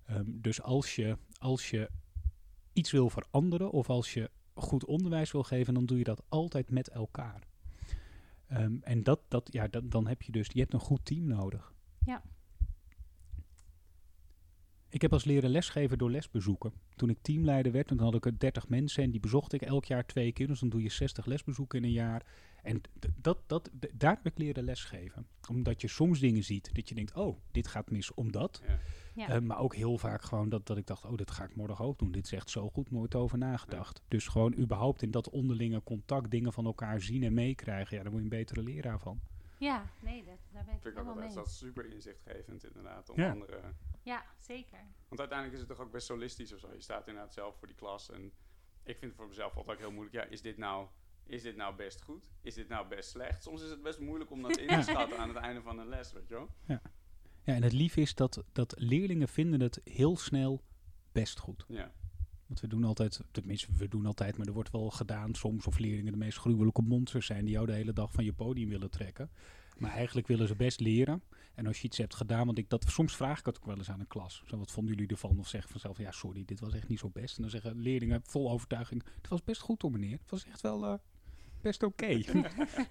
Ehm, 0.05 0.23
dus 0.25 0.61
als 0.61 0.95
je, 0.95 1.17
als 1.37 1.69
je 1.69 1.89
iets 2.73 2.91
wil 2.91 3.09
veranderen 3.09 3.71
of 3.71 3.89
als 3.89 4.13
je 4.13 4.29
goed 4.53 4.85
onderwijs 4.85 5.31
wil 5.31 5.43
geven, 5.43 5.73
dan 5.73 5.85
doe 5.85 5.97
je 5.97 6.03
dat 6.03 6.23
altijd 6.29 6.69
met 6.69 6.89
elkaar. 6.89 7.47
Ehm, 8.47 8.75
en 8.81 9.03
dat, 9.03 9.19
dat, 9.27 9.49
ja, 9.51 9.67
dat, 9.67 9.91
dan 9.91 10.07
heb 10.07 10.21
je 10.21 10.31
dus, 10.31 10.47
je 10.53 10.59
hebt 10.59 10.73
een 10.73 10.79
goed 10.79 11.05
team 11.05 11.27
nodig. 11.27 11.73
Ja. 12.05 12.21
Ik 14.95 15.01
heb 15.01 15.13
als 15.13 15.23
leren 15.23 15.49
lesgeven 15.49 15.97
door 15.97 16.11
lesbezoeken. 16.11 16.73
Toen 16.95 17.09
ik 17.09 17.17
teamleider 17.21 17.71
werd, 17.71 17.87
dan 17.87 17.99
had 17.99 18.15
ik 18.15 18.25
er 18.25 18.39
30 18.39 18.69
mensen 18.69 19.03
en 19.03 19.11
die 19.11 19.19
bezocht 19.19 19.53
ik 19.53 19.61
elk 19.61 19.85
jaar 19.85 20.05
twee 20.05 20.31
keer. 20.31 20.47
Dus 20.47 20.59
dan 20.59 20.69
doe 20.69 20.81
je 20.81 20.89
60 20.89 21.25
lesbezoeken 21.25 21.77
in 21.77 21.83
een 21.83 21.91
jaar. 21.91 22.25
En 22.63 22.81
dat, 23.15 23.37
dat, 23.47 23.69
daar 23.93 24.15
heb 24.15 24.25
ik 24.25 24.37
leren 24.37 24.63
lesgeven. 24.63 25.27
Omdat 25.49 25.81
je 25.81 25.87
soms 25.87 26.19
dingen 26.19 26.43
ziet 26.43 26.75
dat 26.75 26.89
je 26.89 26.95
denkt, 26.95 27.13
oh, 27.13 27.37
dit 27.51 27.67
gaat 27.67 27.91
mis 27.91 28.13
omdat. 28.13 28.61
Ja. 28.67 28.79
Ja. 29.15 29.29
Eh, 29.29 29.41
maar 29.41 29.59
ook 29.59 29.75
heel 29.75 29.97
vaak 29.97 30.21
gewoon 30.21 30.49
dat, 30.49 30.67
dat 30.67 30.77
ik 30.77 30.87
dacht, 30.87 31.05
oh, 31.05 31.15
dit 31.15 31.31
ga 31.31 31.43
ik 31.43 31.55
morgen 31.55 31.85
ook 31.85 31.99
doen. 31.99 32.11
Dit 32.11 32.25
is 32.25 32.31
echt 32.31 32.49
zo 32.49 32.69
goed, 32.69 32.91
nooit 32.91 33.15
over 33.15 33.37
nagedacht. 33.37 34.01
Dus 34.07 34.27
gewoon 34.27 34.57
überhaupt 34.57 35.01
in 35.01 35.11
dat 35.11 35.29
onderlinge 35.29 35.83
contact 35.83 36.31
dingen 36.31 36.53
van 36.53 36.65
elkaar 36.65 37.01
zien 37.01 37.23
en 37.23 37.33
meekrijgen. 37.33 37.97
Ja, 37.97 38.03
daar 38.03 38.11
word 38.11 38.23
je 38.23 38.29
een 38.31 38.37
betere 38.37 38.63
leraar 38.63 38.99
van. 38.99 39.19
ja, 39.57 39.85
nee, 40.01 40.23
dat, 40.23 40.37
daar 40.53 40.65
ben 40.65 40.73
ik 40.75 40.81
Vind 40.81 40.93
ik 40.93 40.99
ook 40.99 41.07
helemaal 41.07 41.13
altijd 41.13 41.27
mee. 41.27 41.35
dat 41.35 41.47
is 41.47 41.57
super 41.57 41.85
inzichtgevend 41.93 42.65
inderdaad. 42.65 43.09
Om 43.09 43.19
Ja. 43.19 43.31
anderen, 43.31 43.75
Ja, 44.05 44.25
zeker. 44.39 44.79
want 45.07 45.19
uiteindelijk 45.19 45.53
is 45.61 45.67
het 45.67 45.77
toch 45.77 45.85
ook 45.85 45.91
best 45.91 46.05
solistisch 46.05 46.53
of 46.53 46.59
zo. 46.59 46.73
Je 46.73 46.81
staat 46.81 47.07
inderdaad 47.07 47.33
zelf 47.33 47.57
voor 47.57 47.67
die 47.67 47.75
klas. 47.75 48.09
En 48.09 48.31
ik 48.83 48.97
vind 48.97 49.11
het 49.11 49.15
voor 49.15 49.27
mezelf 49.27 49.55
altijd 49.55 49.75
ook 49.75 49.83
heel 49.83 49.91
moeilijk. 49.91 50.15
Ja, 50.15 50.23
is 50.23 50.41
dit 50.41 50.57
nou, 50.57 50.87
is 51.23 51.41
dit 51.41 51.55
nou 51.55 51.75
best 51.75 52.01
goed? 52.01 52.31
Is 52.41 52.53
dit 52.53 52.67
nou 52.67 52.87
best 52.87 53.09
slecht? 53.09 53.43
Soms 53.43 53.61
is 53.61 53.69
het 53.69 53.81
best 53.81 53.99
moeilijk 53.99 54.31
om 54.31 54.41
dat 54.41 54.57
in 54.57 54.67
te 54.67 54.81
schatten 54.81 55.17
aan 55.17 55.29
het 55.29 55.37
einde 55.37 55.61
van 55.61 55.79
een 55.79 55.87
les, 55.87 56.13
weet 56.13 56.27
je 56.27 56.33
wel? 56.33 56.49
Ja, 56.65 56.81
en 57.43 57.63
het 57.63 57.73
lief 57.73 57.97
is 57.97 58.15
dat, 58.15 58.43
dat 58.51 58.73
leerlingen 58.77 59.27
vinden 59.27 59.61
het 59.61 59.81
heel 59.83 60.17
snel 60.17 60.63
best 61.11 61.39
goed. 61.39 61.65
Ja. 61.67 61.91
Want 62.45 62.59
we 62.59 62.67
doen 62.67 62.83
altijd, 62.83 63.21
tenminste 63.31 63.71
we 63.71 63.87
doen 63.87 64.05
altijd, 64.05 64.37
maar 64.37 64.47
er 64.47 64.53
wordt 64.53 64.71
wel 64.71 64.89
gedaan 64.89 65.33
soms 65.33 65.67
of 65.67 65.77
leerlingen 65.77 66.11
de 66.11 66.17
meest 66.17 66.37
gruwelijke 66.37 66.81
monsters 66.81 67.25
zijn 67.25 67.45
die 67.45 67.53
jou 67.53 67.65
de 67.65 67.73
hele 67.73 67.93
dag 67.93 68.11
van 68.11 68.23
je 68.23 68.33
podium 68.33 68.69
willen 68.69 68.91
trekken. 68.91 69.29
Maar 69.77 69.91
eigenlijk 69.91 70.27
willen 70.27 70.47
ze 70.47 70.55
best 70.55 70.79
leren. 70.79 71.23
En 71.55 71.67
als 71.67 71.77
je 71.81 71.87
iets 71.87 71.97
hebt 71.97 72.15
gedaan, 72.15 72.45
want 72.45 72.57
ik 72.57 72.69
dat, 72.69 72.85
soms 72.87 73.15
vraag 73.15 73.39
ik 73.39 73.45
het 73.45 73.57
ook 73.57 73.65
wel 73.65 73.77
eens 73.77 73.89
aan 73.89 73.99
een 73.99 74.07
klas. 74.07 74.43
Zo, 74.45 74.57
wat 74.57 74.71
vonden 74.71 74.93
jullie 74.95 75.09
ervan? 75.09 75.39
Of 75.39 75.47
zeggen 75.47 75.71
vanzelf, 75.71 75.97
ja 75.97 76.11
sorry, 76.11 76.45
dit 76.45 76.59
was 76.59 76.73
echt 76.73 76.87
niet 76.87 76.99
zo 76.99 77.09
best. 77.09 77.35
En 77.35 77.41
dan 77.41 77.51
zeggen 77.51 77.79
leerlingen 77.79 78.21
vol 78.23 78.51
overtuiging, 78.51 79.03
het 79.21 79.27
was 79.27 79.43
best 79.43 79.61
goed 79.61 79.81
hoor 79.81 79.91
meneer. 79.91 80.17
Het 80.21 80.31
was 80.31 80.45
echt 80.45 80.61
wel 80.61 80.85
eh, 80.85 80.93
best 81.61 81.83
oké. 81.83 82.05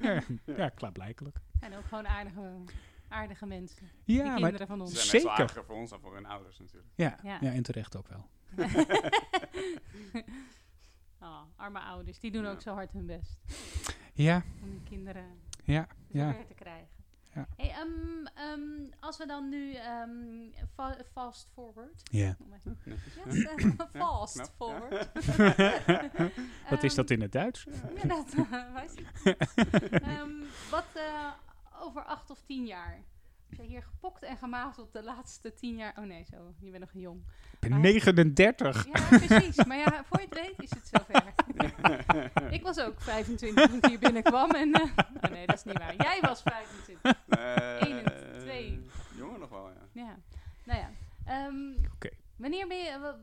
ja, 0.00 0.22
ja, 0.46 0.68
klaarblijkelijk. 0.68 1.36
En 1.60 1.76
ook 1.76 1.84
gewoon 1.84 2.06
aardige, 2.08 2.54
aardige 3.08 3.46
mensen. 3.46 3.90
Ja, 4.04 4.22
die 4.22 4.22
maar 4.22 4.40
kinderen 4.40 4.66
van 4.66 4.76
Ze 4.76 4.82
ons. 4.82 4.92
zijn 4.92 5.02
net 5.04 5.10
zo 5.22 5.28
Zeker. 5.28 5.30
aardiger 5.42 5.64
voor 5.64 5.76
ons 5.76 5.90
dan 5.90 6.00
voor 6.00 6.14
hun 6.14 6.26
ouders 6.26 6.58
natuurlijk. 6.58 6.88
ja, 6.94 7.18
Ja. 7.22 7.38
ja. 7.40 7.52
en 7.52 7.62
terecht 7.62 7.96
ook 7.96 8.08
wel. 8.08 8.26
Oh, 11.20 11.40
arme 11.56 11.80
ouders, 11.80 12.18
die 12.18 12.30
doen 12.30 12.42
Ja. 12.42 12.50
ook 12.50 12.60
zo 12.60 12.72
hard 12.74 12.92
hun 12.92 13.06
best 13.06 13.36
Ja, 14.14 14.42
om 14.62 14.68
hun 14.68 14.82
kinderen 14.84 15.24
ja, 15.64 15.86
ja. 16.08 16.32
te 16.46 16.54
krijgen. 16.54 16.88
Ja. 17.34 17.46
Hey, 17.56 17.70
ehm, 17.70 18.26
ehm, 18.34 18.92
als 19.00 19.16
we 19.18 19.26
dan 19.26 19.48
nu 19.48 19.72
ehm, 19.74 20.10
fa- 20.74 20.96
fast 21.12 21.48
forward. 21.54 22.02
ja. 22.10 22.36
Yes, 22.50 22.64
eh, 22.64 23.68
fast 23.76 24.32
knap, 24.32 24.34
ja. 24.34 24.46
forward. 24.56 25.08
Wat 26.70 26.82
is 26.82 26.94
dat 26.94 27.10
in 27.10 27.20
het 27.20 27.32
Duits? 27.32 27.66
Ja, 28.02 28.08
dat 28.08 28.34
uh, 28.34 28.74
weet 28.76 28.98
ik. 28.98 29.06
Ehm, 30.02 30.30
wat 30.70 30.86
eh, 30.94 31.32
over 31.80 32.02
acht 32.02 32.30
of 32.30 32.42
tien 32.46 32.66
jaar? 32.66 33.02
Je 33.56 33.62
hier 33.62 33.82
gepokt 33.82 34.22
en 34.22 34.36
gemazeld 34.36 34.92
de 34.92 35.02
laatste 35.02 35.54
tien 35.54 35.76
jaar... 35.76 35.94
Oh 35.98 36.04
nee, 36.04 36.24
zo, 36.30 36.54
je 36.60 36.70
bent 36.70 36.80
nog 36.82 36.90
jong. 36.92 37.22
Ik 37.52 37.58
ben 37.70 37.80
39. 37.80 38.86
Ja, 38.86 39.18
precies. 39.18 39.64
Maar 39.64 39.76
ja, 39.76 40.04
voor 40.04 40.20
je 40.20 40.26
het 40.30 40.34
weet 40.40 40.62
is 40.62 40.70
het 40.70 40.90
zover. 40.92 41.32
ik 42.58 42.62
was 42.62 42.80
ook 42.80 43.00
25 43.00 43.66
toen 43.66 43.76
ik 43.78 43.84
hier 43.86 43.98
binnenkwam. 43.98 44.50
En, 44.50 44.72
eh, 44.72 44.82
oh 45.22 45.30
nee, 45.30 45.46
dat 45.46 45.56
is 45.56 45.64
niet 45.64 45.78
waar. 45.78 45.94
Jij 45.96 46.18
was 46.20 46.42
25. 46.42 47.14
Eh, 47.28 47.80
21, 47.80 49.16
Jongen 49.16 49.40
nog 49.40 49.48
wel, 49.50 49.68
ja. 49.70 50.02
Ja. 50.02 50.16
Nou 50.64 50.78
ja. 50.80 50.90
ehm, 51.26 51.84
Oké. 51.94 52.08
Wanneer 52.36 52.66
ben 52.68 52.76
je... 52.78 52.98
wa- 52.98 53.18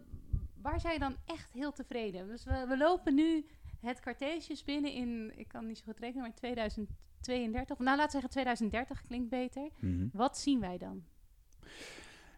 waar 0.61 0.79
zijn 0.79 0.93
je 0.93 0.99
dan 0.99 1.15
echt 1.25 1.51
heel 1.51 1.71
tevreden? 1.71 2.27
Dus 2.27 2.43
we, 2.43 2.65
we 2.67 2.77
lopen 2.77 3.15
nu 3.15 3.45
het 3.81 3.99
Cartesius 3.99 4.63
binnen 4.63 4.93
in... 4.93 5.31
Ik 5.39 5.47
kan 5.47 5.65
niet 5.67 5.77
zo 5.77 5.83
goed 5.85 5.99
rekenen, 5.99 6.21
maar 6.21 6.33
2032. 6.35 7.77
Nou, 7.77 7.97
laten 7.97 8.05
we 8.05 8.11
zeggen 8.11 8.29
2030 8.29 9.01
klinkt 9.01 9.29
beter. 9.29 9.69
Mhm. 9.79 10.07
Wat 10.13 10.37
zien 10.37 10.59
wij 10.59 10.77
dan? 10.77 11.03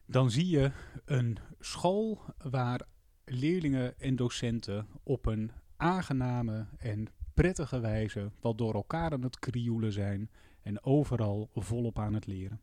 Dan 0.05 0.31
zie 0.31 0.49
je 0.49 0.71
een 1.05 1.37
school 1.59 2.19
waar 2.37 2.81
leerlingen 3.25 3.99
en 3.99 4.15
docenten 4.15 4.87
op 5.03 5.25
een 5.25 5.51
aangename 5.77 6.65
en 6.77 7.07
prettige 7.33 7.79
wijze 7.79 8.31
wat 8.41 8.57
door 8.57 8.73
elkaar 8.73 9.11
aan 9.11 9.21
het 9.23 9.39
krioelen 9.39 9.91
zijn 9.91 10.29
en 10.61 10.83
overal 10.83 11.49
volop 11.53 11.99
aan 11.99 12.13
het 12.13 12.25
leren. 12.27 12.61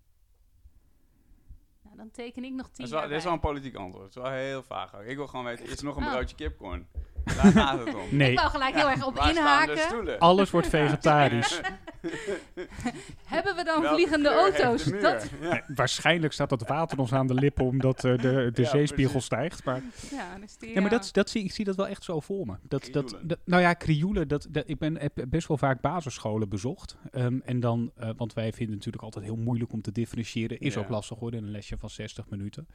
Nou, 1.83 1.97
dan 1.97 2.11
teken 2.11 2.45
ik 2.45 2.53
nog 2.53 2.67
Dat 2.67 2.75
tien 2.75 2.85
is, 2.85 2.91
wel, 2.91 3.01
jaar 3.01 3.09
dit 3.09 3.19
is 3.19 3.25
wel 3.25 3.33
een 3.33 3.41
politiek 3.41 3.75
antwoord. 3.75 4.05
Het 4.05 4.17
is 4.17 4.23
wel 4.23 4.33
heel 4.33 4.63
vaag. 4.63 5.01
Ik 5.01 5.17
wil 5.17 5.27
gewoon 5.27 5.45
weten, 5.45 5.65
is 5.65 5.79
er 5.79 5.85
nog 5.85 5.97
een 5.97 6.05
Oh. 6.05 6.11
broodje 6.13 6.37
kipcorn? 6.37 6.87
Daar 7.25 7.53
gaat 7.53 7.79
het 7.87 7.95
om. 7.95 8.01
Nee, 8.11 8.31
Ik 8.33 8.39
wou 8.39 8.51
gelijk 8.51 8.75
heel 8.75 8.91
erg 8.91 9.07
op 9.07 9.15
Waar 9.17 9.31
staan 9.31 9.67
de 9.67 9.73
inhaken. 9.73 10.19
alles 10.19 10.51
wordt 10.51 10.69
vegetarisch. 10.69 11.61
Hebben 13.25 13.57
we 13.57 13.65
dan 13.65 13.81
Welke 13.81 13.95
vliegende 13.97 14.29
auto's? 14.29 14.85
Dat, 14.85 15.31
Ja. 15.41 15.65
Waarschijnlijk 15.75 16.33
staat 16.33 16.49
dat 16.49 16.69
water 16.69 16.99
ons 16.99 17.13
aan 17.13 17.27
de 17.27 17.35
lippen 17.35 17.65
omdat 17.65 18.05
eh, 18.05 18.19
de, 18.19 18.51
de 18.53 18.63
Ja, 18.63 18.69
zeespiegel 18.69 19.11
precies. 19.11 19.25
stijgt. 19.25 19.65
Maar, 19.65 19.83
ja, 20.11 20.39
dus 20.41 20.57
die, 20.57 20.75
ja, 20.75 20.81
maar 20.81 20.91
dat, 20.91 21.09
dat 21.13 21.31
zie, 21.31 21.45
ik 21.45 21.53
zie 21.53 21.65
dat 21.65 21.77
wel 21.77 21.87
echt 21.89 22.05
zo 22.05 22.21
voor 22.21 22.47
me. 22.47 22.55
Dat, 22.69 22.89
dat, 22.93 23.17
nou 23.45 23.63
ja, 23.63 23.73
krioelen. 23.73 24.29
Dat, 24.29 24.47
dat, 24.51 24.65
ik 24.69 24.79
ben, 24.79 24.97
heb 24.99 25.13
best 25.29 25.49
wel 25.49 25.57
vaak 25.57 25.81
basisscholen 25.81 26.49
bezocht. 26.49 26.97
Ehm, 27.11 27.39
en 27.45 27.61
dan, 27.61 27.91
eh, 27.97 28.11
want 28.17 28.33
wij 28.33 28.45
vinden 28.53 28.67
het 28.67 28.75
natuurlijk 28.85 29.05
altijd 29.05 29.25
heel 29.25 29.37
moeilijk 29.37 29.73
om 29.73 29.81
te 29.83 29.93
differentiëren. 29.93 30.59
Is 30.61 30.75
Ja. 30.75 30.81
ook 30.81 30.89
lastig 30.89 31.19
hoor, 31.19 31.33
in 31.35 31.45
een 31.45 31.51
lesje 31.51 31.79
van 31.79 31.91
60 31.91 32.29
minuten. 32.29 32.69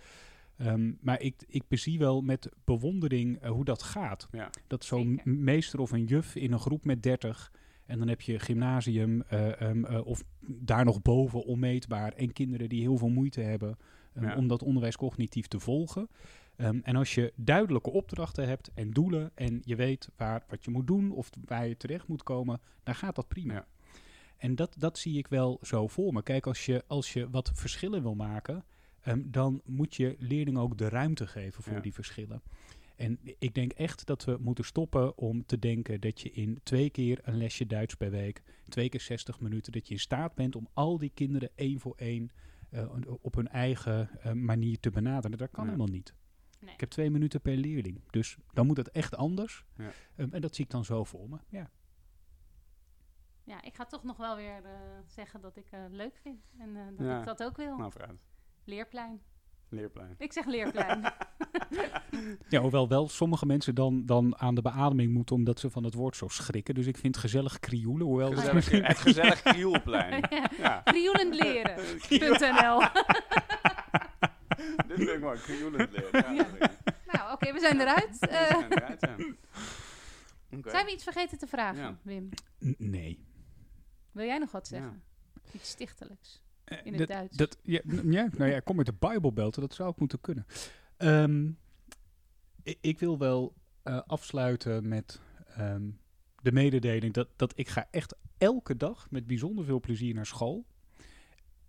Ehm, 0.58 0.92
maar 1.02 1.22
ik, 1.22 1.44
ik 1.48 1.64
bezie 1.68 2.00
wel 2.00 2.22
met 2.22 2.50
bewondering 2.64 3.38
eh, 3.42 3.50
hoe 3.50 3.66
dat 3.66 3.84
gaat. 3.84 4.28
Ja. 4.32 4.50
Dat 4.68 4.84
zo'n 4.86 5.22
meester 5.24 5.80
of 5.80 5.92
een 5.92 6.06
juf 6.06 6.36
in 6.36 6.52
een 6.52 6.60
groep 6.60 6.86
met 6.86 7.04
30. 7.04 7.52
En 7.86 8.00
dan 8.00 8.08
heb 8.08 8.22
je 8.22 8.40
gymnasium 8.40 9.22
eh, 9.22 9.62
ehm, 9.62 9.86
eh, 9.86 10.06
of 10.06 10.24
daar 10.40 10.86
nog 10.86 11.02
boven 11.02 11.46
onmeetbaar. 11.46 12.14
En 12.14 12.34
kinderen 12.34 12.70
die 12.70 12.82
heel 12.82 12.98
veel 12.98 13.10
moeite 13.10 13.42
hebben 13.42 13.78
ehm, 14.14 14.26
Ja. 14.26 14.36
om 14.36 14.48
dat 14.48 14.64
onderwijs 14.64 14.96
cognitief 14.98 15.48
te 15.48 15.60
volgen. 15.60 16.08
Ehm, 16.56 16.80
en 16.84 16.96
als 16.96 17.16
je 17.16 17.34
duidelijke 17.36 17.92
opdrachten 17.92 18.48
hebt 18.48 18.72
en 18.74 18.92
doelen 18.92 19.32
en 19.34 19.62
je 19.64 19.76
weet 19.76 20.10
waar, 20.18 20.44
wat 20.48 20.66
je 20.66 20.72
moet 20.72 20.88
doen 20.88 21.12
of 21.12 21.30
waar 21.46 21.68
je 21.68 21.78
terecht 21.78 22.08
moet 22.08 22.24
komen, 22.24 22.62
dan 22.84 22.96
gaat 22.96 23.16
dat 23.16 23.28
prima. 23.28 23.54
Ja. 23.54 23.66
En 24.38 24.56
dat, 24.56 24.76
dat 24.78 24.98
zie 24.98 25.18
ik 25.18 25.28
wel 25.28 25.60
zo 25.62 25.88
voor 25.88 26.14
me. 26.14 26.24
Kijk, 26.24 26.48
als 26.48 26.66
je, 26.66 26.84
als 26.88 27.14
je 27.14 27.30
wat 27.30 27.52
verschillen 27.54 28.02
wil 28.02 28.16
maken, 28.16 28.64
ehm, 29.06 29.22
dan 29.26 29.62
moet 29.66 29.96
je 29.96 30.16
leerlingen 30.20 30.62
ook 30.62 30.78
de 30.78 30.90
ruimte 30.90 31.28
geven 31.28 31.64
voor 31.64 31.74
Ja. 31.74 31.80
die 31.80 31.94
verschillen. 31.94 32.42
En 32.96 33.20
ik 33.40 33.54
denk 33.54 33.72
echt 33.72 34.06
dat 34.06 34.24
we 34.26 34.38
moeten 34.40 34.66
stoppen 34.66 35.18
om 35.18 35.46
te 35.46 35.60
denken 35.60 36.02
dat 36.02 36.22
je 36.22 36.32
in 36.32 36.60
twee 36.64 36.90
keer 36.90 37.20
een 37.24 37.38
lesje 37.38 37.66
Duits 37.66 37.96
per 37.96 38.12
week, 38.12 38.42
twee 38.70 38.90
keer 38.90 39.00
60 39.02 39.40
minuten, 39.40 39.72
dat 39.72 39.88
je 39.88 39.94
in 39.94 40.00
staat 40.00 40.36
bent 40.36 40.56
om 40.56 40.68
al 40.74 40.98
die 40.98 41.12
kinderen 41.14 41.50
één 41.56 41.80
voor 41.80 41.96
één 41.98 42.30
eh, 42.70 42.96
op 43.22 43.36
hun 43.36 43.48
eigen 43.48 44.10
eh, 44.22 44.32
manier 44.32 44.80
te 44.80 44.90
benaderen. 44.92 45.38
Dat 45.38 45.52
kan 45.52 45.64
Ja. 45.64 45.70
helemaal 45.72 45.94
niet. 45.94 46.14
Nee. 46.60 46.74
Ik 46.74 46.80
heb 46.80 46.90
twee 46.90 47.10
minuten 47.10 47.42
per 47.42 47.56
leerling. 47.58 48.02
Dus 48.10 48.38
dan 48.54 48.66
moet 48.66 48.78
het 48.78 48.92
echt 48.92 49.16
anders. 49.16 49.66
Ja. 49.78 49.92
Ehm, 50.16 50.30
en 50.34 50.42
dat 50.42 50.56
zie 50.56 50.66
ik 50.66 50.72
dan 50.72 50.86
zo 50.86 51.04
voor 51.04 51.30
me. 51.30 51.38
Ja. 51.50 51.70
Ja, 53.44 53.62
ik 53.62 53.76
ga 53.76 53.86
toch 53.86 54.04
nog 54.04 54.18
wel 54.18 54.36
weer 54.36 54.64
eh, 54.66 54.72
zeggen 55.06 55.42
dat 55.42 55.56
ik 55.58 55.66
het 55.70 55.92
leuk 55.92 56.16
vind. 56.22 56.46
En 56.58 56.76
eh, 56.76 56.86
dat 56.98 57.08
Ja. 57.08 57.20
ik 57.20 57.26
dat 57.26 57.44
ook 57.44 57.58
wil. 57.58 57.78
Nou, 57.78 57.92
vooruit. 57.92 58.20
Leerplein. 58.66 59.22
Leerplein. 59.70 60.16
Ik 60.18 60.34
zeg 60.34 60.46
leerplein. 60.46 61.02
ja, 62.50 62.62
hoewel 62.62 62.88
wel 62.88 63.10
sommige 63.10 63.46
mensen 63.46 63.76
dan, 63.76 64.06
dan 64.06 64.38
aan 64.38 64.56
de 64.56 64.62
beademing 64.62 65.14
moeten 65.14 65.36
omdat 65.36 65.60
ze 65.60 65.70
van 65.70 65.84
het 65.84 65.94
woord 65.94 66.16
zo 66.16 66.28
schrikken. 66.28 66.76
Dus 66.76 66.86
ik 66.86 66.98
vind 66.98 67.18
gezellig 67.18 67.60
krioelen. 67.60 68.08
Hoewel 68.08 68.32
Gezellig, 68.32 68.70
het 68.70 68.98
gezellig 68.98 69.42
krioelplein. 69.42 70.24
ja. 70.30 70.50
Ja, 70.58 70.82
Krioelendleren.nl 70.84 72.80
dit 74.88 74.98
vind 74.98 75.10
ik 75.10 75.20
mooi. 75.20 75.40
Krioelend 75.40 75.92
leren. 75.92 76.36
Ja. 76.36 76.48
Nou, 77.12 77.32
oké, 77.34 77.54
we 77.54 77.60
zijn 77.60 77.80
eruit. 77.82 78.18
We 78.20 78.28
Eh, 78.28 78.50
zijn 78.58 78.72
eruit, 78.72 79.02
ja. 79.02 79.16
Oké. 80.58 80.70
zijn 80.70 80.86
we 80.86 80.92
iets 80.92 81.04
vergeten 81.04 81.38
te 81.38 81.48
vragen, 81.48 81.82
Ja. 81.82 81.98
Wim? 82.02 82.30
N- 82.66 82.76
nee. 82.78 83.26
Wil 84.12 84.26
jij 84.26 84.38
nog 84.38 84.52
wat 84.52 84.70
Ja. 84.70 84.76
zeggen? 84.78 85.04
Iets 85.52 85.70
stichtelijks. 85.70 86.44
Eh, 86.66 86.78
In 86.84 86.92
het 86.92 86.98
dat, 86.98 87.08
Duits. 87.08 87.38
Dat, 87.38 87.58
ja, 87.62 87.82
ja, 87.86 88.30
nou 88.38 88.50
ja, 88.50 88.56
ik 88.56 88.64
kom 88.64 88.76
met 88.76 88.86
de 88.86 88.94
Bijbelbelten, 89.00 89.62
dat 89.62 89.74
zou 89.74 89.90
ook 89.90 90.00
moeten 90.00 90.22
kunnen. 90.22 90.46
Ehm, 90.98 91.48
ik, 92.64 92.78
ik 92.82 93.00
wil 93.00 93.18
wel 93.18 93.54
eh, 93.84 94.02
afsluiten 94.06 94.88
met 94.88 95.22
ehm, 95.56 95.90
de 96.42 96.52
mededeling 96.52 97.14
dat, 97.14 97.28
dat 97.36 97.54
ik 97.56 97.68
ga 97.68 97.88
echt 97.92 98.16
elke 98.38 98.78
dag 98.78 99.12
met 99.12 99.28
bijzonder 99.28 99.66
veel 99.66 99.80
plezier 99.80 100.14
naar 100.14 100.26
school. 100.26 100.66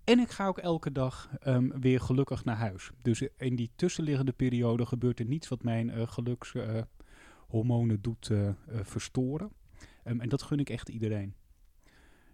En 0.04 0.18
ik 0.18 0.30
ga 0.30 0.46
ook 0.46 0.59
elke 0.59 0.92
dag 0.92 1.30
ehm, 1.40 1.80
weer 1.80 2.00
gelukkig 2.00 2.44
naar 2.44 2.56
huis. 2.56 2.90
Dus 3.02 3.28
in 3.37 3.56
die 3.56 3.70
tussenliggende 3.76 4.32
periode 4.32 4.87
gebeurt 4.87 5.18
er 5.18 5.26
niets 5.26 5.48
wat 5.48 5.62
mijn 5.62 5.88
uh, 5.88 6.06
gelukshormonen 6.06 8.00
doet 8.00 8.30
verstoren. 8.66 9.50
En 10.02 10.28
dat 10.28 10.42
gun 10.42 10.59
ik 10.59 10.70
echt 10.70 10.88
iedereen. 10.88 11.35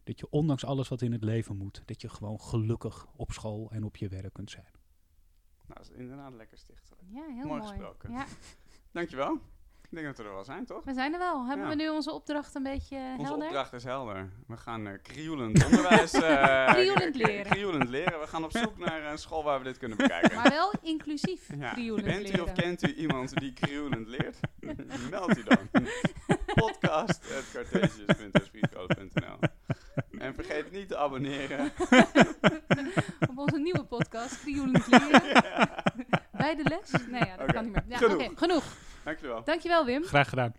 Dat 0.04 0.18
je 0.18 0.26
ondanks 0.30 0.64
alles 0.64 0.88
wat 0.88 1.02
in 1.02 1.12
het 1.12 1.24
leven 1.24 1.56
moet, 1.56 1.82
dat 1.84 2.00
je 2.00 2.08
gewoon 2.08 2.40
gelukkig 2.40 3.06
op 3.16 3.32
school 3.32 3.70
en 3.70 3.84
op 3.84 3.96
je 3.96 4.08
werk 4.08 4.32
kunt 4.32 4.50
zijn. 4.50 4.68
Nou, 5.66 5.80
dat 5.80 5.90
is 5.90 5.96
inderdaad 5.98 6.32
lekker 6.32 6.58
stichtelijk. 6.58 7.02
Ja, 7.08 7.22
heel 7.22 7.34
mooi. 7.46 7.60
mooi. 7.60 7.62
gesproken. 7.62 8.12
Ja. 8.12 8.24
Dankjewel. 8.92 9.38
Ik 9.82 9.88
denk 9.98 10.06
dat 10.06 10.16
we 10.16 10.24
er 10.30 10.34
wel 10.34 10.44
zijn, 10.44 10.64
toch? 10.66 10.84
We 10.84 10.92
zijn 10.92 11.12
er 11.12 11.18
wel. 11.18 11.46
Hebben 11.46 11.64
Ja. 11.66 11.70
we 11.76 11.82
nu 11.82 11.88
onze 11.88 12.12
opdracht 12.12 12.54
een 12.54 12.62
beetje 12.62 12.96
eh, 12.96 13.10
Onze 13.12 13.22
helder? 13.24 13.46
opdracht 13.46 13.72
is 13.72 13.84
helder. 13.84 14.30
We 14.46 14.56
gaan 14.56 14.86
uh, 14.86 14.92
krioelend 15.02 15.64
onderwijs... 15.64 16.12
eh, 16.22 16.66
Krioelend 16.72 17.14
leren. 17.14 17.50
krioelend 17.52 17.88
leren. 17.88 18.20
We 18.20 18.26
gaan 18.26 18.44
op 18.44 18.50
zoek 18.56 18.78
naar 18.78 19.04
een 19.04 19.18
school 19.18 19.42
waar 19.44 19.58
we 19.58 19.64
dit 19.64 19.78
kunnen 19.78 19.96
bekijken. 19.98 20.34
Maar 20.36 20.48
wel 20.50 20.72
inclusief 20.82 21.48
Ja. 21.58 21.72
krioelend 21.72 22.06
Bent 22.06 22.20
u 22.20 22.22
leren. 22.22 22.44
of 22.44 22.52
kent 22.52 22.82
u 22.88 22.94
iemand 22.94 23.36
die 23.38 23.52
krioelend 23.52 24.08
leert? 24.08 24.38
Meld 25.10 25.38
u 25.38 25.42
dan. 25.42 25.68
Podcast.cartesius.esprietcode.nl 26.54 29.38
En 29.40 29.50
vergeet 30.44 30.72
niet 30.72 30.88
te 30.88 30.96
abonneren. 30.96 31.72
Op 33.30 33.38
onze 33.38 33.58
nieuwe 33.58 33.84
podcast, 33.84 34.40
krioelend 34.40 34.86
leren. 34.86 35.22
Bij 36.32 36.54
de 36.56 36.62
les? 36.62 37.06
Nee, 37.06 37.24
ja, 37.24 37.36
dat 37.36 37.52
kan 37.52 37.64
niet 37.64 37.72
meer. 37.72 37.84
Ja, 37.88 37.96
Genoeg. 37.96 38.14
oké, 38.24 38.36
genoeg. 38.36 38.64
Dankjewel. 39.04 39.44
Dankjewel, 39.44 39.84
Wim. 39.84 40.02
Graag 40.04 40.28
gedaan. 40.28 40.52